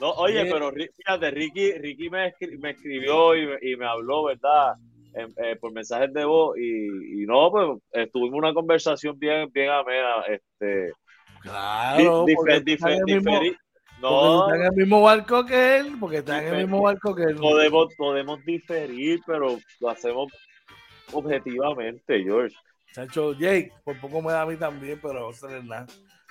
No, 0.00 0.10
oye, 0.12 0.44
pero 0.44 0.70
fíjate, 0.72 1.30
Ricky, 1.30 1.72
Ricky 1.72 2.10
me, 2.10 2.28
escribió 2.28 3.34
y 3.34 3.76
me, 3.76 3.86
habló, 3.86 4.24
¿verdad? 4.24 4.74
Eh, 5.14 5.56
por 5.58 5.72
mensajes 5.72 6.12
de 6.12 6.24
voz 6.24 6.58
y, 6.58 7.24
no, 7.26 7.50
pues 7.50 8.10
tuvimos 8.12 8.38
una 8.38 8.52
conversación 8.52 9.18
bien, 9.18 9.50
bien 9.52 9.70
amena. 9.70 10.22
Este, 10.28 10.92
claro, 11.40 12.26
no. 14.00 14.46
Porque 14.46 14.52
está 14.52 14.56
en 14.56 14.62
el 14.62 14.72
mismo 14.72 15.02
barco 15.02 15.46
que 15.46 15.76
él, 15.78 15.96
porque 15.98 16.16
está 16.18 16.42
en 16.42 16.54
el 16.54 16.56
mismo 16.62 16.82
barco 16.82 17.14
que 17.14 17.22
él. 17.24 17.36
Podemos, 17.36 17.94
podemos 17.96 18.44
diferir, 18.44 19.20
pero 19.26 19.58
lo 19.80 19.90
hacemos 19.90 20.32
objetivamente, 21.12 22.22
George. 22.22 22.56
Chacho, 22.92 23.32
Jake, 23.34 23.72
por 23.84 23.98
poco 24.00 24.22
me 24.22 24.32
da 24.32 24.42
a 24.42 24.46
mí 24.46 24.56
también, 24.56 24.98
pero 25.02 25.20
no 25.20 25.32
sé 25.32 25.62
nada. 25.62 25.86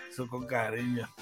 Eso 0.10 0.28
con 0.28 0.46
cariño. 0.46 1.08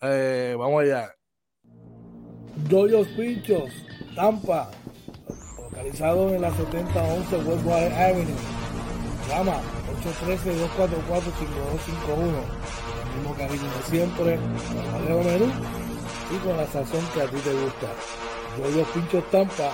Eh, 0.00 0.54
vamos 0.58 0.82
allá. 0.82 1.14
Doyos 2.68 3.06
Pinchos 3.08 3.70
Tampa, 4.18 4.68
localizado 5.78 6.34
en 6.34 6.42
la 6.42 6.50
7011 6.50 7.36
Westwater 7.36 7.92
Avenue. 7.92 8.34
Llama 9.28 9.60
813-244-5251. 10.02 12.42
El 13.04 13.10
mismo 13.16 13.32
cariño 13.36 13.62
de 13.62 13.82
siempre, 13.84 14.40
con 14.92 15.06
el 15.06 15.14
menú 15.24 15.46
y 16.30 16.36
con 16.38 16.56
la 16.56 16.66
sazón 16.66 17.06
que 17.14 17.22
a 17.22 17.26
ti 17.26 17.36
te 17.36 17.52
gusta. 17.52 17.86
Yo 18.58 18.68
los 18.76 18.88
pinchos 18.88 19.22
Tampa, 19.30 19.70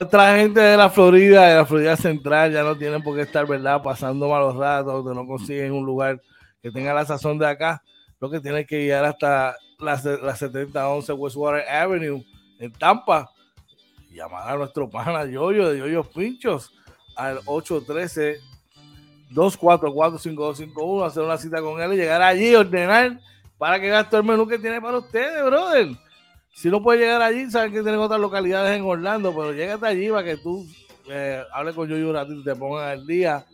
Otra 0.00 0.36
gente 0.36 0.60
de 0.60 0.76
la 0.76 0.90
Florida, 0.90 1.46
de 1.46 1.56
la 1.56 1.64
Florida 1.64 1.96
Central, 1.96 2.52
ya 2.52 2.62
no 2.62 2.76
tienen 2.76 3.02
por 3.02 3.16
qué 3.16 3.22
estar, 3.22 3.46
¿verdad? 3.46 3.82
Pasando 3.82 4.28
malos 4.28 4.54
ratos, 4.56 5.04
que 5.06 5.14
no 5.14 5.26
consiguen 5.26 5.72
un 5.72 5.84
lugar 5.84 6.20
que 6.60 6.70
tenga 6.70 6.94
la 6.94 7.04
sazón 7.04 7.38
de 7.38 7.46
acá, 7.46 7.82
lo 8.22 8.30
que 8.30 8.38
tiene 8.38 8.64
que 8.64 8.80
ir 8.80 8.94
hasta 8.94 9.56
la, 9.80 10.00
la 10.22 10.36
7011 10.36 11.12
Westwater 11.12 11.68
Avenue 11.68 12.24
en 12.60 12.72
Tampa. 12.72 13.28
Llamar 14.12 14.48
a 14.48 14.56
nuestro 14.56 14.88
pana 14.88 15.24
Yoyo 15.24 15.68
de 15.68 15.78
Yoyos 15.80 16.06
Pinchos 16.06 16.72
al 17.16 17.40
813 17.46 18.38
244 19.30 20.20
5251 20.20 21.04
hacer 21.04 21.24
una 21.24 21.36
cita 21.36 21.60
con 21.60 21.82
él 21.82 21.94
y 21.94 21.96
llegar 21.96 22.22
allí, 22.22 22.54
ordenar 22.54 23.18
para 23.58 23.80
que 23.80 23.88
gaste 23.88 24.18
el 24.18 24.22
menú 24.22 24.46
que 24.46 24.58
tiene 24.60 24.80
para 24.80 24.98
ustedes, 24.98 25.44
brother. 25.44 25.88
Si 26.54 26.68
no 26.68 26.80
puede 26.80 27.00
llegar 27.00 27.22
allí, 27.22 27.50
saben 27.50 27.72
que 27.72 27.82
tienen 27.82 27.98
otras 27.98 28.20
localidades 28.20 28.76
en 28.78 28.84
Orlando, 28.84 29.34
pero 29.34 29.52
llégate 29.52 29.86
allí 29.86 30.10
para 30.10 30.22
que 30.22 30.36
tú 30.36 30.64
eh, 31.10 31.42
hables 31.52 31.74
con 31.74 31.88
Yoyo 31.88 32.10
un 32.10 32.14
ratito 32.14 32.38
y 32.38 32.44
te 32.44 32.54
pongan 32.54 32.88
al 32.88 33.04
día 33.04 33.44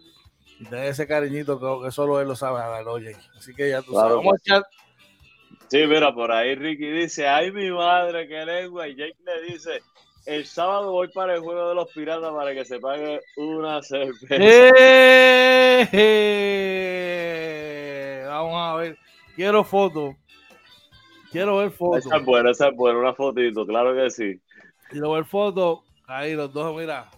y 0.59 0.65
tener 0.65 0.87
ese 0.87 1.07
cariñito 1.07 1.81
que, 1.83 1.91
solo 1.91 2.21
él 2.21 2.29
lo 2.29 2.35
sabe 2.35 2.59
dar, 2.59 2.87
oye. 2.89 3.17
Así 3.37 3.55
que 3.55 3.71
ya 3.71 3.81
tú 3.83 3.95
sabes. 3.95 4.17
Vamos 4.17 4.35
a 4.35 4.37
echar. 4.39 4.65
Sí, 5.69 5.87
mira, 5.87 6.13
por 6.15 6.33
ahí 6.33 6.55
Ricky 6.55 6.91
dice, 6.91 7.29
ay 7.29 7.53
mi 7.53 7.71
madre, 7.71 8.27
qué 8.27 8.45
lengua. 8.45 8.89
Y 8.89 8.97
Jake 8.97 9.17
le 9.25 9.43
dice, 9.53 9.83
el 10.27 10.47
sábado 10.47 10.91
voy 10.93 11.09
para 11.09 11.35
el 11.35 11.41
juego 11.41 11.69
de 11.69 11.75
los 11.75 11.93
piratas 11.93 12.33
para 12.33 12.55
que 12.55 12.65
se 12.65 12.81
pague 12.81 13.21
una 13.37 13.83
cerveza. 13.83 14.27
¡Eh! 14.31 15.95
Vamos 18.27 18.57
a 18.57 18.75
ver. 18.77 18.99
Quiero 19.37 19.63
fotos. 19.63 20.17
Quiero 21.31 21.59
ver 21.59 21.71
fotos. 21.71 22.07
Esa 22.07 22.17
es 22.17 22.25
buena, 22.25 22.51
esa 22.51 22.69
es 22.69 22.77
buena, 22.77 22.99
una 22.99 23.13
fotito, 23.15 23.67
claro 23.67 23.95
que 23.95 24.11
sí. 24.11 24.41
Quiero 24.89 25.13
ver 25.13 25.25
fotos. 25.25 25.81
Ahí 26.07 26.35
los 26.35 26.53
dos, 26.53 26.75
mira. 26.75 27.11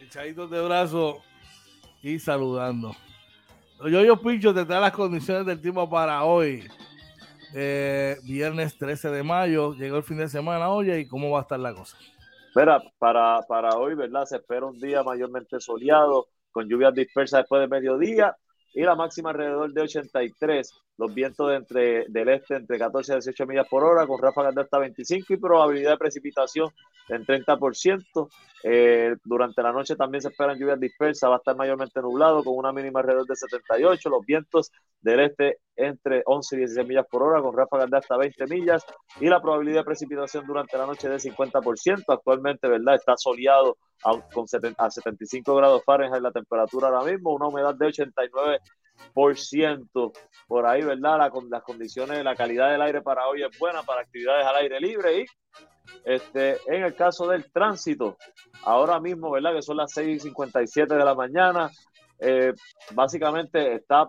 Echaditos 0.00 0.50
de 0.50 0.60
brazo 0.62 1.22
y 2.14 2.18
saludando. 2.18 2.94
Yo, 3.80 4.02
yo 4.04 4.20
Pincho 4.20 4.52
te 4.54 4.64
trae 4.64 4.80
las 4.80 4.92
condiciones 4.92 5.46
del 5.46 5.60
tiempo 5.60 5.88
para 5.88 6.24
hoy. 6.24 6.64
Eh, 7.54 8.16
viernes 8.24 8.76
13 8.76 9.10
de 9.10 9.22
mayo, 9.22 9.72
llegó 9.74 9.96
el 9.96 10.02
fin 10.02 10.18
de 10.18 10.28
semana, 10.28 10.68
oye, 10.68 11.00
¿y 11.00 11.08
cómo 11.08 11.30
va 11.30 11.38
a 11.38 11.42
estar 11.42 11.58
la 11.58 11.72
cosa? 11.72 11.96
Espera, 12.48 12.82
para, 12.98 13.40
para 13.48 13.70
hoy, 13.76 13.94
¿verdad? 13.94 14.24
Se 14.26 14.36
espera 14.36 14.66
un 14.66 14.78
día 14.78 15.02
mayormente 15.02 15.60
soleado, 15.60 16.28
con 16.50 16.68
lluvias 16.68 16.94
dispersas 16.94 17.40
después 17.40 17.60
de 17.62 17.68
mediodía 17.68 18.36
y 18.74 18.82
la 18.82 18.94
máxima 18.94 19.30
alrededor 19.30 19.72
de 19.72 19.82
83 19.82 20.74
los 20.98 21.14
vientos 21.14 21.48
de 21.48 21.54
entre, 21.54 22.04
del 22.08 22.28
este 22.28 22.56
entre 22.56 22.76
14 22.76 23.12
y 23.12 23.14
18 23.14 23.46
millas 23.46 23.68
por 23.68 23.84
hora, 23.84 24.06
con 24.06 24.20
ráfagas 24.20 24.54
de 24.54 24.62
hasta 24.62 24.78
25 24.78 25.32
y 25.32 25.36
probabilidad 25.36 25.92
de 25.92 25.96
precipitación 25.96 26.70
en 27.08 27.24
30%. 27.24 28.28
Eh, 28.64 29.14
durante 29.24 29.62
la 29.62 29.72
noche 29.72 29.94
también 29.94 30.20
se 30.20 30.28
esperan 30.28 30.58
lluvias 30.58 30.80
dispersas, 30.80 31.30
va 31.30 31.36
a 31.36 31.38
estar 31.38 31.54
mayormente 31.54 32.02
nublado, 32.02 32.42
con 32.42 32.56
una 32.56 32.72
mínima 32.72 32.98
alrededor 32.98 33.26
de 33.26 33.36
78. 33.36 34.10
Los 34.10 34.26
vientos 34.26 34.72
del 35.00 35.20
este 35.20 35.58
entre 35.76 36.22
11 36.26 36.56
y 36.56 36.58
16 36.58 36.88
millas 36.88 37.06
por 37.08 37.22
hora, 37.22 37.40
con 37.40 37.56
ráfagas 37.56 37.88
de 37.88 37.96
hasta 37.96 38.16
20 38.16 38.46
millas, 38.48 38.84
y 39.20 39.28
la 39.28 39.40
probabilidad 39.40 39.80
de 39.80 39.84
precipitación 39.84 40.44
durante 40.48 40.76
la 40.76 40.86
noche 40.86 41.08
de 41.08 41.18
50%. 41.18 42.04
Actualmente, 42.08 42.68
¿verdad? 42.68 42.96
Está 42.96 43.16
soleado 43.16 43.76
a, 44.02 44.20
con 44.32 44.46
a 44.78 44.90
75 44.90 45.54
grados 45.54 45.84
Fahrenheit 45.84 46.22
la 46.22 46.32
temperatura 46.32 46.88
ahora 46.88 47.08
mismo, 47.08 47.32
una 47.34 47.46
humedad 47.46 47.76
de 47.76 47.86
89 47.86 48.58
por 49.12 49.36
ciento 49.36 50.12
por 50.46 50.66
ahí, 50.66 50.82
¿verdad? 50.82 51.18
La, 51.18 51.32
las 51.50 51.62
condiciones, 51.62 52.24
la 52.24 52.34
calidad 52.34 52.70
del 52.70 52.82
aire 52.82 53.02
para 53.02 53.26
hoy 53.28 53.42
es 53.42 53.58
buena 53.58 53.82
para 53.82 54.00
actividades 54.00 54.46
al 54.46 54.56
aire 54.56 54.80
libre 54.80 55.20
y 55.20 55.26
este, 56.04 56.56
en 56.66 56.84
el 56.84 56.94
caso 56.94 57.28
del 57.28 57.50
tránsito, 57.50 58.16
ahora 58.62 59.00
mismo, 59.00 59.30
¿verdad? 59.30 59.54
Que 59.54 59.62
son 59.62 59.76
las 59.76 59.92
6:57 59.96 60.86
de 60.86 61.04
la 61.04 61.14
mañana, 61.14 61.70
eh, 62.20 62.52
básicamente 62.94 63.74
está 63.74 64.06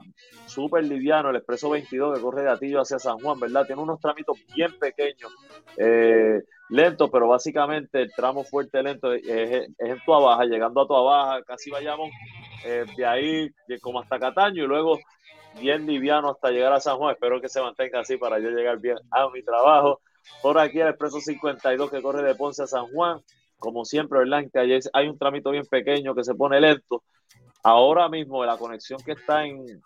súper 0.47 0.83
liviano 0.83 1.29
el 1.29 1.35
expreso 1.35 1.69
22 1.69 2.15
que 2.15 2.21
corre 2.21 2.43
de 2.43 2.49
Atillo 2.49 2.81
hacia 2.81 2.97
San 2.99 3.19
Juan, 3.19 3.39
¿verdad? 3.39 3.67
Tiene 3.67 3.81
unos 3.81 3.99
tramitos 3.99 4.37
bien 4.55 4.77
pequeños, 4.79 5.31
eh, 5.77 6.41
lentos, 6.69 7.09
pero 7.11 7.27
básicamente 7.27 8.01
el 8.01 8.11
tramo 8.13 8.43
fuerte 8.43 8.81
lento 8.81 9.13
es, 9.13 9.23
es, 9.27 9.69
en 9.77 9.99
Tua 10.05 10.19
Baja, 10.19 10.45
llegando 10.45 10.81
a 10.81 10.87
Tua 10.87 11.01
Baja, 11.01 11.43
casi 11.43 11.69
vayamos 11.69 12.09
eh, 12.65 12.85
de 12.95 13.05
ahí 13.05 13.49
como 13.81 13.99
hasta 13.99 14.19
Cataño 14.19 14.63
y 14.63 14.67
luego 14.67 14.99
bien 15.59 15.85
liviano 15.85 16.31
hasta 16.31 16.51
llegar 16.51 16.73
a 16.73 16.79
San 16.79 16.97
Juan. 16.97 17.13
Espero 17.13 17.41
que 17.41 17.49
se 17.49 17.61
mantenga 17.61 17.99
así 17.99 18.17
para 18.17 18.39
yo 18.39 18.49
llegar 18.49 18.79
bien 18.79 18.97
a 19.11 19.29
mi 19.29 19.43
trabajo. 19.43 20.01
Por 20.41 20.59
aquí 20.59 20.79
el 20.79 20.89
expreso 20.89 21.19
52 21.19 21.89
que 21.89 22.01
corre 22.01 22.23
de 22.23 22.35
Ponce 22.35 22.63
a 22.63 22.67
San 22.67 22.87
Juan. 22.87 23.21
Como 23.57 23.83
siempre, 23.83 24.19
¿verdad? 24.19 24.45
Que 24.51 24.79
hay 24.93 25.07
un 25.07 25.17
trámite 25.17 25.49
bien 25.51 25.65
pequeño 25.65 26.15
que 26.15 26.23
se 26.23 26.35
pone 26.35 26.61
lento. 26.61 27.03
Ahora 27.63 28.07
mismo 28.07 28.45
la 28.45 28.57
conexión 28.57 29.01
que 29.03 29.13
está 29.13 29.45
en 29.45 29.81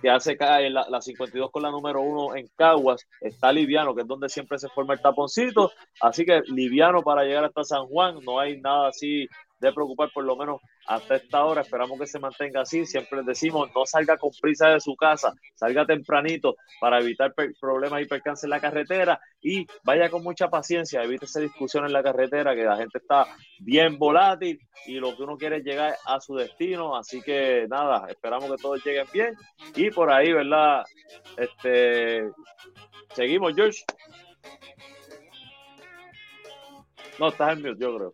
que 0.00 0.10
hace 0.10 0.36
caer 0.36 0.72
la, 0.72 0.86
la 0.88 1.00
52 1.00 1.50
con 1.50 1.62
la 1.62 1.70
número 1.70 2.02
1 2.02 2.36
en 2.36 2.48
Caguas, 2.56 3.06
está 3.20 3.52
liviano, 3.52 3.94
que 3.94 4.02
es 4.02 4.06
donde 4.06 4.28
siempre 4.28 4.58
se 4.58 4.68
forma 4.68 4.94
el 4.94 5.00
taponcito, 5.00 5.72
así 6.00 6.24
que 6.24 6.42
liviano 6.46 7.02
para 7.02 7.24
llegar 7.24 7.44
hasta 7.44 7.64
San 7.64 7.86
Juan, 7.86 8.18
no 8.24 8.38
hay 8.38 8.60
nada 8.60 8.88
así 8.88 9.26
de 9.58 9.72
preocupar 9.72 10.10
por 10.12 10.24
lo 10.24 10.36
menos 10.36 10.60
hasta 10.86 11.16
esta 11.16 11.44
hora. 11.44 11.62
Esperamos 11.62 11.98
que 11.98 12.06
se 12.06 12.18
mantenga 12.18 12.62
así. 12.62 12.84
Siempre 12.86 13.18
les 13.18 13.26
decimos, 13.26 13.70
no 13.74 13.86
salga 13.86 14.16
con 14.16 14.30
prisa 14.40 14.68
de 14.68 14.80
su 14.80 14.94
casa, 14.96 15.32
salga 15.54 15.86
tempranito 15.86 16.56
para 16.80 17.00
evitar 17.00 17.34
problemas 17.60 18.02
y 18.02 18.06
percances 18.06 18.44
en 18.44 18.50
la 18.50 18.60
carretera 18.60 19.20
y 19.40 19.66
vaya 19.84 20.10
con 20.10 20.22
mucha 20.22 20.48
paciencia, 20.48 21.02
evite 21.02 21.26
esa 21.26 21.40
discusión 21.40 21.84
en 21.86 21.92
la 21.92 22.02
carretera, 22.02 22.54
que 22.54 22.64
la 22.64 22.76
gente 22.76 22.98
está 22.98 23.26
bien 23.60 23.98
volátil 23.98 24.58
y 24.86 24.94
lo 24.94 25.16
que 25.16 25.22
uno 25.22 25.36
quiere 25.36 25.58
es 25.58 25.64
llegar 25.64 25.96
a 26.04 26.20
su 26.20 26.34
destino. 26.34 26.96
Así 26.96 27.22
que 27.22 27.66
nada, 27.68 28.06
esperamos 28.08 28.50
que 28.50 28.56
todos 28.56 28.84
lleguen 28.84 29.06
bien 29.12 29.34
y 29.74 29.90
por 29.90 30.12
ahí, 30.12 30.32
¿verdad? 30.32 30.84
Este, 31.36 32.28
seguimos, 33.14 33.54
George. 33.54 33.84
No, 37.18 37.28
estás 37.28 37.56
en 37.56 37.62
mute, 37.62 37.82
yo 37.82 37.96
creo. 37.96 38.12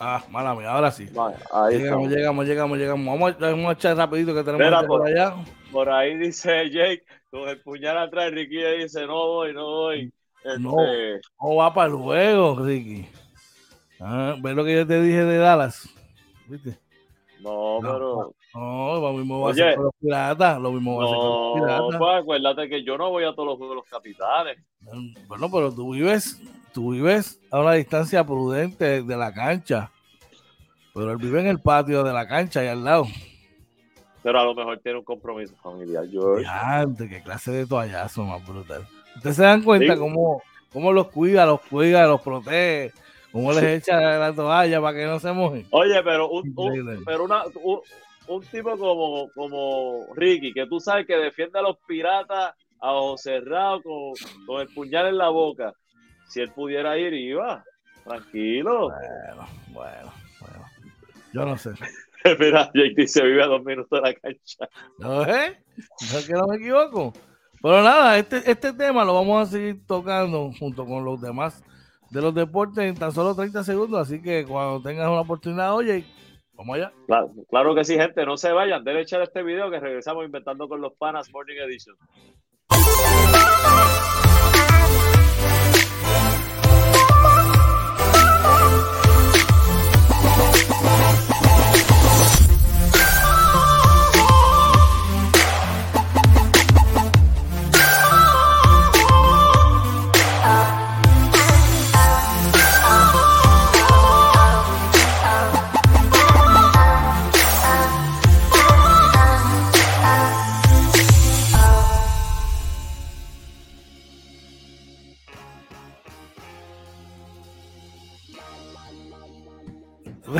Ah, 0.00 0.22
mala 0.30 0.54
mía, 0.54 0.70
ahora 0.70 0.92
sí. 0.92 1.06
llegamos, 1.06 2.08
llegamos, 2.08 2.46
llegamos, 2.46 2.78
llegamos, 2.78 3.06
Vamos 3.06 3.34
a, 3.34 3.50
vamos 3.50 3.68
a 3.68 3.72
echar 3.72 3.96
rapidito 3.96 4.32
que 4.32 4.44
tenemos 4.44 4.64
Mira, 4.64 4.86
por, 4.86 5.06
allá. 5.06 5.34
Por 5.72 5.90
ahí 5.90 6.16
dice 6.16 6.70
Jake, 6.70 7.04
con 7.30 7.48
el 7.48 7.60
puñal 7.62 7.98
atrás, 7.98 8.30
Ricky 8.30 8.62
dice, 8.80 9.06
no 9.06 9.26
voy, 9.26 9.52
no 9.52 9.64
voy. 9.64 10.12
No, 10.60 10.80
este, 10.80 11.20
no 11.40 11.56
va 11.56 11.74
para 11.74 11.88
luego, 11.88 12.64
Ricky. 12.64 13.08
Ah, 14.00 14.36
¿Ves 14.40 14.54
lo 14.54 14.64
que 14.64 14.76
yo 14.76 14.86
te 14.86 15.02
dije 15.02 15.24
de 15.24 15.38
Dallas? 15.38 15.88
¿Viste? 16.46 16.78
No, 17.40 17.78
pero. 17.82 18.34
No, 18.54 19.00
lo 19.00 19.12
mismo 19.12 19.40
va 19.40 19.50
a 19.50 19.54
ser 19.54 19.74
con 19.74 19.84
los 19.84 19.94
piratas. 20.00 20.60
Lo 20.60 20.72
mismo 20.72 20.96
va 20.96 21.04
a 21.04 21.08
ser 21.08 21.16
con 21.16 21.28
los 21.28 21.54
piratas. 21.54 21.90
No, 21.92 21.98
pues 21.98 22.22
acuérdate 22.22 22.68
que 22.68 22.84
yo 22.84 22.96
no 22.96 23.10
voy 23.10 23.24
a 23.24 23.34
todos 23.34 23.48
los 23.48 23.58
juegos 23.58 23.74
de 23.74 23.80
los 23.82 23.90
capitanes. 23.90 24.58
Bueno, 25.26 25.50
pero 25.50 25.74
tú 25.74 25.92
vives 25.92 26.40
tú 26.72 26.92
vives 26.92 27.40
a 27.50 27.60
una 27.60 27.72
distancia 27.72 28.24
prudente 28.24 29.02
de 29.02 29.16
la 29.16 29.32
cancha, 29.32 29.90
pero 30.94 31.12
él 31.12 31.18
vive 31.18 31.40
en 31.40 31.46
el 31.46 31.60
patio 31.60 32.02
de 32.02 32.12
la 32.12 32.26
cancha 32.26 32.64
y 32.64 32.68
al 32.68 32.84
lado. 32.84 33.06
Pero 34.22 34.40
a 34.40 34.44
lo 34.44 34.54
mejor 34.54 34.78
tiene 34.78 34.98
un 34.98 35.04
compromiso 35.04 35.54
familiar, 35.62 36.04
George. 36.10 36.44
qué 37.08 37.22
clase 37.22 37.52
de 37.52 37.66
toallazo 37.66 38.24
más 38.24 38.46
brutal. 38.46 38.86
Ustedes 39.16 39.36
se 39.36 39.42
dan 39.42 39.62
cuenta 39.62 39.96
cómo, 39.96 40.42
cómo 40.72 40.92
los 40.92 41.08
cuida, 41.08 41.46
los 41.46 41.60
cuida, 41.62 42.06
los 42.06 42.20
protege, 42.20 42.92
cómo 43.32 43.52
les 43.52 43.64
echa 43.64 44.00
la 44.18 44.32
toalla 44.34 44.80
para 44.80 44.98
que 44.98 45.06
no 45.06 45.18
se 45.18 45.32
mojen. 45.32 45.66
Oye, 45.70 46.02
pero 46.02 46.28
un, 46.30 46.54
pero 47.06 47.24
una, 47.24 47.42
un, 48.26 48.42
tipo 48.42 48.76
como, 48.76 49.30
como 49.34 50.06
Ricky, 50.14 50.52
que 50.52 50.66
tú 50.66 50.80
sabes 50.80 51.06
que 51.06 51.16
defiende 51.16 51.58
a 51.58 51.62
los 51.62 51.78
piratas 51.86 52.54
a 52.80 52.92
ojos 52.92 53.22
cerrados 53.22 53.82
con, 53.82 54.12
con 54.46 54.60
el 54.60 54.68
puñal 54.68 55.06
en 55.06 55.18
la 55.18 55.30
boca 55.30 55.74
si 56.28 56.40
él 56.40 56.52
pudiera 56.52 56.96
ir, 56.98 57.12
iba. 57.14 57.64
Tranquilo. 58.04 58.90
Bueno, 58.90 59.48
bueno, 59.68 60.12
bueno. 60.40 60.66
Yo 61.32 61.44
no 61.44 61.56
sé. 61.58 61.70
Mira, 62.38 62.70
Jake 62.74 62.94
dice 62.96 63.22
vive 63.24 63.42
a 63.42 63.46
dos 63.46 63.64
minutos 63.64 63.90
de 63.90 64.00
la 64.00 64.14
cancha. 64.14 64.68
¿No 64.98 65.22
es? 65.22 65.56
No 66.12 66.18
es 66.18 66.26
que 66.26 66.32
no 66.32 66.46
me 66.46 66.56
equivoco. 66.56 67.12
Pero 67.60 67.82
nada, 67.82 68.18
este, 68.18 68.50
este 68.50 68.72
tema 68.72 69.04
lo 69.04 69.14
vamos 69.14 69.48
a 69.48 69.50
seguir 69.50 69.84
tocando 69.86 70.52
junto 70.58 70.86
con 70.86 71.04
los 71.04 71.20
demás 71.20 71.62
de 72.10 72.22
los 72.22 72.34
deportes 72.34 72.84
en 72.84 72.94
tan 72.94 73.12
solo 73.12 73.34
30 73.34 73.64
segundos. 73.64 74.00
Así 74.00 74.22
que 74.22 74.44
cuando 74.46 74.80
tengas 74.82 75.08
una 75.08 75.20
oportunidad, 75.20 75.74
oye, 75.74 76.04
vamos 76.54 76.76
allá. 76.76 76.92
Claro, 77.06 77.30
claro 77.50 77.74
que 77.74 77.84
sí, 77.84 77.96
gente. 77.96 78.24
No 78.24 78.36
se 78.36 78.52
vayan. 78.52 78.84
Debe 78.84 79.02
echar 79.02 79.22
este 79.22 79.42
video 79.42 79.70
que 79.70 79.80
regresamos 79.80 80.24
inventando 80.24 80.68
con 80.68 80.80
los 80.80 80.94
panas 80.94 81.30
Morning 81.32 81.56
Edition. 81.56 81.96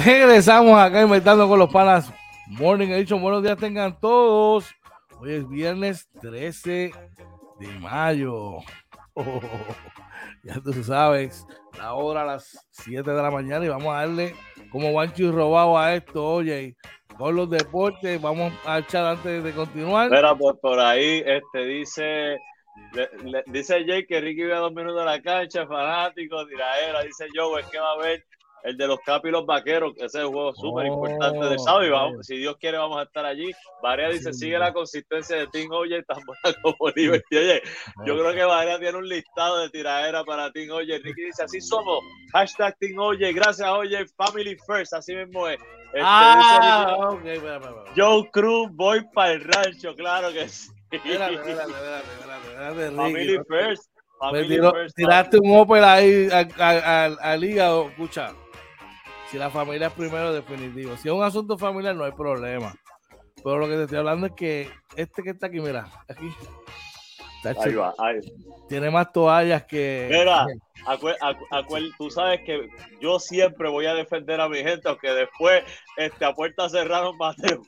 Regresamos 0.08 0.80
acá 0.80 1.02
inventando 1.02 1.46
con 1.46 1.58
los 1.58 1.70
panas. 1.70 2.10
Morning 2.46 2.88
dicho 2.96 3.18
buenos 3.18 3.42
días 3.42 3.58
tengan 3.58 4.00
todos. 4.00 4.74
Hoy 5.20 5.34
es 5.34 5.46
viernes 5.46 6.08
13 6.22 6.90
de 7.60 7.66
mayo. 7.78 8.56
ya 10.42 10.54
tú 10.64 10.72
sabes, 10.82 11.46
la 11.76 11.92
hora 11.92 12.22
a 12.22 12.24
las 12.24 12.66
7 12.70 13.10
de 13.10 13.22
la 13.22 13.30
mañana 13.30 13.66
y 13.66 13.68
vamos 13.68 13.94
a 13.94 13.98
darle 13.98 14.34
como 14.72 14.92
guancho 14.92 15.24
y 15.24 15.30
robado 15.30 15.76
a 15.76 15.94
esto, 15.94 16.24
oye, 16.24 16.74
con 17.18 17.36
los 17.36 17.50
deportes, 17.50 18.18
vamos 18.18 18.50
a 18.64 18.78
echar 18.78 19.04
antes 19.04 19.44
de 19.44 19.52
continuar. 19.52 20.10
Mira, 20.10 20.34
por, 20.34 20.58
por 20.58 20.80
ahí 20.80 21.22
este 21.26 21.66
dice 21.66 22.38
dice 23.48 23.84
Jake 23.84 24.06
que 24.06 24.22
Ricky 24.22 24.50
a 24.50 24.56
dos 24.56 24.72
minutos 24.72 25.00
de 25.00 25.04
la 25.04 25.20
cancha, 25.20 25.66
fanático, 25.66 26.46
tiraera, 26.46 27.02
dice 27.02 27.26
Joe, 27.34 27.60
es 27.60 27.66
que 27.66 27.78
va 27.78 27.90
a 27.90 27.92
haber 27.92 28.24
el 28.64 28.76
de 28.76 28.86
los 28.86 28.98
Capi 29.00 29.28
y 29.28 29.30
los 29.32 29.46
Vaqueros, 29.46 29.94
que 29.94 30.06
ese 30.06 30.18
es 30.18 30.24
un 30.24 30.32
juego 30.32 30.54
súper 30.54 30.86
importante 30.86 31.46
de 31.46 31.58
sábado. 31.58 31.84
Y 31.84 31.90
vamos, 31.90 32.26
si 32.26 32.36
Dios 32.36 32.56
quiere, 32.58 32.78
vamos 32.78 32.98
a 32.98 33.04
estar 33.04 33.24
allí. 33.24 33.52
Varea 33.82 34.08
dice: 34.08 34.32
sigue 34.32 34.58
la 34.58 34.72
consistencia 34.72 35.36
de 35.36 35.46
Team 35.48 35.70
Oye, 35.72 36.02
tan 36.02 36.18
buena 36.24 36.58
como 36.62 36.90
Liberty. 36.94 37.36
Oye, 37.36 37.62
yo 38.04 38.18
creo 38.18 38.32
que 38.32 38.44
Varea 38.44 38.78
tiene 38.78 38.98
un 38.98 39.08
listado 39.08 39.58
de 39.58 39.70
tiradera 39.70 40.24
para 40.24 40.50
Team 40.50 40.70
Oye. 40.72 40.98
Ricky 40.98 41.24
dice: 41.24 41.44
así 41.44 41.60
somos. 41.60 42.00
Hashtag 42.32 42.76
Team 42.78 42.98
Oye. 42.98 43.32
Gracias, 43.32 43.68
Oye. 43.68 44.06
Family 44.16 44.56
First. 44.66 44.94
Así 44.94 45.14
mismo 45.14 45.48
es. 45.48 45.60
Este, 45.88 46.00
ah, 46.02 47.16
Joe 47.96 48.28
Cruz, 48.30 48.68
voy 48.72 49.02
para 49.14 49.32
el 49.32 49.44
rancho. 49.44 49.94
Claro 49.94 50.30
que 50.32 50.46
sí. 50.48 50.70
Family 52.94 53.38
First. 53.48 53.90
tiraste 54.96 55.38
un 55.38 55.56
Opel 55.56 55.84
ahí 55.84 56.28
al 56.58 57.44
hígado, 57.44 57.88
escucha. 57.88 58.34
Si 59.30 59.36
la 59.36 59.50
familia 59.50 59.88
es 59.88 59.92
primero, 59.92 60.32
definitivo. 60.32 60.96
Si 60.96 61.08
es 61.08 61.14
un 61.14 61.22
asunto 61.22 61.58
familiar, 61.58 61.94
no 61.94 62.04
hay 62.04 62.12
problema. 62.12 62.74
Pero 63.36 63.58
lo 63.58 63.66
que 63.66 63.74
te 63.74 63.82
estoy 63.82 63.98
hablando 63.98 64.26
es 64.26 64.32
que 64.32 64.70
este 64.96 65.22
que 65.22 65.30
está 65.30 65.46
aquí, 65.46 65.60
mira, 65.60 65.86
aquí. 66.08 66.32
ahí 67.44 67.74
va, 67.74 67.94
ahí. 67.98 68.20
Tiene 68.68 68.90
más 68.90 69.12
toallas 69.12 69.64
que. 69.64 70.08
Mira, 70.10 70.46
tú 71.98 72.10
sabes 72.10 72.40
que 72.44 72.68
yo 73.00 73.18
siempre 73.18 73.68
voy 73.68 73.86
a 73.86 73.94
defender 73.94 74.40
a 74.40 74.48
mi 74.48 74.58
gente, 74.58 74.88
aunque 74.88 75.10
después 75.10 75.62
este, 75.96 76.24
a 76.24 76.32
puerta 76.32 76.68
cerrada 76.68 77.12
mateo. 77.12 77.62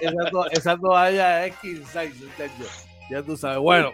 esa, 0.00 0.46
esa, 0.52 0.76
toalla 0.76 1.46
es 1.46 1.56
15, 1.58 2.12
ya 3.10 3.22
tú 3.22 3.36
sabes. 3.36 3.58
Bueno, 3.58 3.92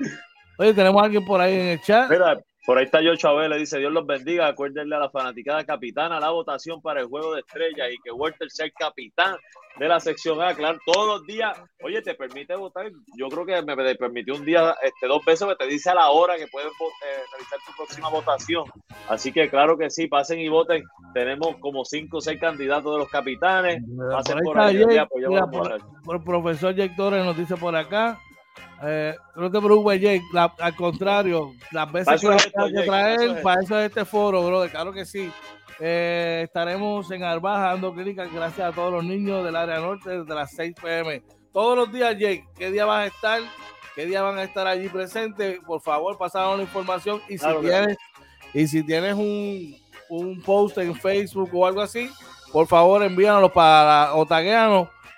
oye, 0.59 0.72
tenemos 0.72 1.03
a 1.03 1.07
alguien 1.07 1.24
por 1.24 1.40
ahí 1.40 1.55
en 1.55 1.66
el 1.68 1.81
chat. 1.83 2.09
Mira, 2.09 2.40
por 2.66 2.78
ahí 2.78 2.84
está 2.84 3.00
Yocho 3.00 3.28
Abel, 3.28 3.50
le 3.50 3.58
dice 3.58 3.78
Dios 3.78 3.92
los 3.92 4.06
bendiga, 4.06 4.46
acuérdenle 4.46 4.94
a 4.94 4.98
la 4.98 5.10
fanaticada 5.10 5.64
capitana 5.64 6.20
la 6.20 6.30
votación 6.30 6.80
para 6.82 7.00
el 7.00 7.06
juego 7.06 7.34
de 7.34 7.40
estrellas 7.40 7.88
y 7.92 7.98
que 8.02 8.10
Walter 8.10 8.50
sea 8.50 8.66
el 8.66 8.72
capitán 8.72 9.36
de 9.78 9.88
la 9.88 9.98
sección 9.98 10.42
A, 10.42 10.54
claro, 10.54 10.78
todos 10.84 11.06
los 11.06 11.26
días, 11.26 11.58
oye, 11.82 12.02
te 12.02 12.14
permite 12.14 12.54
votar, 12.54 12.90
yo 13.16 13.28
creo 13.28 13.46
que 13.46 13.62
me 13.62 13.76
permitió 13.96 14.34
un 14.34 14.44
día, 14.44 14.74
este, 14.82 15.06
dos 15.06 15.24
veces 15.24 15.48
que 15.48 15.56
te 15.56 15.66
dice 15.66 15.90
a 15.90 15.94
la 15.94 16.10
hora 16.10 16.36
que 16.36 16.48
puedes 16.48 16.68
eh, 16.68 17.22
realizar 17.32 17.58
tu 17.66 17.72
próxima 17.76 18.10
votación, 18.10 18.64
así 19.08 19.32
que 19.32 19.48
claro 19.48 19.78
que 19.78 19.88
sí, 19.88 20.06
pasen 20.06 20.40
y 20.40 20.48
voten, 20.48 20.84
tenemos 21.14 21.56
como 21.60 21.84
cinco 21.84 22.18
o 22.18 22.20
seis 22.20 22.38
candidatos 22.38 22.92
de 22.92 22.98
los 22.98 23.08
capitanes, 23.08 23.82
pasen 24.10 24.38
por, 24.40 24.58
ahí, 24.58 24.84
por, 26.04 26.16
el 26.16 26.24
profesor 26.24 26.74
Jake 26.74 26.94
Torres 26.96 27.24
nos 27.24 27.36
dice 27.36 27.56
por 27.56 27.74
acá, 27.74 28.20
eh, 28.82 29.14
no 29.36 29.50
te 29.50 29.60
preocupes, 29.60 30.00
Jake. 30.00 30.22
al 30.58 30.76
contrario, 30.76 31.52
las 31.70 31.92
veces 31.92 32.20
que 32.20 32.28
hay 32.28 32.72
que 32.72 32.82
traer, 32.82 33.42
para 33.42 33.60
eso 33.60 33.78
es 33.78 33.88
este 33.88 34.04
foro, 34.04 34.46
bro. 34.46 34.68
Claro 34.68 34.92
que 34.92 35.04
sí. 35.04 35.30
Eh, 35.78 36.42
estaremos 36.44 37.10
en 37.10 37.22
Arbaja 37.22 37.68
dando 37.68 37.94
clínicas 37.94 38.32
gracias 38.32 38.68
a 38.68 38.72
todos 38.72 38.92
los 38.92 39.04
niños 39.04 39.42
del 39.44 39.56
área 39.56 39.80
norte 39.80 40.10
desde 40.10 40.34
las 40.34 40.50
6 40.52 40.74
pm. 40.80 41.22
Todos 41.52 41.76
los 41.76 41.92
días, 41.92 42.12
Jake. 42.18 42.46
¿Qué 42.56 42.70
día 42.70 42.84
vas 42.84 43.04
a 43.04 43.06
estar? 43.06 43.40
¿Qué 43.94 44.06
día 44.06 44.22
van 44.22 44.38
a 44.38 44.44
estar 44.44 44.66
allí 44.66 44.88
presentes? 44.88 45.58
Por 45.66 45.80
favor, 45.80 46.16
pasaron 46.16 46.58
la 46.58 46.62
información. 46.62 47.20
Y 47.28 47.38
si 47.38 47.46
tienes, 47.60 47.96
y 48.54 48.66
si 48.66 48.82
tienes 48.82 49.14
un, 49.14 49.76
un 50.10 50.40
post 50.42 50.78
en 50.78 50.94
Facebook 50.94 51.50
o 51.52 51.66
algo 51.66 51.80
así, 51.80 52.10
por 52.52 52.66
favor 52.66 53.02
envíanos 53.02 53.50
para 53.52 54.14
o 54.14 54.26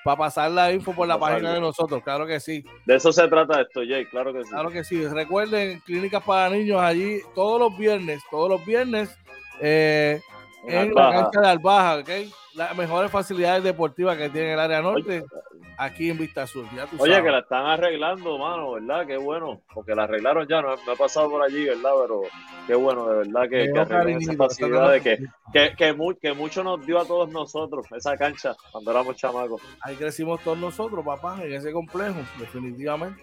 para 0.04 0.16
pasar 0.16 0.50
la 0.50 0.72
info 0.72 0.92
por 0.92 1.06
la 1.06 1.18
página 1.18 1.54
de 1.54 1.60
nosotros, 1.60 2.02
claro 2.02 2.26
que 2.26 2.40
sí. 2.40 2.64
De 2.86 2.96
eso 2.96 3.12
se 3.12 3.26
trata 3.28 3.60
esto, 3.60 3.80
Jay, 3.86 4.04
claro 4.06 4.32
que 4.32 4.44
sí. 4.44 4.50
Claro 4.50 4.70
que 4.70 4.84
sí. 4.84 5.06
Recuerden, 5.06 5.80
clínicas 5.80 6.22
para 6.22 6.50
niños 6.50 6.80
allí 6.80 7.20
todos 7.34 7.60
los 7.60 7.76
viernes, 7.78 8.22
todos 8.30 8.48
los 8.48 8.64
viernes, 8.64 9.16
eh, 9.60 10.20
en, 10.66 10.94
la 10.94 11.10
cancha 11.12 11.40
de 11.40 11.48
Albaja, 11.48 11.96
¿ok? 11.98 12.10
Las 12.54 12.76
mejores 12.76 13.10
facilidades 13.10 13.64
deportivas 13.64 14.16
que 14.16 14.28
tiene 14.28 14.52
el 14.54 14.60
área 14.60 14.82
norte, 14.82 15.24
aquí 15.84 16.10
en 16.10 16.18
Vista 16.18 16.46
Sur. 16.46 16.64
Oye, 16.98 17.22
que 17.22 17.30
la 17.30 17.40
están 17.40 17.66
arreglando, 17.66 18.38
mano, 18.38 18.72
¿verdad? 18.72 19.06
Qué 19.06 19.16
bueno, 19.16 19.62
porque 19.74 19.94
la 19.94 20.04
arreglaron 20.04 20.46
ya, 20.48 20.62
no, 20.62 20.74
he 20.74 20.96
pasado 20.96 21.30
por 21.30 21.42
allí, 21.42 21.64
¿verdad? 21.64 21.90
Pero 22.02 22.22
qué 22.66 22.74
bueno, 22.74 23.08
de 23.08 23.16
verdad, 23.18 23.42
que, 23.48 23.72
que 23.72 23.78
arreglen 23.78 24.22
esa 24.22 24.34
facilidad 24.34 24.92
de 24.92 25.00
que, 25.00 25.18
que, 25.52 26.14
que, 26.20 26.32
mucho 26.32 26.62
nos 26.62 26.84
dio 26.86 27.00
a 27.00 27.04
todos 27.04 27.30
nosotros 27.30 27.86
esa 27.92 28.16
cancha 28.16 28.54
cuando 28.70 28.90
éramos 28.90 29.16
chamacos. 29.16 29.62
Ahí 29.80 29.96
crecimos 29.96 30.40
todos 30.42 30.58
nosotros, 30.58 31.04
papá, 31.04 31.38
en 31.42 31.52
ese 31.52 31.72
complejo, 31.72 32.20
definitivamente. 32.38 33.22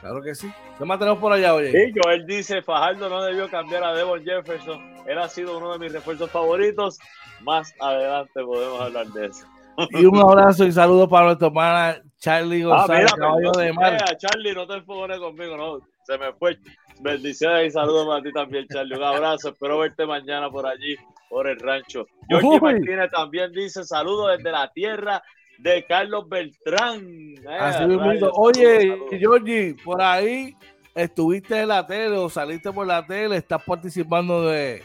Claro 0.00 0.22
que 0.22 0.34
sí. 0.34 0.50
¿Qué 0.78 0.84
más 0.84 0.98
tenemos 0.98 1.18
por 1.18 1.32
allá, 1.32 1.54
oye? 1.54 1.72
Sí, 1.72 1.92
Joel 2.00 2.24
dice, 2.24 2.62
Fajardo 2.62 3.08
no 3.08 3.22
debió 3.22 3.48
cambiar 3.48 3.82
a 3.82 3.94
Devon 3.94 4.22
Jefferson. 4.24 4.80
Él 5.06 5.18
ha 5.18 5.28
sido 5.28 5.58
uno 5.58 5.72
de 5.72 5.78
mis 5.80 5.92
refuerzos 5.92 6.30
favoritos. 6.30 6.98
Más 7.40 7.74
adelante 7.80 8.44
podemos 8.44 8.80
hablar 8.80 9.06
de 9.08 9.26
eso. 9.26 9.46
Y 9.90 10.04
un 10.04 10.18
abrazo 10.18 10.64
y 10.64 10.72
saludos 10.72 11.08
para 11.08 11.26
nuestro 11.26 11.48
hermana 11.48 12.02
Charlie 12.18 12.62
ah, 12.62 12.66
González, 12.66 13.12
caballo 13.14 13.52
de 13.52 13.72
mar. 13.72 14.16
Charlie, 14.16 14.54
no 14.54 14.66
te 14.66 14.74
enfoques 14.74 15.18
conmigo, 15.18 15.56
no. 15.56 15.80
Se 16.04 16.18
me 16.18 16.32
fue. 16.32 16.58
Bendiciones 17.00 17.68
y 17.68 17.70
saludos 17.70 18.06
para 18.06 18.22
ti 18.22 18.32
también, 18.32 18.66
Charlie. 18.68 18.96
Un 18.96 19.04
abrazo. 19.04 19.50
Espero 19.50 19.78
verte 19.78 20.04
mañana 20.04 20.50
por 20.50 20.66
allí, 20.66 20.96
por 21.30 21.46
el 21.46 21.60
rancho. 21.60 22.06
Georgie 22.28 22.60
Martínez 22.60 23.10
también 23.10 23.52
dice 23.52 23.84
saludos 23.84 24.36
desde 24.36 24.50
la 24.50 24.68
tierra 24.72 25.22
de 25.58 25.84
Carlos 25.84 26.28
Beltrán. 26.28 27.00
Eh, 27.04 28.20
Oye, 28.34 28.98
Georgie, 29.10 29.76
por 29.84 30.02
ahí 30.02 30.56
estuviste 30.94 31.60
en 31.60 31.68
la 31.68 31.86
tele 31.86 32.16
o 32.16 32.28
saliste 32.28 32.72
por 32.72 32.86
la 32.86 33.06
tele, 33.06 33.36
estás 33.36 33.62
participando 33.62 34.48
de, 34.48 34.82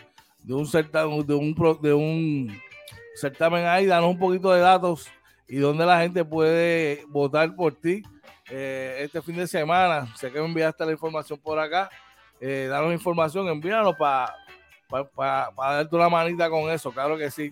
un 0.48 0.68
certamen, 0.68 1.26
de 1.26 1.34
un, 1.34 1.56
de 1.82 1.94
un 1.94 2.62
certamen 3.16 3.66
ahí, 3.66 3.86
danos 3.86 4.10
un 4.10 4.20
poquito 4.20 4.52
de 4.52 4.62
datos 4.62 5.08
y 5.48 5.58
dónde 5.58 5.86
la 5.86 6.02
gente 6.02 6.24
puede 6.26 7.04
votar 7.08 7.56
por 7.56 7.74
ti 7.76 8.04
eh, 8.50 9.00
este 9.02 9.22
fin 9.22 9.36
de 9.36 9.48
semana. 9.48 10.08
Sé 10.16 10.32
que 10.32 10.40
me 10.40 10.46
enviaste 10.46 10.86
la 10.86 10.92
información 10.92 11.40
por 11.40 11.60
acá. 11.60 11.90
Eh, 12.40 12.68
danos 12.70 12.94
información, 12.94 13.48
envíanos 13.48 13.96
para 13.96 14.36
para 15.16 15.52
darte 15.58 15.96
una 15.96 16.10
manita 16.10 16.50
con 16.50 16.70
eso, 16.70 16.92
claro 16.92 17.18
que 17.18 17.32
sí. 17.32 17.52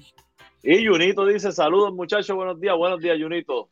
Y 0.63 0.86
Junito 0.86 1.26
dice, 1.26 1.52
saludos 1.52 1.93
muchachos, 1.93 2.36
buenos 2.36 2.60
días, 2.60 2.76
buenos 2.78 3.00
días 3.00 3.17
Junito. 3.19 3.67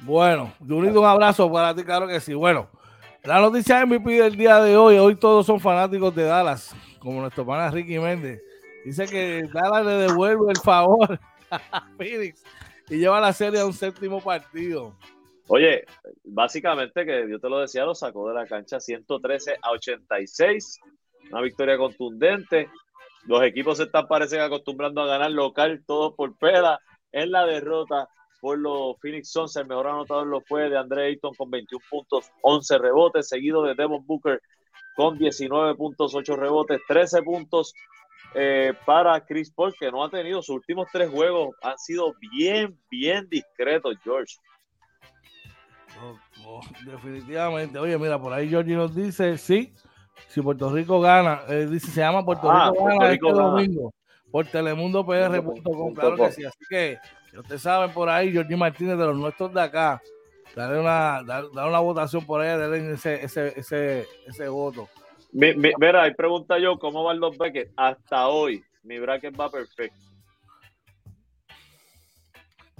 Bueno, 0.00 0.52
Junito, 0.66 1.00
un 1.00 1.06
abrazo 1.06 1.50
para 1.50 1.74
ti, 1.74 1.82
claro 1.82 2.06
que 2.06 2.20
sí. 2.20 2.34
Bueno, 2.34 2.68
la 3.24 3.40
noticia 3.40 3.84
MVP 3.84 4.22
del 4.22 4.36
día 4.36 4.60
de 4.60 4.76
hoy, 4.76 4.98
hoy 4.98 5.16
todos 5.16 5.46
son 5.46 5.58
fanáticos 5.58 6.14
de 6.14 6.24
Dallas, 6.24 6.74
como 7.00 7.20
nuestro 7.20 7.44
pana 7.44 7.70
Ricky 7.70 7.98
Méndez. 7.98 8.40
Dice 8.84 9.06
que 9.06 9.48
Dallas 9.52 9.86
le 9.86 9.92
devuelve 9.92 10.50
el 10.50 10.58
favor 10.58 11.18
a 11.50 11.88
Phoenix 11.96 12.42
y 12.88 12.98
lleva 12.98 13.20
la 13.20 13.32
serie 13.32 13.60
a 13.60 13.66
un 13.66 13.72
séptimo 13.72 14.20
partido. 14.20 14.94
Oye, 15.48 15.84
básicamente 16.24 17.04
que 17.04 17.28
yo 17.28 17.38
te 17.38 17.48
lo 17.48 17.58
decía, 17.58 17.84
lo 17.84 17.94
sacó 17.94 18.28
de 18.28 18.34
la 18.34 18.46
cancha 18.46 18.80
113 18.80 19.56
a 19.62 19.70
86. 19.70 20.80
Una 21.30 21.42
victoria 21.42 21.76
contundente. 21.76 22.68
Los 23.26 23.42
equipos 23.42 23.78
se 23.78 23.84
están 23.84 24.08
parece 24.08 24.40
acostumbrando 24.40 25.00
a 25.02 25.06
ganar 25.06 25.30
local, 25.30 25.82
todo 25.86 26.14
por 26.14 26.36
pela. 26.36 26.80
En 27.12 27.30
la 27.30 27.44
derrota 27.46 28.08
por 28.40 28.58
los 28.58 28.96
Phoenix 29.00 29.30
Suns, 29.30 29.54
el 29.56 29.66
mejor 29.66 29.86
anotador 29.86 30.26
lo 30.26 30.40
fue 30.40 30.68
de 30.68 30.76
Andre 30.76 31.06
Ayton 31.06 31.34
con 31.34 31.50
21 31.50 31.84
puntos, 31.88 32.30
11 32.42 32.78
rebotes, 32.78 33.28
seguido 33.28 33.62
de 33.62 33.74
Devon 33.74 34.04
Booker 34.04 34.40
con 34.96 35.16
19 35.18 35.74
puntos, 35.76 36.14
8 36.14 36.36
rebotes, 36.36 36.80
13 36.88 37.22
puntos 37.22 37.74
eh, 38.34 38.72
para 38.86 39.20
Chris 39.24 39.50
Paul, 39.50 39.74
que 39.78 39.90
no 39.90 40.04
ha 40.04 40.10
tenido 40.10 40.42
sus 40.42 40.56
últimos 40.56 40.88
tres 40.92 41.10
juegos, 41.10 41.54
han 41.62 41.78
sido 41.78 42.14
bien, 42.18 42.78
bien 42.90 43.28
discretos, 43.28 43.96
George. 44.02 44.36
definitivamente. 46.84 47.78
Oye, 47.78 47.98
mira, 47.98 48.18
por 48.18 48.32
ahí 48.32 48.48
George 48.48 48.72
nos 48.72 48.94
dice, 48.94 49.36
sí, 49.36 49.74
si 50.28 50.40
Puerto 50.40 50.72
Rico 50.72 51.00
gana, 51.00 51.42
eh, 51.48 51.66
dice, 51.66 51.90
se 51.90 52.00
llama 52.00 52.24
Puerto 52.24 52.50
ah, 52.50 52.70
Rico 52.70 52.84
gana 52.84 53.12
este 53.12 53.32
domingo 53.32 53.92
por 54.30 54.46
telemundo.pr.com, 54.46 55.94
claro 55.94 56.16
que 56.16 56.32
sí. 56.32 56.44
Así 56.44 56.64
que, 56.68 56.98
ustedes 57.36 57.60
saben 57.60 57.92
por 57.92 58.08
ahí, 58.08 58.34
Jordi 58.34 58.56
Martínez 58.56 58.96
de 58.96 59.04
los 59.04 59.16
nuestros 59.16 59.52
de 59.52 59.60
acá, 59.60 60.00
darle 60.56 60.80
una, 60.80 61.22
dar, 61.22 61.44
una 61.44 61.80
votación 61.80 62.24
por 62.24 62.40
ahí, 62.40 62.58
darle 62.58 62.92
ese, 62.92 63.22
ese, 63.22 63.58
ese, 63.60 64.06
ese 64.26 64.48
voto. 64.48 64.88
Mira, 65.32 66.02
ahí 66.02 66.14
pregunta 66.14 66.58
yo, 66.58 66.78
¿cómo 66.78 67.04
van 67.04 67.20
los 67.20 67.36
brackets? 67.36 67.72
Hasta 67.76 68.28
hoy, 68.28 68.62
mi 68.82 68.98
bracket 68.98 69.38
va 69.38 69.50
perfecto. 69.50 69.96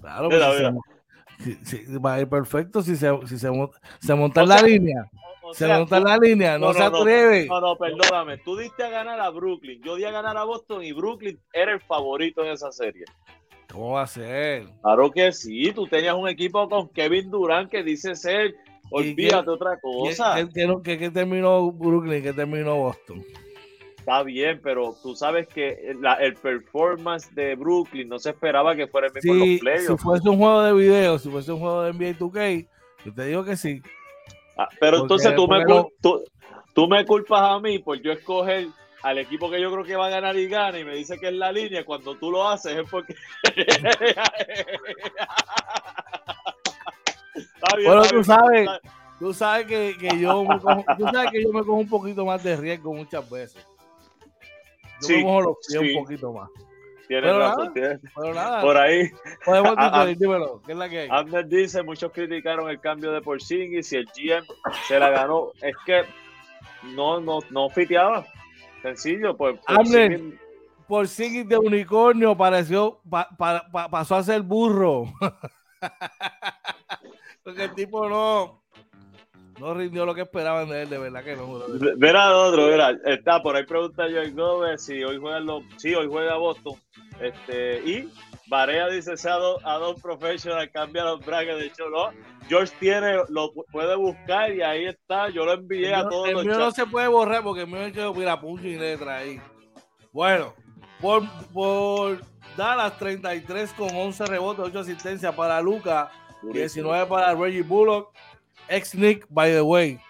Claro, 0.00 0.28
mira, 0.28 0.74
Si, 1.64 1.84
va 1.98 2.14
a 2.14 2.20
ir 2.20 2.28
perfecto 2.28 2.82
si 2.82 2.94
se, 2.96 3.10
si 3.26 3.38
se, 3.38 3.48
se 4.00 4.14
monta 4.14 4.42
en 4.42 4.48
la 4.48 4.62
línea 4.62 5.10
se 5.52 5.66
monta 5.66 6.00
la 6.00 6.16
línea, 6.16 6.58
no, 6.58 6.72
se 6.72 6.82
atreve. 6.82 7.46
No, 7.46 7.60
no, 7.60 7.76
perdóname. 7.76 8.38
Tú 8.38 8.56
diste 8.56 8.84
a 8.84 8.90
ganar 8.90 9.20
a 9.20 9.30
Brooklyn, 9.30 9.80
yo 9.82 9.96
di 9.96 10.04
a 10.04 10.10
ganar 10.10 10.36
a 10.36 10.44
Boston 10.44 10.82
y 10.82 10.92
Brooklyn 10.92 11.38
era 11.52 11.72
el 11.72 11.80
favorito 11.80 12.44
en 12.44 12.52
esa 12.52 12.72
serie. 12.72 13.04
¿Cómo 13.70 13.92
va 13.92 14.02
a 14.02 14.06
ser? 14.06 14.66
Claro 14.82 15.10
que 15.10 15.32
sí, 15.32 15.72
tú 15.72 15.86
tenías 15.86 16.14
un 16.14 16.28
equipo 16.28 16.68
con 16.68 16.88
Kevin 16.90 17.30
Durant 17.30 17.70
que 17.70 17.82
dice 17.82 18.14
ser, 18.14 18.54
olvídate 18.92 19.50
otra 19.50 19.78
cosa. 19.80 20.36
¿Qué, 20.84 21.10
terminó 21.10 21.72
Brooklyn? 21.72 22.22
¿Qué 22.22 22.32
terminó 22.32 22.76
Boston? 22.76 23.24
Está 23.98 24.22
bien, 24.24 24.60
pero 24.62 24.96
tú 25.00 25.14
sabes 25.14 25.46
que 25.46 25.94
el 26.20 26.34
performance 26.34 27.32
de 27.34 27.54
Brooklyn 27.54 28.08
no 28.08 28.18
se 28.18 28.30
esperaba 28.30 28.74
que 28.74 28.88
fuera 28.88 29.06
el 29.06 29.14
mismo 29.14 29.34
los 29.34 29.60
playoffs. 29.60 29.86
Si 29.86 29.96
fuese 29.96 30.28
un 30.28 30.38
juego 30.38 30.62
de 30.62 30.72
video, 30.72 31.18
si 31.18 31.30
fuese 31.30 31.52
un 31.52 31.60
juego 31.60 31.82
de 31.82 31.92
NBA 31.92 32.18
2K, 32.18 32.68
yo 33.04 33.14
te 33.14 33.26
digo 33.26 33.44
que 33.44 33.56
sí. 33.56 33.80
Ah, 34.56 34.68
pero 34.80 35.02
entonces 35.02 35.34
tú 35.36 35.46
me, 35.46 35.64
tú, 36.74 36.88
me 36.88 37.06
culpas 37.06 37.42
a 37.42 37.60
mí 37.60 37.78
por 37.78 38.00
yo 38.00 38.10
escoger 38.10 38.66
al 39.02 39.18
equipo 39.18 39.48
que 39.48 39.60
yo 39.60 39.70
creo 39.70 39.84
que 39.84 39.96
va 39.96 40.08
a 40.08 40.10
ganar 40.10 40.36
y 40.36 40.48
gana 40.48 40.78
y 40.78 40.84
me 40.84 40.96
dice 40.96 41.18
que 41.18 41.28
es 41.28 41.34
la 41.34 41.52
línea, 41.52 41.84
cuando 41.84 42.16
tú 42.16 42.30
lo 42.30 42.48
haces 42.48 42.76
es 42.76 42.90
porque... 42.90 43.14
bueno, 47.84 48.02
tú 48.04 48.24
sabes, 48.24 48.68
tú 49.18 49.32
sabes 49.32 49.66
que, 49.66 49.96
que 49.98 50.18
yo 50.18 50.44
me 50.44 50.58
cojo, 50.60 50.84
tú 50.98 51.04
sabes 51.12 51.30
que 51.30 51.42
yo 51.42 51.52
me 51.52 51.60
cojo 51.60 51.74
un 51.74 51.88
poquito 51.88 52.24
más 52.24 52.42
de 52.42 52.56
riesgo 52.56 52.94
muchas 52.94 53.28
veces. 53.28 53.66
Yo 55.00 55.16
me 55.16 55.22
cojo 55.22 55.40
los 55.42 55.56
pies 55.66 55.96
un 55.96 56.02
poquito 56.04 56.32
más. 56.32 56.50
Tienes 57.08 57.36
razón, 57.36 57.74
Por 58.62 58.76
ahí. 58.78 59.10
Podemos 59.44 59.76
decir, 59.76 60.18
dímelo, 60.18 60.62
¿qué 60.64 60.72
es 60.72 60.78
la 60.78 60.88
que 60.88 61.00
hay? 61.00 61.08
Abner 61.10 61.46
dice, 61.46 61.82
muchos 61.82 62.10
criticaron 62.10 62.70
el 62.70 62.80
cambio 62.80 63.12
de 63.12 63.20
Porzingis 63.20 63.92
y 63.92 63.96
el 63.96 64.06
GM 64.06 64.46
se 64.86 64.98
la 64.98 65.10
ganó. 65.10 65.52
Es 65.60 65.74
que 65.84 66.04
no, 66.94 67.20
no, 67.20 67.40
no 67.50 67.68
fiteaba. 67.68 68.24
Sencillo, 68.80 69.36
pues. 69.36 69.58
Abner, 69.66 70.22
Porzingis 70.88 71.46
de 71.46 71.58
unicornio 71.58 72.34
pareció, 72.36 73.00
pasó 73.90 74.16
a 74.16 74.22
ser 74.22 74.40
burro. 74.42 75.04
Porque 77.42 77.64
el 77.64 77.74
tipo 77.74 78.08
no, 78.08 78.62
no 79.58 79.74
rindió 79.74 80.06
lo 80.06 80.14
que 80.14 80.22
esperaban 80.22 80.68
de 80.68 80.82
él, 80.82 80.90
de 80.90 80.98
verdad 80.98 81.24
que 81.24 81.36
no. 81.36 81.60
Verá 81.96 82.36
otro, 82.36 82.66
verá, 82.66 82.96
está 83.04 83.42
por 83.42 83.56
ahí 83.56 83.64
pregunta 83.64 84.04
Joey 84.04 84.30
Gómez 84.32 84.84
si 84.84 85.02
hoy 85.04 85.18
juega 85.18 85.40
los, 85.40 85.62
sí, 85.76 85.94
hoy 85.94 86.08
juega 86.08 86.36
Boston. 86.36 86.74
Este, 87.20 87.78
y 87.84 88.10
Barea 88.48 88.88
dice 88.88 89.16
sea 89.16 89.36
a 89.64 89.74
dos 89.78 90.00
professional 90.00 90.70
cambia 90.70 91.04
los 91.04 91.24
brackets 91.24 91.58
de 91.58 91.66
hecho 91.66 91.88
no. 91.90 92.10
George 92.48 92.72
tiene, 92.80 93.14
lo 93.28 93.52
puede 93.70 93.96
buscar 93.96 94.52
y 94.52 94.62
ahí 94.62 94.86
está, 94.86 95.28
yo 95.30 95.44
lo 95.44 95.52
envié 95.52 95.94
a 95.94 96.08
todos 96.08 96.28
el 96.28 96.34
los 96.34 96.44
mío 96.44 96.58
no 96.58 96.70
se 96.70 96.86
puede 96.86 97.08
borrar 97.08 97.42
porque 97.42 97.62
el 97.62 97.68
mío 97.68 97.82
es 97.82 97.92
que 97.92 98.12
mira 98.14 98.40
puño 98.40 98.68
y 98.68 98.76
letra 98.76 99.18
ahí. 99.18 99.40
Bueno, 100.12 100.54
por, 101.00 101.22
por 101.52 102.20
Dallas 102.56 102.98
33 102.98 103.72
con 103.74 103.94
11 103.94 104.26
rebotes, 104.26 104.64
8 104.66 104.78
asistencias 104.80 105.34
para 105.34 105.60
Luca, 105.60 106.10
19 106.42 107.06
para 107.06 107.34
Reggie 107.34 107.62
Bullock, 107.62 108.12
ex 108.68 108.94
Nick, 108.94 109.26
by 109.30 109.50
the 109.50 109.62
way. 109.62 110.00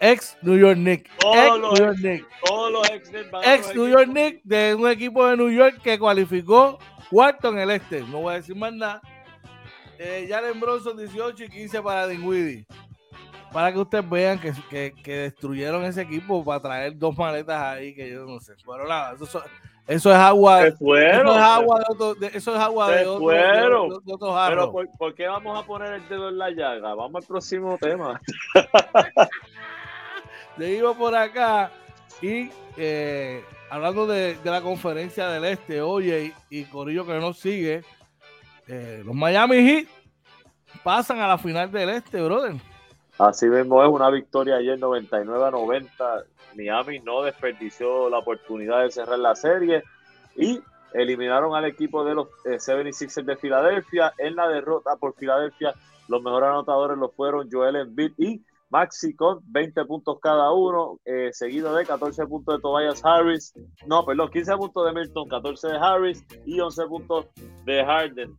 Ex 0.00 0.36
New 0.42 0.56
York 0.56 0.78
Nick. 0.78 1.10
Todos 1.18 1.60
los 1.60 1.78
New 1.78 1.86
York 1.86 1.98
Nick. 1.98 2.26
Todos 2.44 2.72
los 2.72 2.90
ex 2.90 3.10
Ex 3.44 3.74
New 3.74 3.88
York 3.88 4.08
Nick 4.08 4.40
de 4.44 4.74
un 4.74 4.88
equipo 4.88 5.26
de 5.26 5.36
New 5.36 5.50
York 5.50 5.80
que 5.82 5.98
cualificó 5.98 6.78
cuarto 7.10 7.48
en 7.50 7.58
el 7.58 7.70
este. 7.72 8.02
No 8.02 8.20
voy 8.20 8.34
a 8.34 8.36
decir 8.36 8.54
más 8.54 8.72
nada. 8.72 9.00
Eh, 9.98 10.26
Jalen 10.28 10.60
Bronson 10.60 10.96
18 10.96 11.44
y 11.44 11.48
15 11.48 11.82
para 11.82 12.06
Dinwiddie. 12.06 12.66
Para 13.52 13.72
que 13.72 13.78
ustedes 13.78 14.08
vean 14.08 14.38
que, 14.38 14.92
que, 15.02 15.16
destruyeron 15.16 15.84
ese 15.84 16.02
equipo 16.02 16.44
para 16.44 16.60
traer 16.60 16.96
dos 16.96 17.16
maletas 17.16 17.60
ahí 17.60 17.94
que 17.94 18.10
yo 18.10 18.24
no 18.24 18.38
sé. 18.40 18.54
Pero 18.64 18.86
nada, 18.86 19.14
Eso 19.14 19.42
es 19.88 20.06
agua. 20.06 20.62
Se 20.62 20.72
fueron. 20.72 21.20
Eso 21.20 21.36
es 21.36 21.42
agua 21.42 21.78
de, 21.78 21.84
otro, 21.88 22.14
de 22.14 22.26
eso 22.26 22.54
es 22.54 22.60
agua 22.60 22.90
de, 22.90 23.06
otro, 23.06 23.20
fueron. 23.20 23.88
de, 23.90 24.12
de. 24.12 24.18
Pero 24.48 24.72
¿por, 24.72 24.88
por 24.98 25.14
qué 25.14 25.26
vamos 25.26 25.58
a 25.58 25.66
poner 25.66 25.94
el 25.94 26.08
dedo 26.08 26.28
en 26.28 26.38
la 26.38 26.50
llaga? 26.50 26.94
Vamos 26.94 27.22
al 27.22 27.26
próximo 27.26 27.78
tema. 27.80 28.20
Seguimos 30.58 30.96
por 30.96 31.14
acá 31.14 31.70
y 32.20 32.50
eh, 32.76 33.44
hablando 33.70 34.06
de, 34.06 34.36
de 34.36 34.50
la 34.50 34.60
conferencia 34.60 35.28
del 35.28 35.44
Este, 35.44 35.80
oye, 35.80 36.34
y, 36.50 36.58
y 36.60 36.64
Corillo 36.64 37.06
que 37.06 37.18
nos 37.18 37.38
sigue, 37.38 37.82
eh, 38.66 39.02
los 39.04 39.14
Miami 39.14 39.56
Heat 39.56 39.86
pasan 40.82 41.20
a 41.20 41.28
la 41.28 41.38
final 41.38 41.70
del 41.70 41.90
Este, 41.90 42.20
brother. 42.20 42.54
Así 43.18 43.46
mismo 43.46 43.82
es 43.82 43.88
una 43.88 44.10
victoria 44.10 44.56
ayer 44.56 44.78
99 44.78 45.46
a 45.46 45.50
90. 45.50 46.24
Miami 46.56 47.00
no 47.00 47.22
desperdició 47.22 48.08
la 48.08 48.18
oportunidad 48.18 48.82
de 48.82 48.90
cerrar 48.90 49.18
la 49.18 49.34
serie 49.34 49.82
y 50.36 50.60
eliminaron 50.92 51.54
al 51.54 51.64
equipo 51.64 52.04
de 52.04 52.14
los 52.14 52.28
eh, 52.44 52.58
76ers 52.58 53.24
de 53.24 53.36
Filadelfia. 53.36 54.12
En 54.18 54.36
la 54.36 54.48
derrota 54.48 54.96
por 54.96 55.14
Filadelfia, 55.14 55.74
los 56.08 56.22
mejores 56.22 56.48
anotadores 56.48 56.98
los 56.98 57.14
fueron 57.14 57.48
Joel 57.50 57.76
Embiid 57.76 58.12
y 58.18 58.42
Maxi 58.70 59.14
con 59.14 59.40
20 59.44 59.84
puntos 59.86 60.18
cada 60.20 60.52
uno, 60.52 61.00
eh, 61.04 61.30
seguido 61.32 61.74
de 61.74 61.86
14 61.86 62.26
puntos 62.26 62.56
de 62.56 62.60
Tobias 62.60 63.02
Harris. 63.04 63.54
No, 63.86 64.04
perdón, 64.04 64.30
15 64.30 64.56
puntos 64.56 64.86
de 64.86 64.92
Milton, 64.92 65.28
14 65.28 65.68
de 65.68 65.76
Harris 65.78 66.24
y 66.44 66.60
11 66.60 66.86
puntos 66.86 67.26
de 67.64 67.84
Harden. 67.84 68.36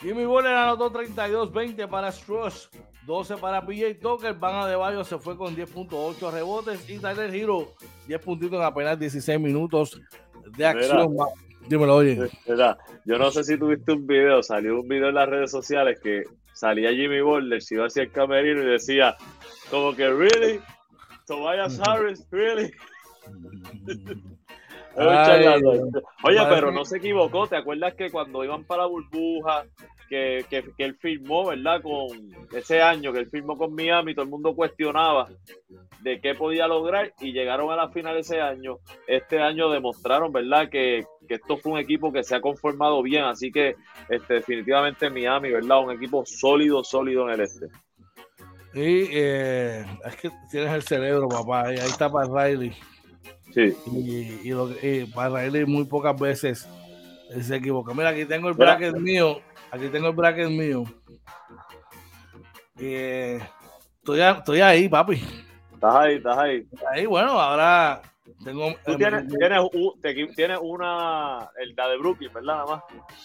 Jimmy 0.00 0.24
Butler 0.26 0.54
anotó 0.54 0.90
32, 0.90 1.52
20 1.52 1.88
para 1.88 2.12
Struss, 2.12 2.70
12 3.08 3.38
para 3.38 3.64
PJ 3.64 3.94
Tucker, 3.94 4.34
Van 4.34 4.56
Adebayo 4.56 5.02
se 5.02 5.16
fue 5.16 5.34
con 5.34 5.56
10.8 5.56 6.30
rebotes 6.30 6.90
y 6.90 6.98
Tyler 6.98 7.34
Hero 7.34 7.72
10 8.06 8.20
puntitos 8.20 8.58
en 8.58 8.66
apenas 8.66 8.98
16 8.98 9.40
minutos 9.40 9.98
de 10.58 10.66
acción. 10.66 11.12
Mira. 11.12 11.24
Dímelo, 11.66 11.96
oye. 11.96 12.30
¿Verdad? 12.46 12.76
Yo 13.06 13.16
no 13.16 13.30
sé 13.30 13.44
si 13.44 13.58
tuviste 13.58 13.92
un 13.92 14.06
video, 14.06 14.42
salió 14.42 14.78
un 14.78 14.86
video 14.86 15.08
en 15.08 15.14
las 15.14 15.26
redes 15.26 15.50
sociales 15.50 15.98
que 16.02 16.24
salía 16.52 16.90
Jimmy 16.90 17.22
Butler, 17.22 17.62
se 17.62 17.76
iba 17.76 17.86
hacia 17.86 18.02
el 18.02 18.12
camerino 18.12 18.62
y 18.62 18.66
decía 18.66 19.16
como 19.70 19.96
que, 19.96 20.06
¿really? 20.10 20.60
Tobias 21.26 21.80
Harris, 21.80 22.26
¿really? 22.30 22.70
Ay. 24.98 25.46
Oye, 26.24 26.40
pero 26.50 26.72
no 26.72 26.84
se 26.84 26.98
equivocó. 26.98 27.46
¿Te 27.46 27.56
acuerdas 27.56 27.94
que 27.94 28.10
cuando 28.10 28.44
iban 28.44 28.64
para 28.64 28.82
la 28.82 28.88
burbuja, 28.88 29.64
que, 30.08 30.44
que, 30.48 30.64
que 30.76 30.84
él 30.84 30.96
firmó, 30.96 31.46
¿verdad? 31.46 31.82
Con 31.82 32.08
ese 32.52 32.80
año 32.80 33.12
que 33.12 33.20
él 33.20 33.30
firmó 33.30 33.56
con 33.56 33.74
Miami, 33.74 34.14
todo 34.14 34.24
el 34.24 34.30
mundo 34.30 34.54
cuestionaba 34.54 35.28
de 36.00 36.20
qué 36.20 36.34
podía 36.34 36.66
lograr 36.66 37.12
y 37.20 37.32
llegaron 37.32 37.70
a 37.70 37.76
la 37.76 37.90
final 37.90 38.16
ese 38.16 38.40
año. 38.40 38.78
Este 39.06 39.40
año 39.40 39.70
demostraron, 39.70 40.32
¿verdad? 40.32 40.68
Que, 40.68 41.04
que 41.26 41.34
esto 41.34 41.56
fue 41.56 41.72
un 41.72 41.78
equipo 41.78 42.12
que 42.12 42.22
se 42.22 42.34
ha 42.34 42.40
conformado 42.40 43.02
bien. 43.02 43.24
Así 43.24 43.50
que 43.50 43.76
este, 44.08 44.34
definitivamente 44.34 45.10
Miami, 45.10 45.50
¿verdad? 45.50 45.84
Un 45.84 45.92
equipo 45.92 46.24
sólido, 46.26 46.82
sólido 46.84 47.28
en 47.28 47.34
el 47.34 47.40
este. 47.40 47.66
Y 48.74 49.08
eh, 49.10 49.84
es 50.04 50.16
que 50.16 50.30
tienes 50.50 50.72
el 50.72 50.82
cerebro, 50.82 51.28
papá. 51.28 51.74
Y 51.74 51.78
ahí 51.78 51.88
está 51.88 52.10
para 52.10 52.48
Riley. 52.48 52.72
Sí. 53.52 53.74
Y, 53.86 54.48
y, 54.48 54.50
lo, 54.50 54.70
y 54.82 55.06
para 55.06 55.42
Riley 55.42 55.64
muy 55.64 55.84
pocas 55.84 56.18
veces 56.18 56.68
se 57.42 57.56
equivoca. 57.56 57.94
Mira, 57.94 58.10
aquí 58.10 58.24
tengo 58.24 58.48
el 58.48 58.54
Mira. 58.54 58.76
bracket 58.76 58.96
mío. 58.96 59.40
Aquí 59.70 59.88
tengo 59.88 60.08
el 60.08 60.14
bracket 60.14 60.48
mío. 60.48 60.84
Eh, 62.78 63.40
estoy, 63.98 64.20
estoy 64.20 64.60
ahí, 64.60 64.88
papi. 64.88 65.22
Estás 65.74 65.94
ahí, 65.94 66.14
estás 66.16 66.38
ahí. 66.38 66.66
Ahí, 66.92 67.06
bueno, 67.06 67.32
ahora 67.40 68.02
tengo. 68.44 68.74
Tú 68.84 68.96
tienes, 68.96 69.26
tienes, 69.28 69.60
te 70.00 70.58
una, 70.58 71.48
el, 71.60 71.74
la 71.76 71.88
de 71.88 71.98
Brooklyn, 71.98 72.32
¿verdad? 72.32 72.54
Nada 72.54 72.66
más. 72.66 72.82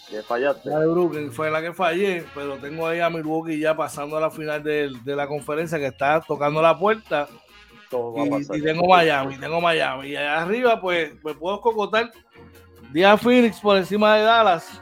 Que 0.08 0.22
fallaste. 0.22 0.68
La 0.70 0.80
de 0.80 0.86
Brooklyn 0.88 1.32
fue 1.32 1.50
la 1.50 1.60
que 1.60 1.72
fallé, 1.72 2.24
pero 2.34 2.56
tengo 2.58 2.86
ahí 2.86 3.00
a 3.00 3.10
Milwaukee 3.10 3.58
ya 3.58 3.76
pasando 3.76 4.16
a 4.16 4.20
la 4.20 4.30
final 4.30 4.62
del- 4.62 5.02
de, 5.04 5.16
la 5.16 5.26
conferencia 5.26 5.78
que 5.78 5.86
está 5.86 6.20
tocando 6.20 6.60
la 6.62 6.78
puerta. 6.78 7.28
Todo 7.90 8.14
va 8.14 8.22
a 8.22 8.26
Y, 8.26 8.30
pasar. 8.30 8.56
y 8.56 8.62
tengo 8.62 8.88
Miami, 8.88 9.36
tengo 9.38 9.60
Miami. 9.60 10.08
Y 10.08 10.16
allá 10.16 10.42
arriba, 10.42 10.80
pues, 10.80 11.12
me 11.24 11.34
puedo 11.34 11.60
cocotar. 11.60 12.10
Día 12.94 13.16
Phoenix 13.16 13.58
por 13.60 13.76
encima 13.76 14.14
de 14.16 14.22
Dallas. 14.22 14.80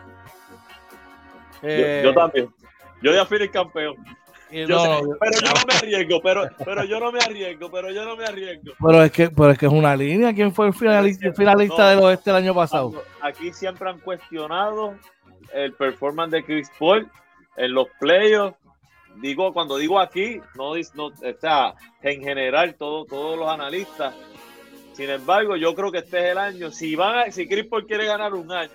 Yo, 1.63 1.69
Eh, 1.69 2.03
yo 2.05 2.13
también. 2.13 2.55
Yo 3.03 3.15
ya 3.15 3.25
fui 3.25 3.39
el 3.39 3.51
campeón. 3.51 3.95
y 4.51 4.67
Yo 4.67 4.69
no, 4.69 4.83
sé, 4.83 4.89
no, 5.03 5.17
pero 5.19 5.41
yo 5.41 5.49
no 5.55 5.61
me 5.67 5.75
arriesgo, 5.75 6.21
pero, 6.23 6.49
pero 6.63 6.85
yo 6.85 7.01
no 7.01 7.11
me 7.11 7.19
arriesgo, 7.21 7.71
pero 7.71 7.91
yo 7.91 8.05
no 8.05 8.17
me 8.17 8.25
arriesgo. 8.27 8.75
pero 8.79 9.03
es 9.03 9.13
que, 9.13 9.31
pero 9.31 9.51
es 9.53 9.59
que 9.59 9.65
es 9.67 9.73
una 9.73 9.97
línea. 9.97 10.35
¿Quién 10.35 10.53
fue 10.53 10.67
el 10.67 10.75
finalista, 10.75 11.27
el 11.27 11.35
finalista 11.35 11.83
No. 11.85 11.89
del 11.89 11.99
oeste 12.01 12.29
el 12.31 12.37
año 12.37 12.55
pasado? 12.55 13.03
Aquí 13.23 13.51
siempre 13.53 13.89
han 13.89 13.99
cuestionado 14.01 14.95
el 15.55 15.73
performance 15.73 16.33
de 16.33 16.45
Chris 16.45 16.71
Paul 16.79 17.09
en 17.57 17.73
los 17.73 17.87
playoffs. 17.99 18.59
Digo, 19.23 19.55
cuando 19.55 19.79
digo 19.79 19.99
aquí, 19.99 20.39
no, 20.55 20.75
no 20.95 21.07
o 21.07 21.13
sea, 21.41 21.75
en 22.03 22.21
general, 22.23 22.75
todo, 22.75 23.07
todos 23.07 23.39
los 23.39 23.49
analistas. 23.49 24.15
Sin 24.95 25.09
embargo, 25.11 25.57
yo 25.57 25.75
creo 25.75 25.91
que 25.91 25.99
este 25.99 26.19
es 26.19 26.33
el 26.33 26.39
año. 26.39 26.71
Si 26.71 26.95
van 26.97 27.19
a- 27.29 27.33
si 27.33 27.49
Chris 27.49 27.67
Paul 27.67 27.87
quiere 27.87 28.07
ganar 28.07 28.35
un 28.35 28.51
año, 28.53 28.71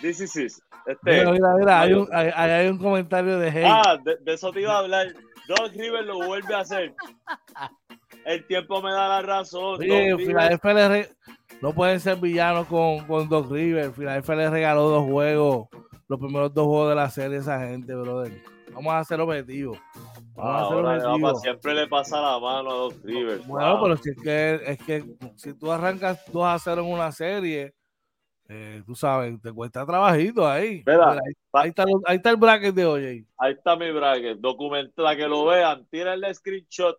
this 0.00 0.20
is 0.20 0.36
it. 0.36 0.52
Este, 0.86 1.10
Mira, 1.24 1.32
mira, 1.32 1.54
mira, 1.58 1.80
hay 1.80 1.92
un, 1.94 2.08
hay, 2.12 2.28
hay 2.30 2.68
un 2.68 2.78
comentario 2.78 3.38
de 3.38 3.50
Hey. 3.50 3.64
Ah, 3.66 3.96
de, 4.02 4.16
de 4.20 4.34
eso 4.34 4.52
te 4.52 4.60
iba 4.60 4.74
a 4.74 4.78
hablar. 4.78 5.08
Doc 5.48 5.72
Rivers 5.74 6.06
lo 6.06 6.18
vuelve 6.26 6.54
a 6.54 6.60
hacer. 6.60 6.94
El 8.24 8.44
tiempo 8.46 8.82
me 8.82 8.90
da 8.92 9.08
la 9.08 9.22
razón. 9.22 9.78
Filadelfia 9.78 10.74
le 10.74 10.88
re- 10.88 11.10
no 11.60 11.72
pueden 11.72 12.00
ser 12.00 12.16
villanos 12.16 12.66
con, 12.66 13.06
con 13.06 13.28
Doc 13.28 13.50
River. 13.50 13.92
Filadelfia 13.92 14.34
le 14.34 14.50
regaló 14.50 14.88
dos 14.88 15.04
juegos, 15.04 15.68
los 16.08 16.18
primeros 16.18 16.52
dos 16.54 16.66
juegos 16.66 16.88
de 16.90 16.94
la 16.96 17.10
serie 17.10 17.36
a 17.38 17.40
esa 17.40 17.60
gente, 17.60 17.94
brother. 17.94 18.32
Vamos 18.76 18.94
a 18.94 19.04
ser 19.04 19.20
objetivos. 19.20 19.78
Vamos 20.34 20.54
a 20.54 20.64
Ahora, 20.74 20.98
papá, 20.98 21.08
objetivos. 21.10 21.40
siempre 21.42 21.74
le 21.74 21.86
pasa 21.88 22.20
la 22.20 22.38
mano 22.38 22.70
a 22.70 22.74
Doc 22.74 22.94
Rivers. 23.02 23.46
Bueno, 23.46 23.72
Wow. 23.74 23.82
pero 23.82 23.96
si 23.96 24.10
es 24.10 24.16
que, 24.22 24.54
es 24.66 24.78
que 24.78 25.04
si 25.36 25.54
tú 25.54 25.72
arrancas 25.72 26.22
2 26.30 26.44
a 26.46 26.58
0 26.58 26.82
en 26.82 26.92
una 26.92 27.10
serie, 27.10 27.74
eh, 28.48 28.82
tú 28.86 28.94
sabes, 28.94 29.40
te 29.42 29.50
cuesta 29.52 29.84
trabajito 29.86 30.46
ahí. 30.46 30.82
Mira, 30.86 31.10
Mira, 31.10 31.10
ahí, 31.26 31.32
ahí 31.54 31.68
está, 31.70 31.84
ahí 32.04 32.16
está 32.16 32.30
el 32.30 32.36
bracket 32.36 32.74
de 32.74 32.86
hoy. 32.86 33.26
Ahí 33.38 33.52
está 33.54 33.76
mi 33.76 33.90
bracket. 33.90 34.38
Documenta 34.38 35.16
que 35.16 35.26
lo 35.26 35.46
vean. 35.46 35.86
Tírenle 35.90 36.32
screenshot. 36.34 36.96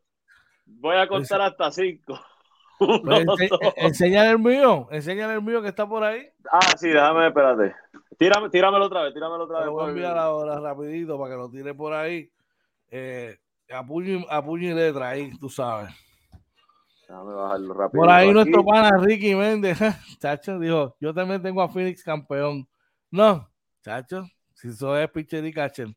Voy 0.65 0.97
a 0.97 1.07
contar 1.07 1.39
hasta 1.41 1.71
cinco. 1.71 2.19
Uno, 2.79 3.01
Pues, 3.79 4.01
el 4.01 4.39
mío, 4.39 4.87
enséñale 4.91 5.33
el 5.35 5.41
mío 5.41 5.61
que 5.61 5.69
está 5.69 5.87
por 5.87 6.03
ahí. 6.03 6.27
Ah, 6.51 6.59
sí, 6.77 6.89
déjame, 6.89 7.27
espérate. 7.27 7.75
Tírame, 8.17 8.49
tíramelo 8.49 8.85
otra 8.85 9.03
vez, 9.03 9.13
tíramelo 9.13 9.43
otra 9.43 9.59
vez. 9.59 9.69
voy 9.69 9.85
a 9.85 9.89
enviar 9.89 10.17
ahora 10.17 10.59
rapidito 10.59 11.17
para 11.19 11.31
que 11.31 11.37
lo 11.37 11.49
tire 11.49 11.73
por 11.73 11.93
ahí. 11.93 12.29
Eh, 12.89 13.37
a, 13.71 13.85
puño, 13.85 14.19
y- 14.19 14.25
a 14.29 14.43
puño 14.43 14.71
y 14.71 14.73
letra 14.73 15.09
ahí, 15.09 15.31
tú 15.37 15.49
sabes. 15.49 15.89
Déjame 17.07 17.33
bajarlo 17.33 17.73
rápido. 17.73 18.01
Por 18.01 18.09
ahí 18.09 18.31
nuestro 18.31 18.65
pana 18.65 18.97
Ricky 18.97 19.35
Méndez, 19.35 19.77
chacho, 20.19 20.59
dijo, 20.59 20.95
yo 20.99 21.13
también 21.13 21.41
tengo 21.41 21.61
a 21.61 21.69
Phoenix 21.69 22.03
campeón. 22.03 22.67
No, 23.11 23.47
chacho, 23.81 24.25
si 24.53 24.69
eso 24.69 24.97
es 24.97 25.09
pitcher 25.11 25.45
y 25.45 25.53
catcher. 25.53 25.87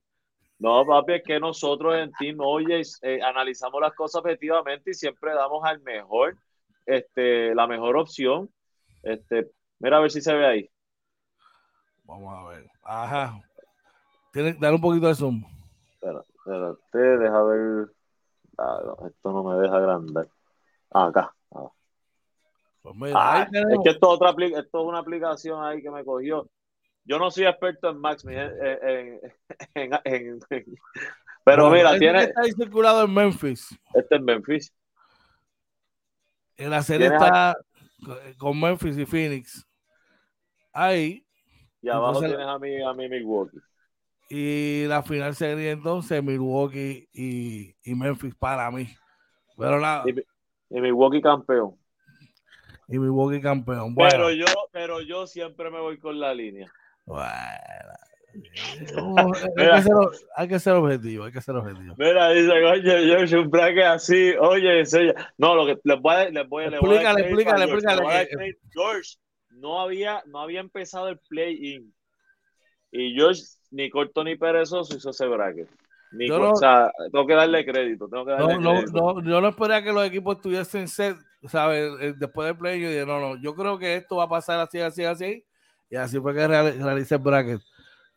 No, 0.58 0.84
papi, 0.86 1.14
es 1.14 1.22
que 1.24 1.40
nosotros 1.40 1.96
en 1.96 2.12
Team 2.12 2.36
Oye 2.40 2.82
eh, 3.02 3.20
analizamos 3.22 3.80
las 3.80 3.94
cosas 3.94 4.20
objetivamente 4.20 4.90
y 4.90 4.94
siempre 4.94 5.32
damos 5.34 5.64
al 5.64 5.80
mejor, 5.80 6.36
este, 6.84 7.54
la 7.54 7.66
mejor 7.66 7.96
opción. 7.96 8.50
Este, 9.02 9.50
mira 9.78 9.96
a 9.96 10.00
ver 10.00 10.10
si 10.10 10.20
se 10.20 10.34
ve 10.34 10.46
ahí. 10.46 10.70
Vamos 12.10 12.34
a 12.34 12.48
ver. 12.50 12.70
Ajá. 12.82 13.40
Tiene, 14.32 14.52
dale 14.54 14.74
un 14.74 14.80
poquito 14.80 15.06
de 15.06 15.14
zoom. 15.14 15.44
Espera, 15.94 16.22
espérate, 16.34 16.98
deja 16.98 17.42
ver. 17.44 17.92
Ah, 18.58 18.80
no, 18.84 19.06
esto 19.06 19.32
no 19.32 19.44
me 19.44 19.60
deja 19.62 19.76
agrandar. 19.76 20.28
Ah, 20.92 21.06
acá. 21.06 21.34
Ah. 21.52 21.68
Pues 22.82 22.96
mira, 22.96 23.12
Ah, 23.14 23.42
es 23.42 23.50
que 23.50 23.90
esto, 23.90 23.90
es 23.90 23.98
otra, 24.20 24.30
esto 24.30 24.80
es 24.80 24.86
una 24.86 24.98
aplicación 24.98 25.64
ahí 25.64 25.80
que 25.82 25.90
me 25.90 26.04
cogió. 26.04 26.48
Yo 27.04 27.18
no 27.18 27.30
soy 27.30 27.44
experto 27.46 27.90
en 27.90 27.98
Max, 27.98 28.24
mi 28.24 28.34
gen- 28.34 28.52
en, 28.60 29.20
en- 29.74 29.92
en- 30.04 30.40
en- 30.50 30.64
pero 31.44 31.68
Bueno, 31.68 31.70
mira, 31.90 31.98
tiene, 31.98 32.24
Está 32.24 32.42
ahí 32.42 32.52
circulado 32.52 33.04
en 33.04 33.14
Memphis. 33.14 33.68
este 33.94 34.16
es 34.16 34.22
Memphis. 34.22 34.74
En 36.56 36.70
la 36.70 36.82
serie 36.82 37.06
está 37.06 37.56
con 38.38 38.58
Memphis 38.60 38.98
y 38.98 39.06
Phoenix. 39.06 39.66
Ahí. 40.72 41.24
Y 41.82 41.88
abajo 41.88 42.22
Entonces- 42.24 42.30
tienes 42.30 42.46
a 42.46 42.58
mi, 42.58 42.82
a 42.82 42.92
mi 42.92 43.08
Milwaukee. 43.08 43.58
Y 44.28 44.84
la 44.86 45.02
final 45.02 45.34
sería 45.34 45.72
entonces 45.72 46.22
Milwaukee 46.22 47.08
y, 47.12 47.74
y 47.82 47.94
Memphis 47.94 48.34
para 48.36 48.70
mí. 48.70 48.86
Pero 49.58 49.80
nada, 49.80 50.04
Y, 50.06 50.76
y 50.76 50.80
Milwaukee 50.80 51.20
campeón. 51.20 51.74
y 52.88 52.98
Milwaukee 52.98 53.40
campeón. 53.40 53.94
Bueno, 53.94 54.10
Pero 54.10 54.30
yo, 54.30 54.46
pero 54.72 55.00
yo 55.00 55.26
siempre 55.26 55.70
me 55.70 55.80
voy 55.80 55.98
con 55.98 56.20
la 56.20 56.32
línea. 56.34 56.70
bueno, 57.06 57.24
hay, 60.36 60.48
que 60.48 60.58
ser, 60.60 60.74
objetivo, 60.74 61.24
hay 61.24 61.32
que 61.32 61.40
ser 61.40 61.56
objetivo. 61.56 61.94
Mira, 61.98 62.30
dice, 62.30 62.50
oye, 62.52 63.06
George, 63.06 63.36
un 63.38 63.50
braque 63.50 63.84
así, 63.84 64.32
oye, 64.40 64.82
no, 65.38 65.54
lo 65.54 65.66
que 65.66 65.78
les 65.82 66.00
voy 66.00 66.14
a, 66.14 66.30
les 66.30 66.48
voy, 66.48 66.64
explícale, 66.64 67.20
explícale, 67.22 67.64
explícale. 67.64 68.28
George, 68.72 69.16
no 69.60 69.80
había, 69.80 70.22
no 70.26 70.40
había 70.40 70.60
empezado 70.60 71.08
el 71.08 71.18
play-in 71.18 71.92
y 72.92 73.14
George, 73.14 73.42
ni 73.70 73.88
corto 73.90 74.24
ni 74.24 74.36
perezoso, 74.36 74.96
hizo 74.96 75.10
ese 75.10 75.26
bracket. 75.26 75.68
Ni 76.12 76.28
o 76.28 76.56
sea, 76.56 76.92
tengo 77.12 77.26
que 77.26 77.34
darle 77.34 77.64
crédito. 77.64 78.08
Tengo 78.08 78.24
que 78.24 78.32
darle 78.32 78.58
no, 78.58 78.72
crédito. 78.72 78.92
No, 78.92 79.22
yo 79.22 79.40
no 79.40 79.48
esperaba 79.48 79.82
que 79.82 79.92
los 79.92 80.04
equipos 80.04 80.36
estuviesen 80.36 80.88
set, 80.88 81.16
¿sabes? 81.46 81.92
Eh, 82.00 82.14
después 82.16 82.48
del 82.48 82.58
play, 82.58 82.80
yo 82.80 82.88
dije, 82.88 83.06
no, 83.06 83.20
no, 83.20 83.40
yo 83.40 83.54
creo 83.54 83.78
que 83.78 83.94
esto 83.94 84.16
va 84.16 84.24
a 84.24 84.28
pasar 84.28 84.58
así, 84.58 84.80
así, 84.80 85.04
así. 85.04 85.44
Y 85.88 85.96
así 85.96 86.18
fue 86.18 86.34
que 86.34 86.46
realicé 86.48 87.14
el 87.14 87.20
bracket. 87.20 87.60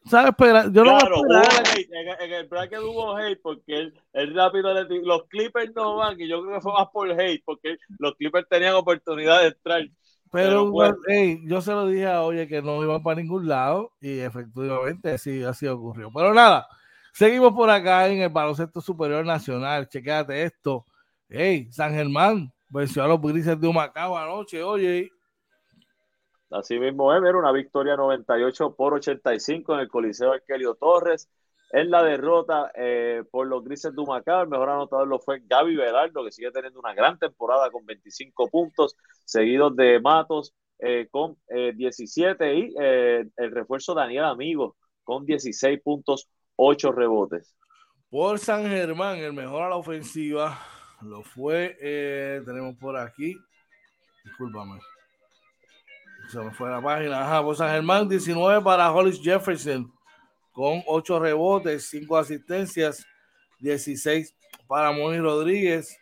¿Sabes? 0.06 0.34
Pero 0.38 0.70
yo 0.70 0.84
claro, 0.84 1.22
no 1.28 1.42
en, 1.42 2.34
el 2.34 2.48
bracket 2.48 2.80
hubo 2.80 3.16
hate 3.16 3.40
porque 3.42 3.92
el, 4.12 4.36
rápido 4.36 4.74
los 4.74 5.28
Clippers 5.28 5.74
no 5.74 5.96
van 5.96 6.20
y 6.20 6.28
yo 6.28 6.42
creo 6.42 6.56
que 6.56 6.62
fue 6.62 6.74
más 6.74 6.90
por 6.90 7.10
hate 7.10 7.42
porque 7.46 7.78
los 8.00 8.14
Clippers 8.16 8.48
tenían 8.50 8.74
oportunidad 8.74 9.42
de 9.42 9.48
entrar. 9.48 9.88
Pero, 10.34 10.72
bueno, 10.72 10.98
yo 11.44 11.62
se 11.62 11.72
lo 11.74 11.86
dije 11.86 12.08
a 12.08 12.24
Oye 12.24 12.48
que 12.48 12.60
no 12.64 12.82
iban 12.84 13.04
para 13.04 13.22
ningún 13.22 13.48
lado 13.48 13.92
y 14.02 14.18
efectivamente 14.18 15.12
así, 15.12 15.44
así 15.44 15.68
ocurrió. 15.68 16.10
Pero 16.12 16.34
nada, 16.34 16.68
seguimos 17.12 17.54
por 17.54 17.70
acá 17.70 18.08
en 18.08 18.20
el 18.20 18.30
baloncesto 18.30 18.82
superior 18.82 19.24
nacional. 19.24 19.88
Chequéate 19.88 20.42
esto. 20.42 20.88
Hey, 21.30 21.68
San 21.72 21.94
Germán 21.94 22.52
venció 22.68 23.04
a 23.04 23.08
los 23.08 23.22
grises 23.22 23.62
de 23.62 23.68
Humacao 23.68 24.18
anoche, 24.18 24.64
oye. 24.64 25.12
Así 26.50 26.80
mismo 26.80 27.14
es, 27.14 27.24
era 27.24 27.38
una 27.38 27.52
victoria 27.52 27.96
98 27.96 28.74
por 28.76 28.96
85 28.96 29.76
en 29.76 29.80
el 29.82 29.88
Coliseo 29.88 30.34
Arquelio 30.34 30.74
Torres. 30.74 31.30
En 31.74 31.90
la 31.90 32.04
derrota 32.04 32.72
eh, 32.76 33.24
por 33.32 33.48
los 33.48 33.64
Grises 33.64 33.96
de 33.96 34.04
el 34.04 34.48
mejor 34.48 34.70
anotador 34.70 35.08
lo 35.08 35.18
fue 35.18 35.42
Gaby 35.44 35.76
Velardo, 35.76 36.24
que 36.24 36.32
sigue 36.32 36.52
teniendo 36.52 36.80
una 36.80 36.94
gran 36.94 37.18
temporada 37.18 37.72
con 37.72 37.84
25 37.84 38.48
puntos, 38.50 38.96
seguidos 39.26 39.76
de 39.76 40.00
Matos 40.00 40.54
eh, 40.78 41.08
con 41.10 41.36
17 41.50 42.46
eh, 42.46 42.60
y 42.60 42.76
el 42.78 43.52
refuerzo 43.52 43.96
Daniel 43.96 44.26
Amigo 44.26 44.76
con 45.04 45.26
16 45.26 45.82
puntos, 45.82 46.30
8 46.58 46.92
rebotes. 46.92 47.58
Por 48.08 48.38
San 48.38 48.66
Germán, 48.68 49.18
el 49.18 49.34
mejor 49.34 49.64
a 49.64 49.70
la 49.70 49.76
ofensiva 49.76 50.60
lo 51.02 51.24
fue, 51.24 51.76
tenemos 52.46 52.76
por 52.76 52.96
aquí, 52.98 53.36
discúlpame, 54.24 54.80
se 56.30 56.38
me 56.38 56.52
fue 56.52 56.70
la 56.70 56.84
página, 56.84 57.24
ajá, 57.24 57.42
por 57.42 57.56
San 57.56 57.72
Germán, 57.72 58.08
19 58.08 58.64
para 58.64 58.92
Hollis 58.92 59.20
Jefferson 59.20 59.92
con 60.54 60.82
8 60.88 61.20
rebotes, 61.20 61.90
5 61.90 62.18
asistencias, 62.18 63.06
16 63.60 64.34
para 64.68 64.92
Moni 64.92 65.20
Rodríguez 65.20 65.98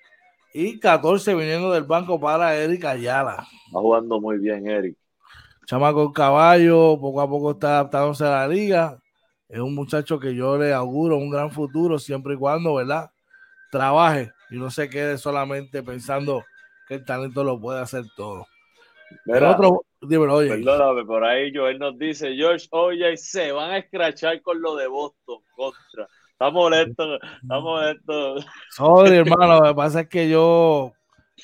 y 0.54 0.80
14 0.80 1.34
viniendo 1.34 1.72
del 1.72 1.86
banco 1.86 2.20
para 2.20 2.56
Eric 2.56 2.86
Ayala. 2.86 3.47
Está 3.68 3.80
jugando 3.80 4.20
muy 4.20 4.38
bien, 4.38 4.68
Eric. 4.68 4.97
Chama 5.66 5.93
con 5.93 6.12
caballo, 6.12 6.99
poco 6.99 7.22
a 7.22 7.30
poco 7.30 7.52
está 7.52 7.80
adaptándose 7.80 8.26
a 8.26 8.32
la 8.32 8.47
liga. 8.47 8.99
Es 9.47 9.60
un 9.60 9.74
muchacho 9.74 10.20
que 10.20 10.36
yo 10.36 10.58
le 10.58 10.74
auguro 10.74 11.18
un 11.18 11.30
gran 11.30 11.52
futuro 11.52 11.97
siempre 11.97 12.34
y 12.34 12.38
cuando, 12.38 12.76
¿verdad? 12.76 13.12
Trabaje 13.72 14.32
y 14.49 14.58
no 14.58 14.70
se 14.70 14.89
quede 14.89 15.18
solamente 15.18 15.82
pensando 15.82 16.43
que 16.88 16.95
el 16.95 17.06
talento 17.06 17.43
lo 17.43 17.60
puede 17.60 17.80
hacer 17.80 18.04
todo. 18.18 18.45
el 19.26 19.43
otro, 19.43 19.86
Perdóname, 20.02 21.06
por 21.06 21.24
ahí 21.24 21.52
Joel 21.54 21.78
nos 21.78 21.97
dice, 21.97 22.36
George, 22.36 22.68
oye, 22.72 23.16
se 23.18 23.52
van 23.52 23.72
a 23.72 23.78
escrachar 23.78 24.41
con 24.41 24.60
lo 24.62 24.76
de 24.76 24.88
Boston 24.88 25.38
contra. 25.56 26.08
Está 26.32 26.49
molesto, 26.49 27.20
está 27.22 27.60
molesto. 27.60 28.36
Sorry, 28.72 29.18
hermano, 29.18 29.60
lo 29.60 29.68
que 29.68 29.76
pasa 29.76 30.02
es 30.02 30.10
que 30.10 30.28
yo, 30.28 30.91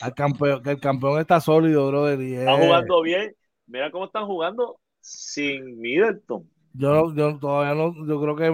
al 0.01 0.15
campeón, 0.15 0.63
que 0.63 0.71
el 0.71 0.79
campeón 0.79 1.19
está 1.19 1.39
sólido, 1.39 1.87
brother. 1.87 2.19
Y 2.19 2.33
está 2.33 2.57
jugando 2.57 3.01
bien. 3.03 3.35
Mira 3.67 3.91
cómo 3.91 4.05
están 4.05 4.25
jugando 4.25 4.79
sin 4.99 5.79
Middleton. 5.79 6.49
Yo, 6.73 7.13
yo 7.13 7.37
todavía 7.37 7.75
no, 7.75 7.93
yo 8.07 8.21
creo 8.21 8.35
que 8.35 8.47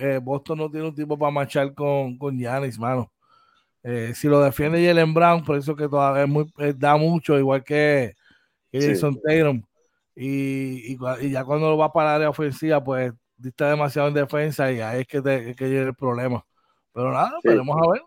eh, 0.00 0.18
Boston 0.18 0.58
no 0.58 0.70
tiene 0.70 0.88
un 0.88 0.94
tipo 0.94 1.16
para 1.16 1.30
marchar 1.30 1.72
con, 1.74 2.18
con 2.18 2.36
Giannis, 2.36 2.78
mano. 2.78 3.12
Eh, 3.84 4.12
si 4.14 4.26
lo 4.26 4.40
defiende 4.40 4.84
Jalen 4.84 5.14
Brown, 5.14 5.44
por 5.44 5.56
eso 5.56 5.76
que 5.76 5.88
todavía 5.88 6.24
es 6.24 6.28
muy, 6.28 6.46
eh, 6.58 6.74
da 6.76 6.96
mucho, 6.96 7.38
igual 7.38 7.62
que 7.62 8.14
Jason 8.80 9.20
Tatum. 9.20 9.62
Y, 10.16 10.92
y, 10.92 11.30
ya 11.30 11.44
cuando 11.44 11.70
lo 11.70 11.76
va 11.76 11.92
para 11.92 12.10
la 12.10 12.14
área 12.16 12.30
ofensiva, 12.30 12.82
pues 12.82 13.12
diste 13.36 13.64
demasiado 13.64 14.08
en 14.08 14.14
defensa 14.14 14.70
y 14.70 14.80
ahí 14.80 15.00
es 15.00 15.06
que, 15.06 15.20
te, 15.20 15.54
que 15.54 15.68
llega 15.68 15.88
el 15.88 15.94
problema. 15.94 16.44
Pero 16.92 17.12
nada, 17.12 17.32
veremos 17.42 17.76
a 17.76 17.92
ver. 17.92 18.02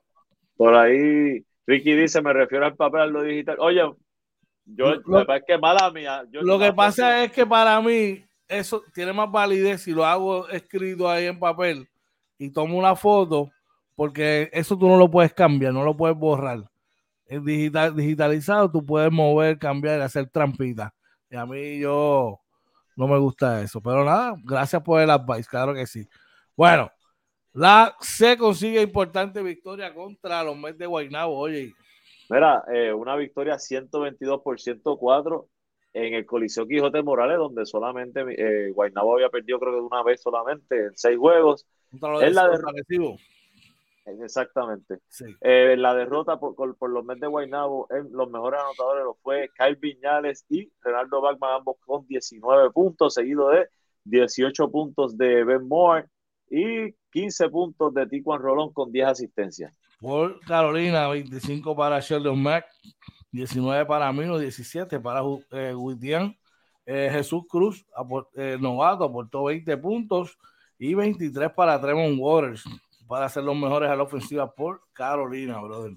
Por 0.56 0.76
ahí, 0.76 1.46
Ricky 1.66 1.94
dice, 1.94 2.22
me 2.22 2.34
refiero 2.34 2.66
al 2.66 2.76
papel, 2.76 3.02
a 3.02 3.06
lo 3.08 3.24
digital. 3.24 3.58
Oye, 3.60 3.82
yo, 4.66 4.96
lo, 5.06 5.26
que 5.46 5.58
mala 5.58 5.92
mía. 5.92 6.24
lo 6.32 6.58
que 6.58 6.74
pasa 6.74 7.24
es 7.24 7.32
que 7.32 7.46
para 7.46 7.80
mí 7.82 8.24
eso 8.48 8.84
tiene 8.94 9.14
más 9.14 9.30
validez 9.30 9.82
si 9.82 9.92
lo 9.92 10.06
hago 10.06 10.48
escrito 10.50 11.10
ahí 11.10 11.26
en 11.26 11.40
papel 11.40 11.88
y 12.38 12.50
tomo 12.50 12.78
una 12.78 12.96
foto, 12.96 13.52
porque 13.96 14.50
eso 14.54 14.78
tú 14.78 14.88
no 14.88 14.98
lo 14.98 15.10
puedes 15.10 15.34
cambiar, 15.34 15.74
no 15.74 15.84
lo 15.84 15.96
puedes 15.96 16.18
borrar 16.18 16.64
digital, 17.30 17.96
digitalizado, 17.96 18.72
tú 18.72 18.86
puedes 18.86 19.12
mover, 19.12 19.58
cambiar 19.58 20.00
y 20.00 20.04
hacer 20.04 20.30
trampitas. 20.30 20.92
Y 21.30 21.36
a 21.36 21.46
mí 21.46 21.80
yo 21.80 22.40
no 22.96 23.08
me 23.08 23.18
gusta 23.18 23.62
eso. 23.62 23.82
Pero 23.82 24.04
nada, 24.04 24.36
gracias 24.44 24.82
por 24.82 25.02
el 25.02 25.10
advice, 25.10 25.50
claro 25.50 25.74
que 25.74 25.86
sí. 25.86 26.08
Bueno, 26.56 26.92
la 27.54 27.96
se 28.00 28.38
consigue 28.38 28.82
importante 28.82 29.42
victoria 29.42 29.94
contra 29.94 30.44
los 30.44 30.58
Mets 30.58 30.78
de 30.78 30.86
Guaynabo, 30.86 31.38
oye. 31.38 31.74
Mira, 32.30 32.64
eh, 32.74 32.92
una 32.92 33.16
victoria 33.16 33.58
122 33.58 34.42
por 34.42 34.60
104 34.60 35.48
en 35.94 36.14
el 36.14 36.26
Coliseo 36.26 36.68
Quijote 36.68 37.02
Morales, 37.02 37.38
donde 37.38 37.66
solamente 37.66 38.26
eh, 38.38 38.72
Guaynabo 38.72 39.16
había 39.16 39.30
perdido 39.30 39.60
creo 39.60 39.74
que 39.74 39.80
una 39.80 40.04
vez 40.04 40.22
solamente 40.22 40.78
en 40.78 40.98
seis 40.98 41.18
juegos. 41.18 41.66
Es 42.22 42.34
la 42.34 42.50
de 42.50 42.58
Exactamente. 44.22 45.00
Eh, 45.42 45.76
la 45.78 45.94
derrota 45.94 46.40
por, 46.40 46.90
los 46.90 47.06
Mets 47.06 47.20
de 47.20 47.28
Guaynabo, 47.28 47.88
los 48.12 48.30
mejores 48.30 48.62
anotadores 48.62 49.04
lo 49.04 49.16
fue 49.16 49.50
Kyle 49.58 49.76
Viñales 49.76 50.46
y 50.50 50.72
Renaldo 50.82 51.22
Bachman, 51.22 51.56
ambos 51.56 51.78
con 51.86 52.08
19 52.08 52.72
puntos, 52.72 53.14
seguido 53.14 53.50
de 53.50 53.68
18 54.06 54.72
puntos 54.72 55.18
de 55.18 55.44
Ben 55.44 55.68
Moore 55.68 56.06
y 56.50 56.94
15 57.12 57.50
puntos 57.50 57.94
de 57.94 58.08
Tijuan 58.08 58.42
Rolón 58.42 58.72
con 58.72 58.92
10 58.92 59.08
asistencias. 59.08 59.78
Por 60.00 60.40
Carolina, 60.42 61.10
25 61.10 61.76
para 61.76 62.00
Sheldon 62.00 62.42
Mack, 62.42 62.66
19 63.32 63.86
para 63.86 64.14
Mino, 64.14 64.38
17 64.38 65.00
para 65.00 65.22
eh, 65.52 65.76
eh, 66.86 67.10
Jesús 67.12 67.44
Cruz, 67.50 67.86
eh, 68.36 68.58
novato, 68.60 69.04
aportó 69.04 69.46
20 69.46 69.76
puntos 69.78 70.38
y 70.80 70.94
23 70.94 71.52
para 71.52 71.82
Tremont 71.82 72.18
Waters 72.20 72.64
para 73.08 73.30
ser 73.30 73.44
los 73.44 73.56
mejores 73.56 73.90
a 73.90 73.96
la 73.96 74.04
ofensiva 74.04 74.54
por 74.54 74.82
Carolina, 74.94 75.60
brother. 75.60 75.94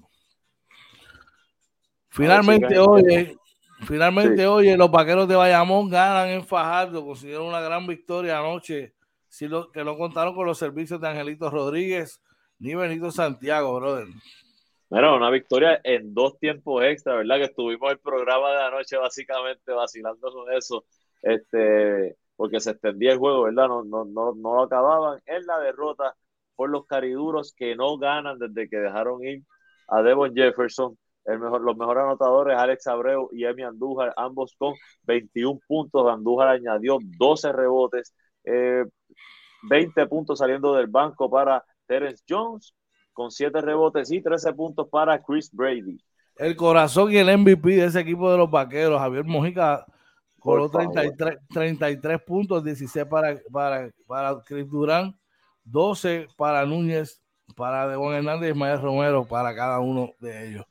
Finalmente, 2.09 2.77
oye, 2.77 3.37
finalmente, 3.85 4.45
oye, 4.47 4.75
los 4.77 4.91
vaqueros 4.91 5.27
de 5.27 5.35
Bayamón 5.35 5.89
ganan 5.89 6.29
en 6.29 6.45
Fajardo, 6.45 7.05
consiguieron 7.05 7.47
una 7.47 7.61
gran 7.61 7.85
victoria 7.87 8.39
anoche, 8.39 8.93
si 9.27 9.47
lo, 9.47 9.71
que 9.71 9.83
no 9.83 9.97
contaron 9.97 10.35
con 10.35 10.45
los 10.45 10.57
servicios 10.57 10.99
de 10.99 11.07
Angelito 11.07 11.49
Rodríguez 11.49 12.21
ni 12.59 12.75
Benito 12.75 13.11
Santiago, 13.11 13.79
brother. 13.79 14.07
Bueno, 14.89 15.15
una 15.15 15.29
victoria 15.29 15.79
en 15.85 16.13
dos 16.13 16.37
tiempos 16.37 16.83
extra, 16.83 17.15
¿verdad? 17.15 17.37
Que 17.37 17.45
estuvimos 17.45 17.91
el 17.91 17.99
programa 17.99 18.51
de 18.51 18.63
anoche 18.63 18.97
básicamente 18.97 19.71
vacilando 19.71 20.31
con 20.33 20.51
eso, 20.51 20.83
este, 21.21 22.17
porque 22.35 22.59
se 22.59 22.71
extendía 22.71 23.13
el 23.13 23.19
juego, 23.19 23.43
¿verdad? 23.43 23.69
No, 23.69 23.85
no, 23.85 24.03
no, 24.03 24.33
no 24.35 24.55
lo 24.55 24.63
acababan. 24.63 25.21
En 25.25 25.45
la 25.45 25.59
derrota 25.59 26.13
por 26.61 26.69
los 26.69 26.85
cariduros 26.85 27.55
que 27.57 27.75
no 27.75 27.97
ganan 27.97 28.37
desde 28.37 28.69
que 28.69 28.77
dejaron 28.77 29.25
ir 29.25 29.41
a 29.87 30.03
Devon 30.03 30.31
Jefferson. 30.31 30.95
El 31.25 31.39
mejor, 31.39 31.61
los 31.61 31.75
mejores 31.75 32.03
anotadores, 32.03 32.55
Alex 32.55 32.85
Abreu 32.85 33.29
y 33.31 33.45
Emi 33.45 33.63
Andújar, 33.63 34.13
ambos 34.15 34.53
con 34.59 34.75
21 35.07 35.59
puntos. 35.67 36.07
Andújar 36.07 36.49
añadió 36.49 36.99
12 37.17 37.51
rebotes, 37.51 38.13
20 38.43 40.01
eh, 40.01 40.05
puntos 40.05 40.37
saliendo 40.37 40.75
del 40.75 40.85
banco 40.85 41.31
para 41.31 41.65
Terence 41.87 42.23
Jones, 42.29 42.75
con 43.11 43.31
7 43.31 43.59
rebotes 43.59 44.11
y 44.11 44.21
13 44.21 44.53
puntos 44.53 44.87
para 44.87 45.19
Chris 45.19 45.49
Brady. 45.51 45.97
El 46.35 46.55
corazón 46.55 47.11
y 47.11 47.17
el 47.17 47.35
MVP 47.39 47.69
de 47.69 47.85
ese 47.85 48.01
equipo 48.01 48.31
de 48.31 48.37
los 48.37 48.51
vaqueros, 48.51 48.99
Javier 48.99 49.25
Mojica, 49.25 49.83
con 50.37 50.69
33, 50.69 51.39
33 51.51 52.21
puntos, 52.21 52.63
16 52.63 53.07
para, 53.07 53.39
para, 53.51 53.89
para 54.05 54.39
Chris 54.45 54.69
Durán 54.69 55.15
12 55.71 56.27
para 56.37 56.65
Núñez, 56.65 57.21
para 57.55 57.87
Devon 57.87 58.13
Hernández 58.13 58.49
y 58.49 58.51
Ismael 58.51 58.81
Romero, 58.81 59.25
para 59.25 59.55
cada 59.55 59.79
uno 59.79 60.13
de 60.19 60.49
ellos. 60.49 60.65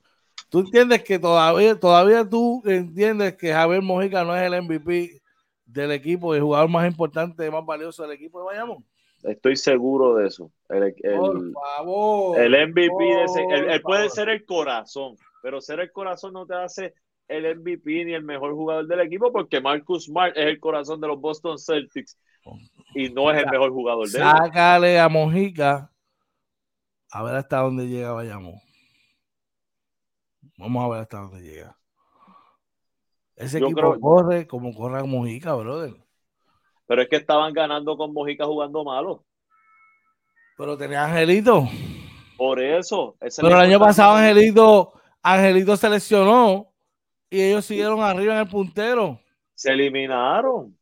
¿Tú 0.48 0.60
entiendes 0.60 1.04
que 1.04 1.18
todavía, 1.18 1.78
todavía 1.78 2.28
tú 2.28 2.62
entiendes 2.64 3.36
que 3.36 3.52
Javier 3.52 3.82
Mojica 3.82 4.24
no 4.24 4.36
es 4.36 4.42
el 4.42 4.62
MVP 4.62 5.20
del 5.64 5.92
equipo, 5.92 6.34
el 6.34 6.42
jugador 6.42 6.68
más 6.68 6.90
importante, 6.90 7.50
más 7.50 7.64
valioso 7.64 8.02
del 8.02 8.12
equipo 8.12 8.40
de 8.40 8.46
Bayamón. 8.46 8.84
Estoy 9.22 9.56
seguro 9.56 10.14
de 10.14 10.26
eso. 10.26 10.50
El, 10.68 10.94
por 11.16 11.52
favor. 11.52 12.40
El 12.40 12.52
MVP 12.68 13.04
de 13.04 13.24
ese, 13.24 13.44
él, 13.50 13.82
puede 13.82 14.08
ser 14.08 14.28
el 14.28 14.44
corazón, 14.44 15.16
pero 15.42 15.60
ser 15.60 15.80
el 15.80 15.92
corazón 15.92 16.32
no 16.32 16.46
te 16.46 16.54
hace 16.54 16.94
el 17.28 17.58
MVP 17.58 18.06
ni 18.06 18.14
el 18.14 18.24
mejor 18.24 18.54
jugador 18.54 18.86
del 18.86 19.00
equipo 19.00 19.30
porque 19.30 19.60
Marcus 19.60 20.06
Smart 20.06 20.36
es 20.36 20.46
el 20.46 20.58
corazón 20.58 21.00
de 21.00 21.08
los 21.08 21.20
Boston 21.20 21.58
Celtics 21.58 22.18
y 22.94 23.08
no 23.10 23.30
es 23.30 23.42
el 23.42 23.50
mejor 23.50 23.70
jugador 23.70 24.08
de 24.08 24.18
Sácale 24.18 24.98
a 24.98 25.08
Mojica 25.08 25.90
a 27.10 27.22
ver 27.22 27.36
hasta 27.36 27.58
dónde 27.58 27.88
llega 27.88 28.12
Bayamón. 28.12 28.60
Vamos 30.56 30.84
a 30.84 30.88
ver 30.88 31.00
hasta 31.00 31.18
dónde 31.18 31.42
llega. 31.42 31.76
Ese 33.36 33.58
equipo 33.58 33.98
corre 33.98 34.46
como 34.46 34.74
corre 34.74 35.02
Mojica, 35.02 35.54
brother. 35.54 35.94
Pero 36.86 37.02
es 37.02 37.08
que 37.08 37.16
estaban 37.16 37.52
ganando 37.52 37.96
con 37.96 38.12
Mojica 38.12 38.44
jugando 38.44 38.84
malo. 38.84 39.24
Pero 40.56 40.76
tenía 40.76 41.04
Angelito. 41.04 41.68
Por 42.36 42.60
eso. 42.60 43.16
Pero 43.18 43.48
el 43.48 43.60
año 43.60 43.78
pasado 43.78 44.16
Angelito, 44.16 44.92
Angelito 45.22 45.76
se 45.76 45.88
lesionó 45.88 46.72
y 47.30 47.40
ellos 47.40 47.64
siguieron 47.64 48.02
arriba 48.02 48.34
en 48.34 48.40
el 48.40 48.48
puntero. 48.48 49.20
Se 49.54 49.72
eliminaron. 49.72 50.76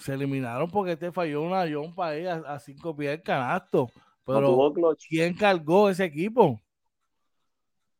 Se 0.00 0.14
eliminaron 0.14 0.70
porque 0.70 0.96
te 0.96 1.12
falló 1.12 1.42
una 1.42 1.66
yompa 1.66 2.08
ahí 2.08 2.26
a, 2.26 2.58
cinco 2.58 2.96
pies 2.96 3.10
del 3.10 3.22
canasto. 3.22 3.90
Pero 4.24 4.72
¿quién 5.08 5.34
cargó 5.34 5.90
ese 5.90 6.04
equipo? 6.04 6.60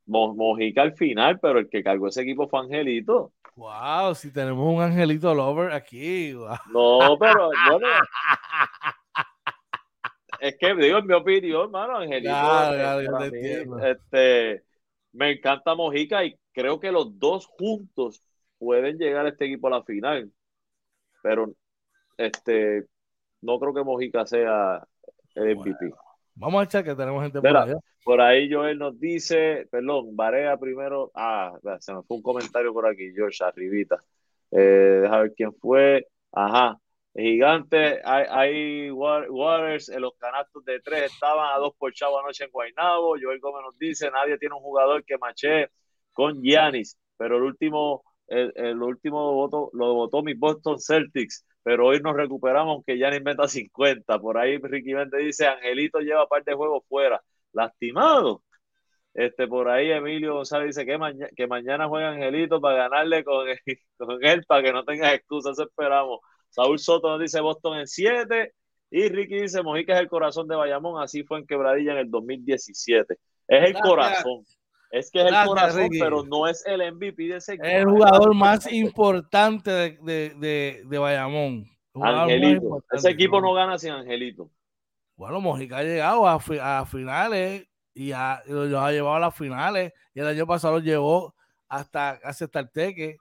Mojica 0.07 0.83
al 0.83 0.95
final, 0.95 1.39
pero 1.39 1.59
el 1.59 1.69
que 1.69 1.85
cargó 1.85 2.09
ese 2.09 2.23
equipo 2.23 2.49
fue 2.49 2.61
Angelito. 2.61 3.33
Wow, 3.55 4.15
si 4.15 4.33
tenemos 4.33 4.67
un 4.67 4.83
Angelito 4.83 5.35
Lover 5.35 5.73
aquí. 5.73 6.33
No, 6.73 7.17
pero 7.19 7.51
bueno. 7.69 7.87
es 10.41 10.57
que 10.59 10.75
digo, 10.75 10.99
en 10.99 11.07
mi 11.07 11.15
opinión, 11.15 11.65
hermano, 11.65 11.99
Angelito. 11.99 13.79
este, 13.79 14.65
me 15.13 15.33
encanta 15.33 15.75
Mojica 15.75 16.25
y 16.25 16.37
creo 16.53 16.81
que 16.81 16.91
los 16.91 17.19
dos 17.19 17.47
juntos 17.47 18.23
pueden 18.59 18.99
llegar 18.99 19.27
a 19.27 19.29
este 19.29 19.45
equipo 19.45 19.69
a 19.69 19.71
la 19.71 19.85
final. 19.85 20.33
Pero 21.23 21.53
este, 22.21 22.87
no 23.41 23.59
creo 23.59 23.73
que 23.73 23.83
Mojica 23.83 24.27
sea 24.27 24.87
el 25.35 25.57
MVP. 25.57 25.91
Vamos 26.35 26.61
a 26.61 26.65
echar 26.65 26.85
que 26.85 26.95
tenemos 26.95 27.23
gente 27.23 27.41
por 27.41 27.57
allá. 27.57 27.77
Por 28.05 28.21
ahí 28.21 28.51
Joel 28.51 28.79
nos 28.79 28.99
dice, 28.99 29.67
perdón, 29.71 30.17
Varea 30.17 30.57
primero. 30.57 31.11
Ah, 31.15 31.53
se 31.81 31.95
me 31.95 32.03
fue 32.03 32.19
un 32.19 32.23
comentario 32.23 32.73
por 32.73 32.87
aquí, 32.87 33.13
George, 33.15 33.43
arribita. 33.43 34.03
Eh, 34.51 35.01
deja 35.03 35.21
ver 35.21 35.35
quién 35.35 35.55
fue. 35.55 36.07
Ajá. 36.33 36.79
Gigante, 37.15 38.01
hay, 38.05 38.25
hay 38.29 38.91
Waters, 38.91 39.89
en 39.89 40.03
los 40.03 40.13
canastos 40.17 40.65
de 40.65 40.81
tres 40.81 41.13
estaban 41.13 41.53
a 41.53 41.59
dos 41.59 41.75
por 41.77 41.93
chavo 41.93 42.21
anoche 42.21 42.45
en 42.45 42.51
Guaynabo. 42.51 43.17
Joel 43.21 43.41
Gómez 43.41 43.63
nos 43.65 43.79
dice, 43.79 44.11
nadie 44.11 44.39
tiene 44.39 44.55
un 44.55 44.63
jugador 44.63 45.05
que 45.05 45.19
mache 45.19 45.71
con 46.13 46.41
Giannis, 46.41 46.97
pero 47.17 47.39
el 47.39 47.43
último, 47.43 48.05
el, 48.29 48.53
el 48.55 48.81
último 48.81 49.35
voto 49.35 49.71
lo 49.73 49.95
votó 49.95 50.23
mi 50.23 50.35
Boston 50.35 50.79
Celtics 50.79 51.45
pero 51.63 51.87
hoy 51.87 52.01
nos 52.01 52.17
recuperamos 52.17 52.75
aunque 52.75 52.99
ya 52.99 53.11
ni 53.11 53.21
meta 53.21 53.49
50. 53.49 54.19
Por 54.19 54.39
ahí 54.39 54.59
Ricky 54.59 54.95
Mente 54.95 55.19
dice, 55.19 55.47
Angelito 55.47 56.01
lleva 56.01 56.27
parte 56.27 56.53
de 56.53 56.57
juego 56.57 56.85
fuera, 56.89 57.23
lastimado. 57.53 58.43
Este, 59.15 59.49
por 59.49 59.69
ahí 59.69 59.91
Emilio 59.91 60.35
González 60.35 60.77
dice 60.77 60.87
que, 60.87 60.99
que 61.37 61.47
mañana 61.47 61.89
juega 61.89 62.11
Angelito 62.11 62.61
para 62.61 62.89
ganarle 62.89 63.25
con, 63.25 63.47
con 63.99 64.25
él, 64.25 64.45
para 64.47 64.63
que 64.63 64.73
no 64.73 64.85
tenga 64.85 65.13
excusas, 65.15 65.59
esperamos. 65.59 66.21
Saúl 66.51 66.79
Soto 66.79 67.11
nos 67.11 67.21
dice 67.21 67.41
Boston 67.41 67.79
en 67.79 67.87
7 67.87 68.55
y 68.91 69.09
Ricky 69.09 69.43
dice 69.43 69.63
Mojica 69.63 69.95
es 69.95 70.01
el 70.01 70.09
corazón 70.09 70.49
de 70.49 70.57
Bayamón, 70.57 71.03
así 71.03 71.23
fue 71.25 71.39
en 71.39 71.47
Quebradilla 71.47 71.93
en 71.93 71.99
el 71.99 72.11
2017. 72.11 73.17
Es 73.49 73.65
el 73.65 73.75
corazón. 73.75 74.45
Es 74.91 75.11
que 75.11 75.21
es 75.21 75.27
el 75.27 75.47
corazón, 75.47 75.89
pero 75.99 76.25
no 76.25 76.49
es 76.49 76.67
el 76.67 76.93
MVP 76.93 77.29
de 77.29 77.37
ese 77.37 77.55
equipo. 77.55 77.69
Es 77.69 77.75
el 77.75 77.87
jugador 77.87 78.35
más 78.35 78.71
importante 78.73 79.71
de, 79.71 80.35
de, 80.37 80.83
de, 80.85 80.99
Bayamón. 80.99 81.65
Angelito. 81.95 82.85
Ese 82.91 83.11
equipo 83.11 83.41
no 83.41 83.53
gana 83.53 83.79
sin 83.79 83.93
Angelito. 83.93 84.51
Bueno, 85.17 85.41
Mojica 85.41 85.79
ha 85.79 85.83
llegado 85.85 86.27
a, 86.27 86.41
a 86.63 86.87
finales 86.87 87.69
y 87.95 88.13
ha, 88.13 88.43
los 88.47 88.73
ha 88.83 88.91
llevado 88.91 89.17
a 89.17 89.21
las 89.21 89.35
finales. 89.35 89.93
Y 90.13 90.21
el 90.21 90.27
año 90.27 90.47
pasado 90.47 90.75
los 90.75 90.85
llevó 90.85 91.35
hasta 91.69 92.19
hasta 92.25 92.59
el 92.59 92.71
teque 92.71 93.17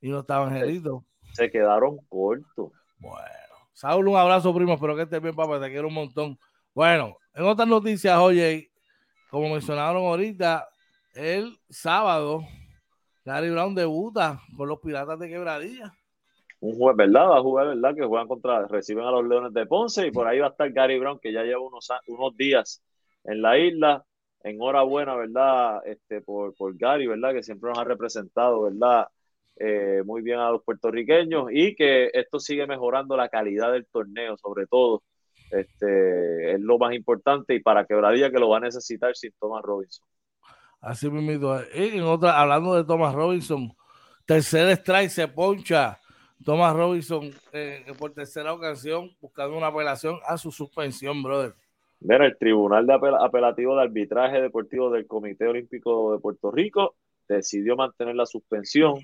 y 0.00 0.08
no 0.08 0.20
estaba 0.20 0.46
Angelito. 0.46 1.04
Se, 1.32 1.50
quedaron 1.50 1.98
cortos. 2.08 2.72
Bueno, 2.98 3.26
Saúl, 3.74 4.08
un 4.08 4.16
abrazo, 4.16 4.54
primo. 4.54 4.74
Espero 4.74 4.96
que 4.96 5.02
estés 5.02 5.20
bien, 5.20 5.34
papá. 5.34 5.60
Te 5.60 5.70
quiero 5.70 5.88
un 5.88 5.94
montón. 5.94 6.38
Bueno, 6.74 7.16
en 7.34 7.44
otras 7.44 7.68
noticias, 7.68 8.16
oye, 8.18 8.70
como 9.30 9.50
mencionaron 9.50 10.04
ahorita, 10.04 10.68
el 11.14 11.58
sábado, 11.68 12.42
Gary 13.24 13.50
Brown 13.50 13.74
debuta 13.74 14.40
con 14.56 14.68
los 14.68 14.80
Piratas 14.80 15.18
de 15.18 15.28
Quebradilla. 15.28 15.92
Un 16.60 16.76
juez, 16.76 16.96
¿verdad? 16.96 17.30
Va 17.30 17.38
a 17.38 17.42
jugar, 17.42 17.68
¿verdad? 17.68 17.94
Que 17.94 18.04
juegan 18.04 18.28
contra, 18.28 18.66
reciben 18.66 19.04
a 19.04 19.10
los 19.10 19.26
Leones 19.26 19.52
de 19.54 19.66
Ponce 19.66 20.06
y 20.06 20.10
por 20.10 20.26
ahí 20.26 20.38
va 20.38 20.48
a 20.48 20.50
estar 20.50 20.70
Gary 20.72 20.98
Brown, 20.98 21.18
que 21.18 21.32
ya 21.32 21.42
lleva 21.42 21.60
unos, 21.60 21.88
unos 22.06 22.36
días 22.36 22.82
en 23.24 23.42
la 23.42 23.58
isla. 23.58 24.04
Enhorabuena, 24.42 25.14
¿verdad? 25.16 25.86
Este, 25.86 26.22
por, 26.22 26.54
por 26.54 26.76
Gary, 26.76 27.06
¿verdad? 27.06 27.32
Que 27.32 27.42
siempre 27.42 27.70
nos 27.70 27.78
ha 27.78 27.84
representado, 27.84 28.62
¿verdad? 28.62 29.06
Eh, 29.56 30.02
muy 30.06 30.22
bien 30.22 30.38
a 30.38 30.50
los 30.50 30.62
puertorriqueños 30.62 31.48
y 31.50 31.74
que 31.74 32.10
esto 32.14 32.40
sigue 32.40 32.66
mejorando 32.66 33.16
la 33.16 33.28
calidad 33.28 33.72
del 33.72 33.86
torneo, 33.86 34.36
sobre 34.38 34.66
todo. 34.66 35.02
Este, 35.50 36.52
es 36.52 36.60
lo 36.60 36.78
más 36.78 36.94
importante 36.94 37.54
y 37.54 37.60
para 37.60 37.84
Quebradilla 37.84 38.30
que 38.30 38.38
lo 38.38 38.48
va 38.48 38.58
a 38.58 38.60
necesitar 38.60 39.14
sin 39.14 39.32
Thomas 39.38 39.62
Robinson. 39.62 40.06
Así 40.80 41.10
mismo. 41.10 41.56
En 41.72 42.02
otra, 42.02 42.40
hablando 42.40 42.74
de 42.74 42.84
Thomas 42.84 43.14
Robinson, 43.14 43.72
tercer 44.26 44.68
strike 44.70 45.10
se 45.10 45.28
poncha. 45.28 45.98
Thomas 46.44 46.74
Robinson 46.74 47.30
eh, 47.52 47.84
por 47.98 48.12
tercera 48.12 48.54
ocasión 48.54 49.10
buscando 49.20 49.58
una 49.58 49.66
apelación 49.66 50.18
a 50.24 50.38
su 50.38 50.50
suspensión, 50.50 51.22
brother. 51.22 51.54
Mira, 52.00 52.24
el 52.24 52.38
Tribunal 52.38 52.86
de 52.86 52.94
Apelativo 52.94 53.76
de 53.76 53.82
Arbitraje 53.82 54.40
Deportivo 54.40 54.90
del 54.90 55.06
Comité 55.06 55.46
Olímpico 55.46 56.14
de 56.14 56.18
Puerto 56.18 56.50
Rico 56.50 56.96
decidió 57.28 57.76
mantener 57.76 58.16
la 58.16 58.24
suspensión 58.24 58.94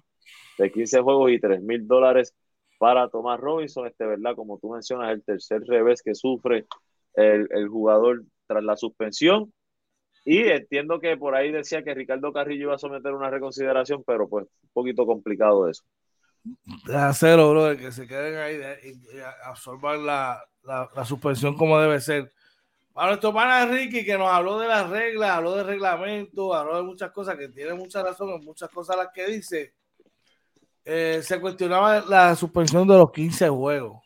de 0.57 0.73
15 0.73 1.03
juegos 1.03 1.31
y 1.31 1.39
3 1.39 1.63
mil 1.63 1.87
dólares 1.87 2.35
para 2.79 3.11
Thomas 3.11 3.39
Robinson. 3.39 3.87
Este, 3.87 4.07
¿verdad? 4.07 4.35
Como 4.35 4.59
tú 4.59 4.71
mencionas, 4.71 5.13
el 5.13 5.23
tercer 5.23 5.63
revés 5.67 6.03
que 6.03 6.15
sufre 6.15 6.65
el, 7.15 7.47
el 7.51 7.69
jugador 7.69 8.25
tras 8.47 8.65
la 8.65 8.77
suspensión. 8.77 9.53
Y 10.29 10.43
entiendo 10.49 10.99
que 10.99 11.17
por 11.17 11.37
ahí 11.37 11.53
decía 11.53 11.85
que 11.85 11.95
Ricardo 11.95 12.33
Carrillo 12.33 12.63
iba 12.63 12.75
a 12.75 12.79
someter 12.79 13.13
una 13.13 13.31
reconsideración, 13.31 14.03
pero 14.05 14.29
pues 14.29 14.45
un 14.45 14.71
poquito 14.73 15.07
complicado 15.07 15.71
eso. 15.71 15.85
A 16.93 17.13
cero, 17.15 17.51
brother, 17.51 17.79
que 17.79 17.93
se 17.93 18.09
queden 18.09 18.37
ahí 18.37 18.61
y, 18.83 19.21
absorban 19.45 20.05
la, 20.05 20.43
suspensión 21.05 21.57
como 21.57 21.79
debe 21.79 22.01
ser. 22.01 22.33
Para 22.93 23.11
nuestro 23.11 23.33
pana 23.33 23.67
Ricky, 23.67 24.05
que 24.05 24.19
nos 24.19 24.29
habló 24.29 24.59
de 24.59 24.67
las 24.67 24.91
reglas, 24.91 25.31
habló 25.31 25.55
de 25.55 25.63
reglamento, 25.63 26.53
habló 26.53 26.77
de 26.77 26.83
muchas 26.83 27.13
cosas, 27.13 27.37
que 27.37 27.49
tiene 27.49 27.75
mucha 27.75 28.03
razón 28.03 28.31
en 28.31 28.45
muchas 28.45 28.69
cosas 28.71 28.97
las 28.97 29.11
que 29.15 29.29
dice, 29.29 29.75
eh, 30.85 31.21
se 31.23 31.41
cuestionaba 31.41 32.01
la 32.01 32.35
suspensión 32.35 32.89
de 32.89 32.97
los 32.97 33.13
15 33.13 33.49
juegos. 33.49 34.03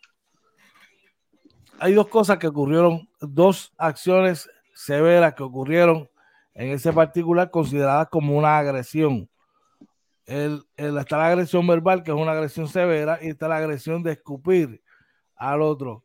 Hay 1.79 1.95
dos 1.95 2.09
cosas 2.09 2.37
que 2.37 2.49
ocurrieron, 2.49 3.09
dos 3.21 3.73
acciones 3.79 4.51
severas 4.75 5.33
que 5.33 5.43
ocurrieron 5.43 6.10
en 6.55 6.71
ese 6.71 6.93
particular 6.93 7.51
consideradas 7.51 8.09
como 8.09 8.37
una 8.37 8.59
agresión. 8.59 9.29
El, 10.27 10.63
está 10.77 11.19
la 11.19 11.29
agresión 11.29 11.67
verbal, 11.67 12.03
que 12.03 12.11
es 12.11 12.17
una 12.17 12.33
agresión 12.33 12.69
severa, 12.69 13.19
y 13.21 13.29
está 13.29 13.49
la 13.49 13.57
agresión 13.57 14.03
de 14.03 14.13
escupir 14.13 14.81
al 15.37 15.63
otro. 15.63 16.05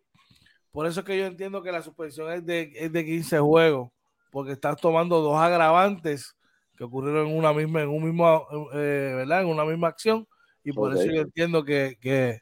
Por 0.71 0.87
eso 0.87 1.01
es 1.01 1.05
que 1.05 1.17
yo 1.17 1.25
entiendo 1.25 1.61
que 1.61 1.71
la 1.71 1.81
suspensión 1.81 2.31
es 2.31 2.45
de, 2.45 2.71
es 2.75 2.91
de 2.91 3.05
15 3.05 3.39
juegos, 3.39 3.91
porque 4.31 4.53
estás 4.53 4.77
tomando 4.77 5.21
dos 5.21 5.37
agravantes 5.37 6.35
que 6.75 6.83
ocurrieron 6.83 7.27
en 7.27 7.37
una 7.37 7.53
misma, 7.53 7.81
en 7.81 7.89
un 7.89 8.03
mismo, 8.03 8.45
eh, 8.73 9.13
¿verdad? 9.15 9.43
En 9.43 9.47
una 9.47 9.63
misma 9.63 9.87
acción, 9.87 10.27
y 10.63 10.73
por 10.73 10.93
eso 10.93 11.05
yo 11.05 11.21
entiendo 11.21 11.63
que, 11.63 11.95
que, 12.01 12.41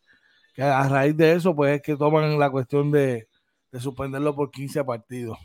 a 0.58 0.88
raíz 0.88 1.16
de 1.16 1.34
eso, 1.34 1.56
pues 1.56 1.76
es 1.76 1.82
que 1.82 1.98
toman 1.98 2.40
la 2.40 2.50
cuestión 2.50 2.90
de, 2.90 3.28
de 3.72 3.80
suspenderlo 3.80 4.34
por 4.34 4.50
15 4.50 4.84
partidos. 4.84 5.38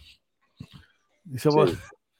Dice 1.24 1.50
por, 1.50 1.70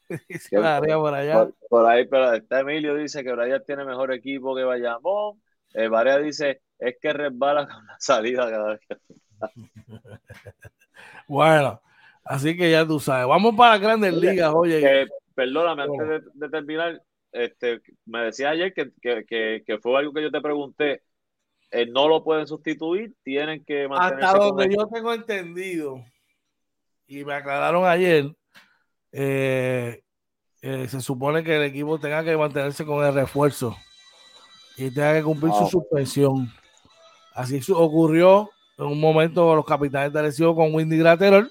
por, 0.51 1.15
allá. 1.15 1.49
Por, 1.69 1.87
ahí, 1.87 2.07
pero 2.07 2.33
está 2.33 2.61
Emilio 2.61 2.95
dice 2.95 3.23
que 3.23 3.33
Brian 3.33 3.63
tiene 3.67 3.85
mejor 3.85 4.13
equipo 4.13 4.55
que 4.55 4.65
Bayamón. 4.65 5.41
Eh, 5.75 5.89
Varea 5.89 6.19
dice 6.19 6.63
es 6.79 6.97
que 7.01 7.13
resbala 7.13 7.67
con 7.67 7.87
la 7.87 7.97
salida 7.99 8.51
cada 8.51 8.71
vez 8.71 8.81
que. 8.89 8.97
bueno, 11.29 11.81
así 12.25 12.57
que 12.57 12.71
ya 12.71 12.87
tú 12.87 13.01
sabes. 13.01 13.27
Vamos 13.27 13.55
para 13.57 13.79
grandes 13.79 14.15
ligas, 14.15 14.53
oye. 14.55 15.07
perdóname, 15.35 15.83
antes 15.83 16.25
de, 16.35 16.49
terminar, 16.49 17.03
este, 17.33 17.81
me 18.07 18.25
decía 18.25 18.51
ayer 18.51 18.73
que, 18.73 18.91
que, 19.01 19.63
que, 19.65 19.79
fue 19.79 19.99
algo 19.99 20.13
que 20.13 20.23
yo 20.23 20.31
te 20.31 20.41
pregunté. 20.41 21.03
eh, 21.71 21.87
no 21.87 22.09
lo 22.09 22.25
pueden 22.25 22.47
sustituir, 22.47 23.15
tienen 23.23 23.65
que 23.65 23.89
mantenerse. 23.89 24.25
Hasta 24.25 24.39
donde 24.39 24.75
yo 24.75 24.89
tengo 24.89 25.13
entendido, 25.13 26.03
y 27.09 27.25
me 27.25 27.35
aclararon 27.35 27.87
ayer, 27.87 28.35
eh, 29.13 30.03
eh, 30.61 30.89
se 30.89 31.01
supone 31.01 31.45
que 31.45 31.57
el 31.57 31.63
equipo 31.63 31.99
tenga 31.99 32.25
que 32.25 32.37
mantenerse 32.37 32.85
con 32.85 33.05
el 33.05 33.15
refuerzo 33.15 33.77
y 34.77 34.91
tenga 34.91 35.15
que 35.15 35.23
cumplir 35.23 35.53
su 35.53 35.67
suspensión. 35.67 36.53
Así 37.35 37.61
ocurrió 37.73 38.51
en 38.77 38.87
un 38.87 39.01
momento 39.01 39.55
los 39.55 39.65
capitanes 39.65 40.13
de 40.13 40.19
Arecibo 40.19 40.55
con 40.55 40.75
Windy 40.75 40.99
Graterol, 40.99 41.51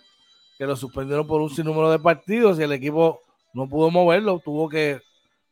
que 0.58 0.66
lo 0.66 0.76
suspendieron 0.76 1.28
por 1.28 1.42
un 1.42 1.50
sinnúmero 1.50 1.92
de 1.92 2.00
partidos 2.00 2.60
y 2.60 2.64
el 2.64 2.72
equipo 2.72 3.22
no 3.54 3.68
pudo 3.68 3.90
moverlo, 3.92 4.40
tuvo 4.44 4.70
que 4.70 5.02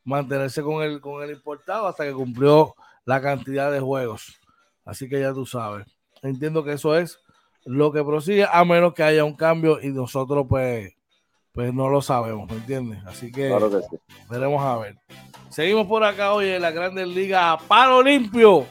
mantenerse 0.04 0.62
con 0.62 0.82
el, 0.82 1.00
con 1.00 1.22
el 1.22 1.30
importado 1.30 1.86
hasta 1.86 2.04
que 2.04 2.12
cumplió 2.12 2.74
la 3.04 3.20
cantidad 3.20 3.72
de 3.72 3.80
juegos. 3.80 4.40
Así 4.84 5.08
que 5.08 5.20
ya 5.20 5.32
tú 5.32 5.46
sabes. 5.46 5.86
Entiendo 6.22 6.64
que 6.64 6.72
eso 6.72 6.96
es 6.96 7.18
lo 7.64 7.92
que 7.92 8.04
prosigue, 8.04 8.46
a 8.50 8.64
menos 8.64 8.94
que 8.94 9.02
haya 9.02 9.24
un 9.24 9.34
cambio 9.34 9.80
y 9.82 9.88
nosotros 9.88 10.46
pues, 10.48 10.92
pues 11.56 11.72
no 11.72 11.88
lo 11.88 12.02
sabemos, 12.02 12.50
¿me 12.50 12.56
entiendes? 12.56 12.98
Así 13.06 13.32
que, 13.32 13.48
veremos 14.28 14.62
a 14.62 14.76
ver. 14.76 14.98
Seguimos 15.48 15.86
por 15.86 16.04
acá 16.04 16.34
hoy 16.34 16.50
en 16.50 16.60
la 16.60 16.70
Grandes 16.70 17.08
Ligas 17.08 17.42
a 17.42 17.56
palo 17.56 18.02
limpio. 18.02 18.66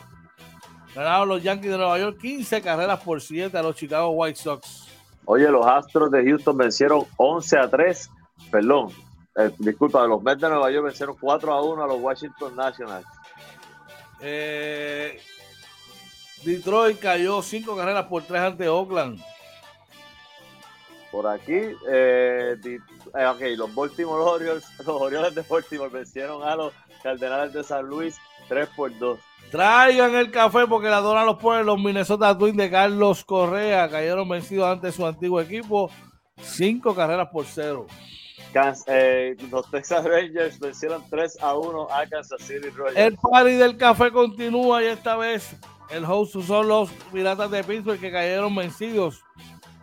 Ganaron 0.93 1.27
los 1.27 1.41
Yankees 1.41 1.71
de 1.71 1.77
Nueva 1.77 1.97
York 1.97 2.19
15 2.21 2.61
carreras 2.61 2.99
por 3.01 3.19
7 3.19 3.57
a 3.57 3.63
los 3.63 3.75
Chicago 3.75 4.11
White 4.11 4.38
Sox. 4.38 4.88
Oye, 5.25 5.49
los 5.49 5.65
Astros 5.65 6.11
de 6.11 6.23
Houston 6.25 6.55
vencieron 6.55 7.05
11 7.17 7.57
a 7.57 7.67
3, 7.67 8.11
perdón, 8.51 8.89
eh, 9.36 9.49
disculpa, 9.57 10.05
los 10.05 10.21
Mets 10.21 10.41
de 10.41 10.49
Nueva 10.49 10.69
York 10.69 10.86
vencieron 10.86 11.17
4 11.19 11.53
a 11.53 11.63
1 11.63 11.83
a 11.83 11.88
los 11.88 11.99
Washington 11.99 12.55
Nationals. 12.55 13.07
Eh, 14.21 15.19
Detroit 16.43 16.99
cayó 16.99 17.41
5 17.41 17.75
carreras 17.75 18.05
por 18.05 18.21
3 18.21 18.41
ante 18.41 18.69
Oakland. 18.69 19.19
Por 21.12 21.28
aquí, 21.28 21.53
eh, 21.89 22.58
eh, 22.64 23.26
ok, 23.26 23.41
los 23.56 23.74
Baltimore 23.74 24.22
Orioles, 24.22 24.66
los 24.80 25.01
Orioles 25.01 25.34
de 25.34 25.43
Baltimore 25.47 25.89
vencieron 25.89 26.43
a 26.43 26.56
los 26.56 26.74
Cardenales 27.01 27.53
de 27.53 27.64
San 27.64 27.86
Luis 27.86 28.18
3 28.49 28.70
por 28.76 28.97
2. 28.97 29.20
Traigan 29.51 30.16
el 30.16 30.32
café 30.32 30.66
porque 30.68 30.89
la 30.89 31.01
dona 31.01 31.24
los 31.24 31.38
pone 31.38 31.64
los 31.64 31.80
Minnesota 31.80 32.38
Twins 32.38 32.58
de 32.58 32.70
Carlos 32.70 33.24
Correa. 33.24 33.89
Cayeron 33.89 34.28
vencidos 34.28 34.68
ante 34.68 34.91
su 34.91 35.06
antiguo 35.06 35.39
equipo. 35.39 35.89
5 36.41 36.95
carreras 36.95 37.30
por 37.30 37.45
0. 37.45 37.88
Eh, 38.88 39.36
los 39.51 39.70
Texas 39.70 40.06
Rangers 40.06 40.60
vencieron 40.60 41.03
3 41.10 41.38
a 41.41 41.58
1 41.58 41.88
a 41.91 42.08
Kansas 42.08 42.41
City 42.41 42.70
Royals. 42.70 42.97
El 42.97 43.18
party 43.18 43.51
del 43.51 43.76
café 43.76 44.12
continúa 44.12 44.82
y 44.82 44.88
esta 44.88 45.18
vez 45.18 45.56
el 45.89 46.06
host 46.06 46.39
son 46.41 46.68
los 46.70 46.89
Piratas 47.12 47.51
de 47.51 47.64
Pittsburgh 47.64 47.99
que 47.99 48.12
cayeron 48.12 48.56
vencidos. 48.56 49.24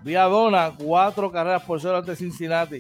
Vía 0.02 0.24
Dona, 0.24 0.72
4 0.76 1.30
carreras 1.30 1.62
por 1.62 1.80
0 1.80 1.98
ante 1.98 2.16
Cincinnati. 2.16 2.78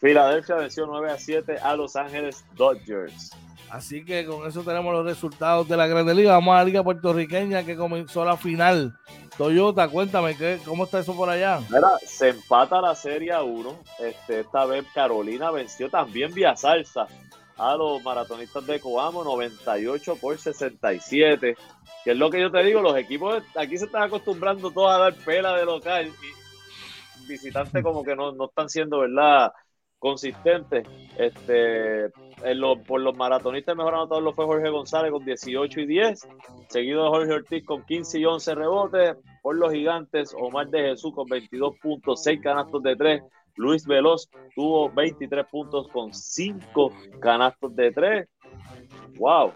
Filadelfia 0.00 0.56
venció 0.56 0.86
9 0.86 1.10
a 1.10 1.18
7 1.18 1.58
a 1.58 1.76
Los 1.76 1.96
Ángeles 1.96 2.44
Dodgers. 2.54 3.30
Así 3.70 4.04
que 4.04 4.24
con 4.24 4.46
eso 4.46 4.62
tenemos 4.62 4.92
los 4.92 5.04
resultados 5.04 5.68
de 5.68 5.76
la 5.76 5.86
Grande 5.86 6.14
Liga. 6.14 6.32
Vamos 6.32 6.54
a 6.54 6.58
la 6.58 6.64
Liga 6.64 6.84
Puertorriqueña 6.84 7.64
que 7.64 7.76
comenzó 7.76 8.24
la 8.24 8.36
final. 8.36 8.96
Toyota, 9.36 9.88
cuéntame, 9.88 10.36
¿qué, 10.36 10.60
¿cómo 10.64 10.84
está 10.84 11.00
eso 11.00 11.16
por 11.16 11.28
allá? 11.28 11.60
se 12.06 12.28
empata 12.28 12.80
la 12.80 12.94
Serie 12.94 13.32
1. 13.36 13.78
Este, 13.98 14.40
esta 14.40 14.64
vez 14.64 14.84
Carolina 14.94 15.50
venció 15.50 15.90
también 15.90 16.32
vía 16.32 16.54
salsa 16.54 17.08
a 17.56 17.74
los 17.74 18.02
maratonistas 18.02 18.64
de 18.66 18.78
Coamo 18.78 19.24
98 19.24 20.16
por 20.20 20.38
67. 20.38 21.56
Que 22.04 22.10
es 22.10 22.16
lo 22.16 22.30
que 22.30 22.40
yo 22.40 22.50
te 22.50 22.62
digo, 22.62 22.80
los 22.80 22.96
equipos 22.96 23.42
aquí 23.56 23.78
se 23.78 23.86
están 23.86 24.02
acostumbrando 24.02 24.70
todos 24.70 24.94
a 24.94 24.98
dar 24.98 25.14
pela 25.14 25.56
de 25.56 25.64
local 25.64 26.06
y 26.06 26.43
visitantes 27.26 27.82
como 27.82 28.02
que 28.04 28.14
no, 28.14 28.32
no 28.32 28.46
están 28.46 28.68
siendo, 28.68 29.00
¿verdad? 29.00 29.52
consistente. 30.04 30.82
Este, 31.16 32.10
por 32.86 33.00
los 33.00 33.16
maratonistas 33.16 33.74
mejor 33.74 33.94
anotador 33.94 34.22
lo 34.22 34.34
fue 34.34 34.44
Jorge 34.44 34.68
González 34.68 35.10
con 35.10 35.24
18 35.24 35.80
y 35.80 35.86
10, 35.86 36.28
seguido 36.68 37.04
de 37.04 37.08
Jorge 37.08 37.32
Ortiz 37.32 37.64
con 37.64 37.86
15 37.86 38.18
y 38.18 38.26
11 38.26 38.54
rebotes. 38.54 39.16
Por 39.42 39.56
los 39.56 39.72
gigantes, 39.72 40.34
Omar 40.38 40.68
de 40.68 40.90
Jesús 40.90 41.14
con 41.14 41.26
22 41.26 41.78
puntos, 41.80 42.22
6 42.22 42.38
canastos 42.42 42.82
de 42.82 42.96
3. 42.96 43.22
Luis 43.56 43.86
Veloz 43.86 44.28
tuvo 44.54 44.90
23 44.90 45.46
puntos 45.50 45.88
con 45.88 46.12
5 46.12 46.92
canastos 47.22 47.74
de 47.74 47.90
3. 47.90 48.28
¡Wow! 49.18 49.52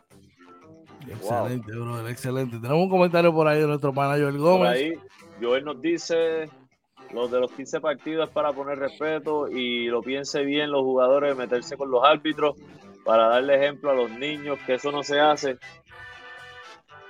Excelente, 1.07 1.73
bro, 1.73 2.09
excelente. 2.09 2.59
Tenemos 2.59 2.85
un 2.85 2.91
comentario 2.91 3.35
por 3.35 3.47
ahí 3.49 3.61
de 3.61 3.67
nuestro 3.67 3.93
manager 3.93 4.33
Gómez. 4.33 4.59
Por 4.59 4.67
ahí, 4.69 4.95
Joel 5.43 5.65
nos 5.65 5.81
dice: 5.83 6.49
los 7.13 7.31
de 7.31 7.41
los 7.41 7.53
15 7.53 7.81
partidos 7.81 8.31
para 8.31 8.53
poner 8.53 8.79
respeto 8.79 9.49
y 9.49 9.87
lo 9.87 10.03
piense 10.03 10.43
bien 10.43 10.71
los 10.71 10.83
jugadores 10.83 11.37
meterse 11.37 11.77
con 11.77 11.91
los 11.91 12.05
árbitros 12.05 12.57
para 13.05 13.29
darle 13.29 13.57
ejemplo 13.57 13.91
a 13.91 13.95
los 13.95 14.11
niños 14.11 14.59
que 14.67 14.75
eso 14.75 14.93
no 14.93 15.03
se 15.03 15.19
hace. 15.21 15.59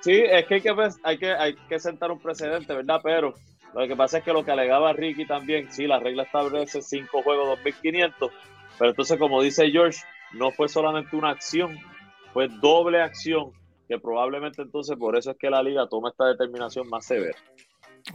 Sí, 0.01 0.13
es 0.13 0.47
que 0.47 0.63
hay 1.03 1.19
que, 1.19 1.33
hay 1.33 1.55
que, 1.69 1.79
sentar 1.81 2.13
un 2.13 2.21
precedente, 2.21 2.73
¿verdad? 2.73 3.01
Pero 3.03 3.35
lo 3.75 3.89
que 3.89 3.97
pasa 3.97 4.19
es 4.19 4.25
que 4.25 4.33
lo 4.33 4.45
que 4.45 4.53
alegaba 4.53 4.93
Ricky 4.93 5.27
también, 5.27 5.71
sí, 5.73 5.87
la 5.87 5.99
regla 5.99 6.23
establece 6.23 6.83
5 6.83 7.23
juegos 7.23 7.49
2500, 7.49 8.31
pero 8.79 8.91
entonces 8.91 9.19
como 9.19 9.43
dice 9.43 9.71
George, 9.71 9.99
no 10.35 10.53
fue 10.53 10.69
solamente 10.69 11.17
una 11.17 11.31
acción, 11.31 11.77
fue 12.33 12.49
doble 12.49 13.03
acción, 13.03 13.51
que 13.89 13.99
probablemente 13.99 14.63
entonces 14.63 14.97
por 14.97 15.17
eso 15.17 15.33
es 15.33 15.37
que 15.37 15.51
la 15.51 15.63
liga 15.63 15.89
toma 15.89 16.11
esta 16.11 16.27
determinación 16.27 16.89
más 16.89 17.05
severa. 17.05 17.37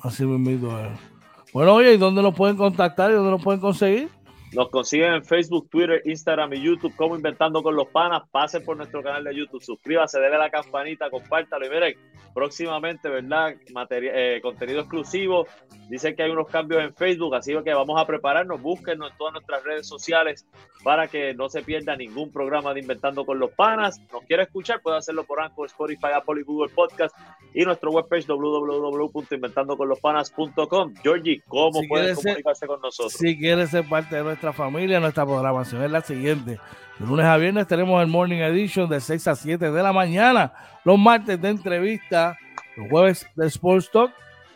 Así 0.01 0.25
mismo 0.25 0.79
es. 0.79 1.22
Bueno, 1.53 1.75
oye, 1.75 1.93
¿y 1.93 1.97
dónde 1.97 2.23
lo 2.23 2.33
pueden 2.33 2.57
contactar 2.57 3.11
y 3.11 3.13
dónde 3.13 3.29
lo 3.29 3.37
pueden 3.37 3.61
conseguir? 3.61 4.09
Nos 4.53 4.69
consiguen 4.69 5.13
en 5.13 5.23
Facebook, 5.23 5.67
Twitter, 5.69 6.01
Instagram 6.05 6.53
y 6.53 6.61
YouTube 6.61 6.95
como 6.95 7.15
Inventando 7.15 7.63
con 7.63 7.75
los 7.75 7.87
Panas. 7.87 8.21
Pasen 8.29 8.63
por 8.63 8.77
nuestro 8.77 9.01
canal 9.01 9.23
de 9.23 9.35
YouTube, 9.35 9.63
suscríbase, 9.63 10.19
déle 10.19 10.35
a 10.35 10.39
la 10.39 10.51
campanita, 10.51 11.09
compártalo 11.09 11.65
y 11.65 11.69
miren, 11.69 11.95
próximamente, 12.33 13.09
¿verdad? 13.09 13.55
Eh, 13.89 14.39
contenido 14.43 14.81
exclusivo. 14.81 15.47
Dicen 15.89 16.15
que 16.15 16.23
hay 16.23 16.31
unos 16.31 16.47
cambios 16.47 16.81
en 16.83 16.93
Facebook, 16.93 17.35
así 17.35 17.53
que 17.63 17.73
vamos 17.73 17.99
a 17.99 18.05
prepararnos. 18.05 18.61
Búsquenos 18.61 19.11
en 19.11 19.17
todas 19.17 19.33
nuestras 19.33 19.63
redes 19.63 19.87
sociales 19.87 20.45
para 20.83 21.07
que 21.07 21.33
no 21.33 21.49
se 21.49 21.63
pierda 21.63 21.95
ningún 21.95 22.31
programa 22.31 22.71
de 22.73 22.81
Inventando 22.81 23.25
con 23.25 23.39
los 23.39 23.51
Panas. 23.51 24.01
Nos 24.11 24.23
quiere 24.23 24.43
escuchar, 24.43 24.81
puede 24.81 24.97
hacerlo 24.97 25.23
por 25.23 25.41
Anchor, 25.41 25.67
Spotify, 25.67 26.07
Apple 26.15 26.41
y 26.41 26.43
Google 26.43 26.71
Podcast 26.73 27.15
y 27.53 27.63
nuestro 27.63 27.91
webpage 27.91 28.25
www.inventandoconlospanas.com. 28.27 30.95
Georgie, 31.01 31.41
¿cómo 31.47 31.79
pueden 31.87 32.15
comunicarse 32.15 32.67
con 32.67 32.81
nosotros? 32.81 33.13
Si 33.13 33.37
quieres 33.37 33.69
ser 33.69 33.87
parte 33.87 34.15
de 34.15 34.23
nuestra 34.23 34.42
familia, 34.51 34.99
nuestra 34.99 35.25
programación 35.25 35.83
es 35.83 35.91
la 35.91 36.01
siguiente. 36.01 36.59
De 36.99 37.05
lunes 37.05 37.25
a 37.25 37.37
viernes 37.37 37.67
tenemos 37.67 38.01
el 38.01 38.07
Morning 38.07 38.39
Edition 38.39 38.89
de 38.89 38.99
6 38.99 39.27
a 39.27 39.35
7 39.35 39.71
de 39.71 39.83
la 39.83 39.93
mañana. 39.93 40.51
Los 40.83 40.99
martes 40.99 41.39
de 41.41 41.49
entrevista, 41.49 42.37
los 42.75 42.89
jueves 42.89 43.25
de 43.35 43.47
Sports 43.47 43.89
Talk, 43.91 44.11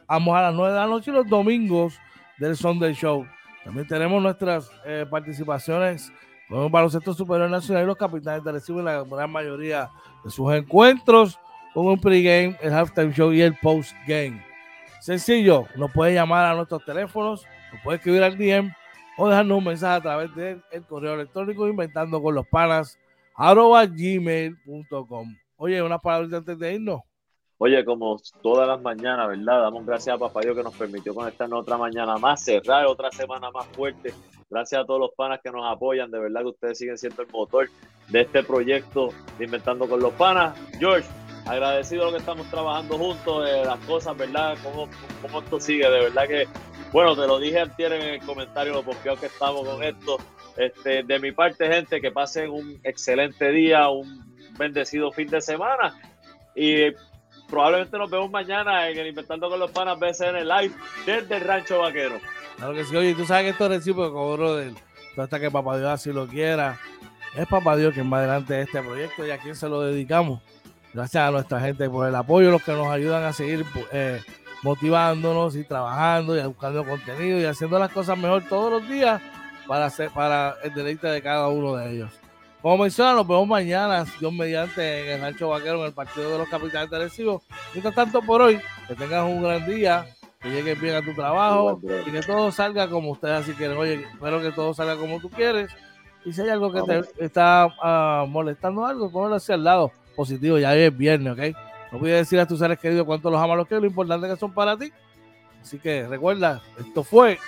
vamos 0.07 0.35
a 0.35 0.41
las 0.41 0.53
9 0.53 0.73
de 0.73 0.79
la 0.79 0.87
noche 0.87 1.11
y 1.11 1.13
los 1.13 1.27
domingos 1.27 1.99
del 2.37 2.57
Sunday 2.57 2.93
Show. 2.93 3.25
También 3.63 3.87
tenemos 3.87 4.21
nuestras 4.21 4.69
eh, 4.85 5.05
participaciones 5.09 6.11
con 6.49 6.63
el 6.63 6.69
baloncesto 6.69 7.13
superior 7.13 7.49
nacional 7.49 7.83
y 7.83 7.85
los 7.87 7.97
capitanes 7.97 8.43
de 8.43 8.51
recibo 8.51 8.79
en 8.79 8.85
la 8.85 9.03
gran 9.03 9.31
mayoría 9.31 9.89
de 10.23 10.29
sus 10.29 10.51
encuentros 10.53 11.39
con 11.73 11.85
un 11.85 11.99
pregame, 11.99 12.57
el 12.61 12.73
halftime 12.73 13.13
show 13.13 13.31
y 13.31 13.41
el 13.41 13.55
postgame. 13.55 14.43
Sencillo, 14.99 15.67
nos 15.75 15.91
puede 15.91 16.13
llamar 16.13 16.45
a 16.45 16.55
nuestros 16.55 16.83
teléfonos, 16.83 17.45
nos 17.71 17.81
puede 17.81 17.97
escribir 17.97 18.23
al 18.23 18.37
DM 18.37 18.73
o 19.17 19.27
dejarnos 19.27 19.57
un 19.57 19.63
mensaje 19.63 19.95
a 19.95 20.01
través 20.01 20.35
del 20.35 20.61
correo 20.87 21.15
electrónico 21.15 21.67
inventando. 21.67 22.21
Oye, 25.57 25.81
una 25.81 25.99
palabra 25.99 26.37
antes 26.37 26.59
de 26.59 26.75
irnos. 26.75 27.01
Oye, 27.59 27.83
como 27.83 28.19
todas 28.43 28.67
las 28.67 28.79
mañanas, 28.79 29.29
¿verdad? 29.29 29.61
Damos 29.63 29.83
gracias 29.83 30.15
a 30.15 30.19
Papá 30.19 30.41
Dios 30.41 30.55
que 30.55 30.61
nos 30.61 30.75
permitió 30.75 31.15
conectarnos 31.15 31.61
otra 31.61 31.75
mañana 31.75 32.15
más, 32.17 32.43
cerrar 32.43 32.85
otra 32.85 33.11
semana 33.11 33.49
más 33.49 33.65
fuerte. 33.67 34.13
Gracias 34.47 34.81
a 34.81 34.85
todos 34.85 34.99
los 34.99 35.11
panas 35.17 35.39
que 35.43 35.51
nos 35.51 35.65
apoyan, 35.65 36.11
de 36.11 36.19
verdad 36.19 36.41
que 36.41 36.47
ustedes 36.47 36.77
siguen 36.77 36.97
siendo 36.99 37.23
el 37.23 37.27
motor 37.29 37.67
de 38.09 38.21
este 38.21 38.43
proyecto 38.43 39.09
de 39.39 39.45
Inventando 39.45 39.89
con 39.89 39.99
los 39.99 40.13
Panas. 40.13 40.55
George, 40.79 41.09
agradecido 41.47 42.05
lo 42.05 42.11
que 42.11 42.17
estamos 42.17 42.49
trabajando 42.49 42.97
juntos, 42.97 43.45
de 43.45 43.65
las 43.65 43.79
cosas, 43.79 44.17
¿verdad? 44.17 44.57
¿Cómo, 44.63 44.89
cómo 45.21 45.39
esto 45.39 45.59
sigue? 45.59 45.89
De 45.89 45.99
verdad 45.99 46.27
que, 46.27 46.47
bueno, 46.91 47.15
te 47.15 47.27
lo 47.27 47.39
dije 47.39 47.59
antes 47.59 47.91
en 47.91 48.01
el 48.01 48.19
comentario, 48.21 48.73
lo 48.73 49.15
que 49.15 49.25
estamos 49.25 49.67
con 49.67 49.83
esto. 49.83 50.17
Este, 50.57 51.03
de 51.03 51.19
mi 51.19 51.31
parte, 51.31 51.67
gente, 51.67 52.01
que 52.01 52.11
pasen 52.11 52.49
un 52.49 52.79
excelente 52.83 53.51
día, 53.51 53.89
un 53.89 54.35
bendecido 54.57 55.11
fin 55.11 55.27
de 55.29 55.39
semana. 55.39 55.95
Y 56.55 56.91
probablemente 57.47 57.97
nos 57.97 58.09
vemos 58.09 58.31
mañana 58.31 58.89
en 58.89 58.97
el 58.97 59.07
Inventando 59.07 59.49
con 59.49 59.59
los 59.59 59.71
Panas 59.71 59.99
BCN 59.99 60.47
Live 60.47 60.73
desde 61.05 61.37
el 61.37 61.41
Rancho 61.41 61.79
Vaquero. 61.79 62.19
Claro 62.57 62.73
que 62.73 62.83
sí, 62.83 62.95
oye, 62.95 63.13
tú 63.13 63.25
sabes 63.25 63.43
que 63.43 63.49
esto 63.49 63.65
es 63.65 63.71
recíproco, 63.71 64.33
brother. 64.33 64.73
Hasta 65.15 65.39
que 65.39 65.49
Papá 65.49 65.77
Dios 65.77 65.89
así 65.89 66.11
lo 66.11 66.27
quiera. 66.27 66.79
Es 67.35 67.47
Papá 67.47 67.75
Dios 67.75 67.93
quien 67.93 68.11
va 68.11 68.19
adelante 68.19 68.55
de 68.55 68.61
este 68.63 68.81
proyecto 68.81 69.25
y 69.25 69.31
a 69.31 69.37
quién 69.37 69.55
se 69.55 69.69
lo 69.69 69.81
dedicamos. 69.81 70.41
Gracias 70.97 71.27
a 71.27 71.29
nuestra 71.29 71.59
gente 71.59 71.87
por 71.91 72.07
el 72.07 72.15
apoyo, 72.15 72.49
los 72.49 72.63
que 72.63 72.71
nos 72.71 72.87
ayudan 72.87 73.23
a 73.23 73.31
seguir 73.31 73.63
eh, 73.91 74.19
motivándonos 74.63 75.55
y 75.55 75.63
trabajando 75.63 76.35
y 76.35 76.41
buscando 76.41 76.83
contenido 76.83 77.39
y 77.39 77.45
haciendo 77.45 77.77
las 77.77 77.91
cosas 77.91 78.17
mejor 78.17 78.41
todos 78.49 78.71
los 78.71 78.89
días 78.89 79.21
para, 79.67 79.85
hacer, 79.85 80.09
para 80.09 80.55
el 80.63 80.73
deleite 80.73 81.05
de 81.05 81.21
cada 81.21 81.49
uno 81.49 81.75
de 81.75 81.91
ellos. 81.91 82.11
Como 82.63 82.79
menciona, 82.79 83.13
nos 83.13 83.27
vemos 83.27 83.47
mañana, 83.47 84.05
Dios 84.19 84.33
mediante, 84.33 85.05
en 85.05 85.17
el 85.17 85.21
Rancho 85.21 85.49
Vaquero, 85.49 85.81
en 85.81 85.85
el 85.85 85.93
partido 85.93 86.31
de 86.31 86.39
los 86.39 86.49
capitanes 86.49 86.89
de 86.89 86.97
Recibo. 86.97 87.43
Mientras 87.73 87.93
tanto, 87.93 88.23
por 88.23 88.41
hoy, 88.41 88.59
que 88.87 88.95
tengas 88.95 89.23
un 89.23 89.43
gran 89.43 89.67
día, 89.67 90.07
que 90.41 90.49
llegues 90.49 90.81
bien 90.81 90.95
a 90.95 91.03
tu 91.03 91.13
trabajo 91.13 91.79
y 92.07 92.11
que 92.11 92.21
todo 92.21 92.51
salga 92.51 92.89
como 92.89 93.11
ustedes 93.11 93.43
así 93.43 93.53
quieren. 93.53 93.77
Oye, 93.77 94.03
espero 94.13 94.41
que 94.41 94.51
todo 94.51 94.73
salga 94.73 94.97
como 94.97 95.19
tú 95.19 95.29
quieres. 95.29 95.69
Y 96.25 96.33
si 96.33 96.41
hay 96.41 96.49
algo 96.49 96.71
que 96.71 96.81
te 96.81 97.23
está 97.23 97.67
ah, 97.83 98.25
molestando 98.27 98.83
algo, 98.83 99.11
ponlo 99.11 99.35
hacia 99.35 99.53
el 99.53 99.63
lado 99.63 99.91
positivo. 100.17 100.59
Ya 100.59 100.75
es 100.75 100.97
viernes, 100.97 101.31
¿ok? 101.31 101.57
No 101.93 101.99
voy 101.99 102.11
a 102.11 102.15
decir 102.15 102.37
a 102.41 102.45
tus 102.45 102.59
seres 102.59 102.77
queridos 102.77 103.05
cuánto 103.05 103.31
los 103.31 103.39
amas 103.39 103.55
los 103.55 103.67
que 103.67 103.79
lo 103.79 103.85
importante 103.85 104.27
que 104.27 104.35
son 104.35 104.53
para 104.53 104.75
ti. 104.75 104.91
Así 105.61 105.79
que 105.79 106.05
recuerda, 106.05 106.61
esto 106.77 107.03
fue 107.03 107.39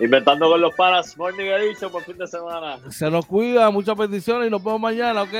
Inventando 0.00 0.48
con 0.48 0.60
los 0.60 0.74
panas, 0.76 1.16
Morning 1.18 1.46
Edition 1.46 1.90
por 1.90 2.04
fin 2.04 2.16
de 2.16 2.26
semana. 2.28 2.78
Se 2.88 3.10
nos 3.10 3.26
cuida, 3.26 3.68
muchas 3.70 3.96
bendiciones 3.96 4.46
y 4.46 4.50
nos 4.50 4.62
vemos 4.62 4.80
mañana, 4.80 5.22
¿ok? 5.22 5.34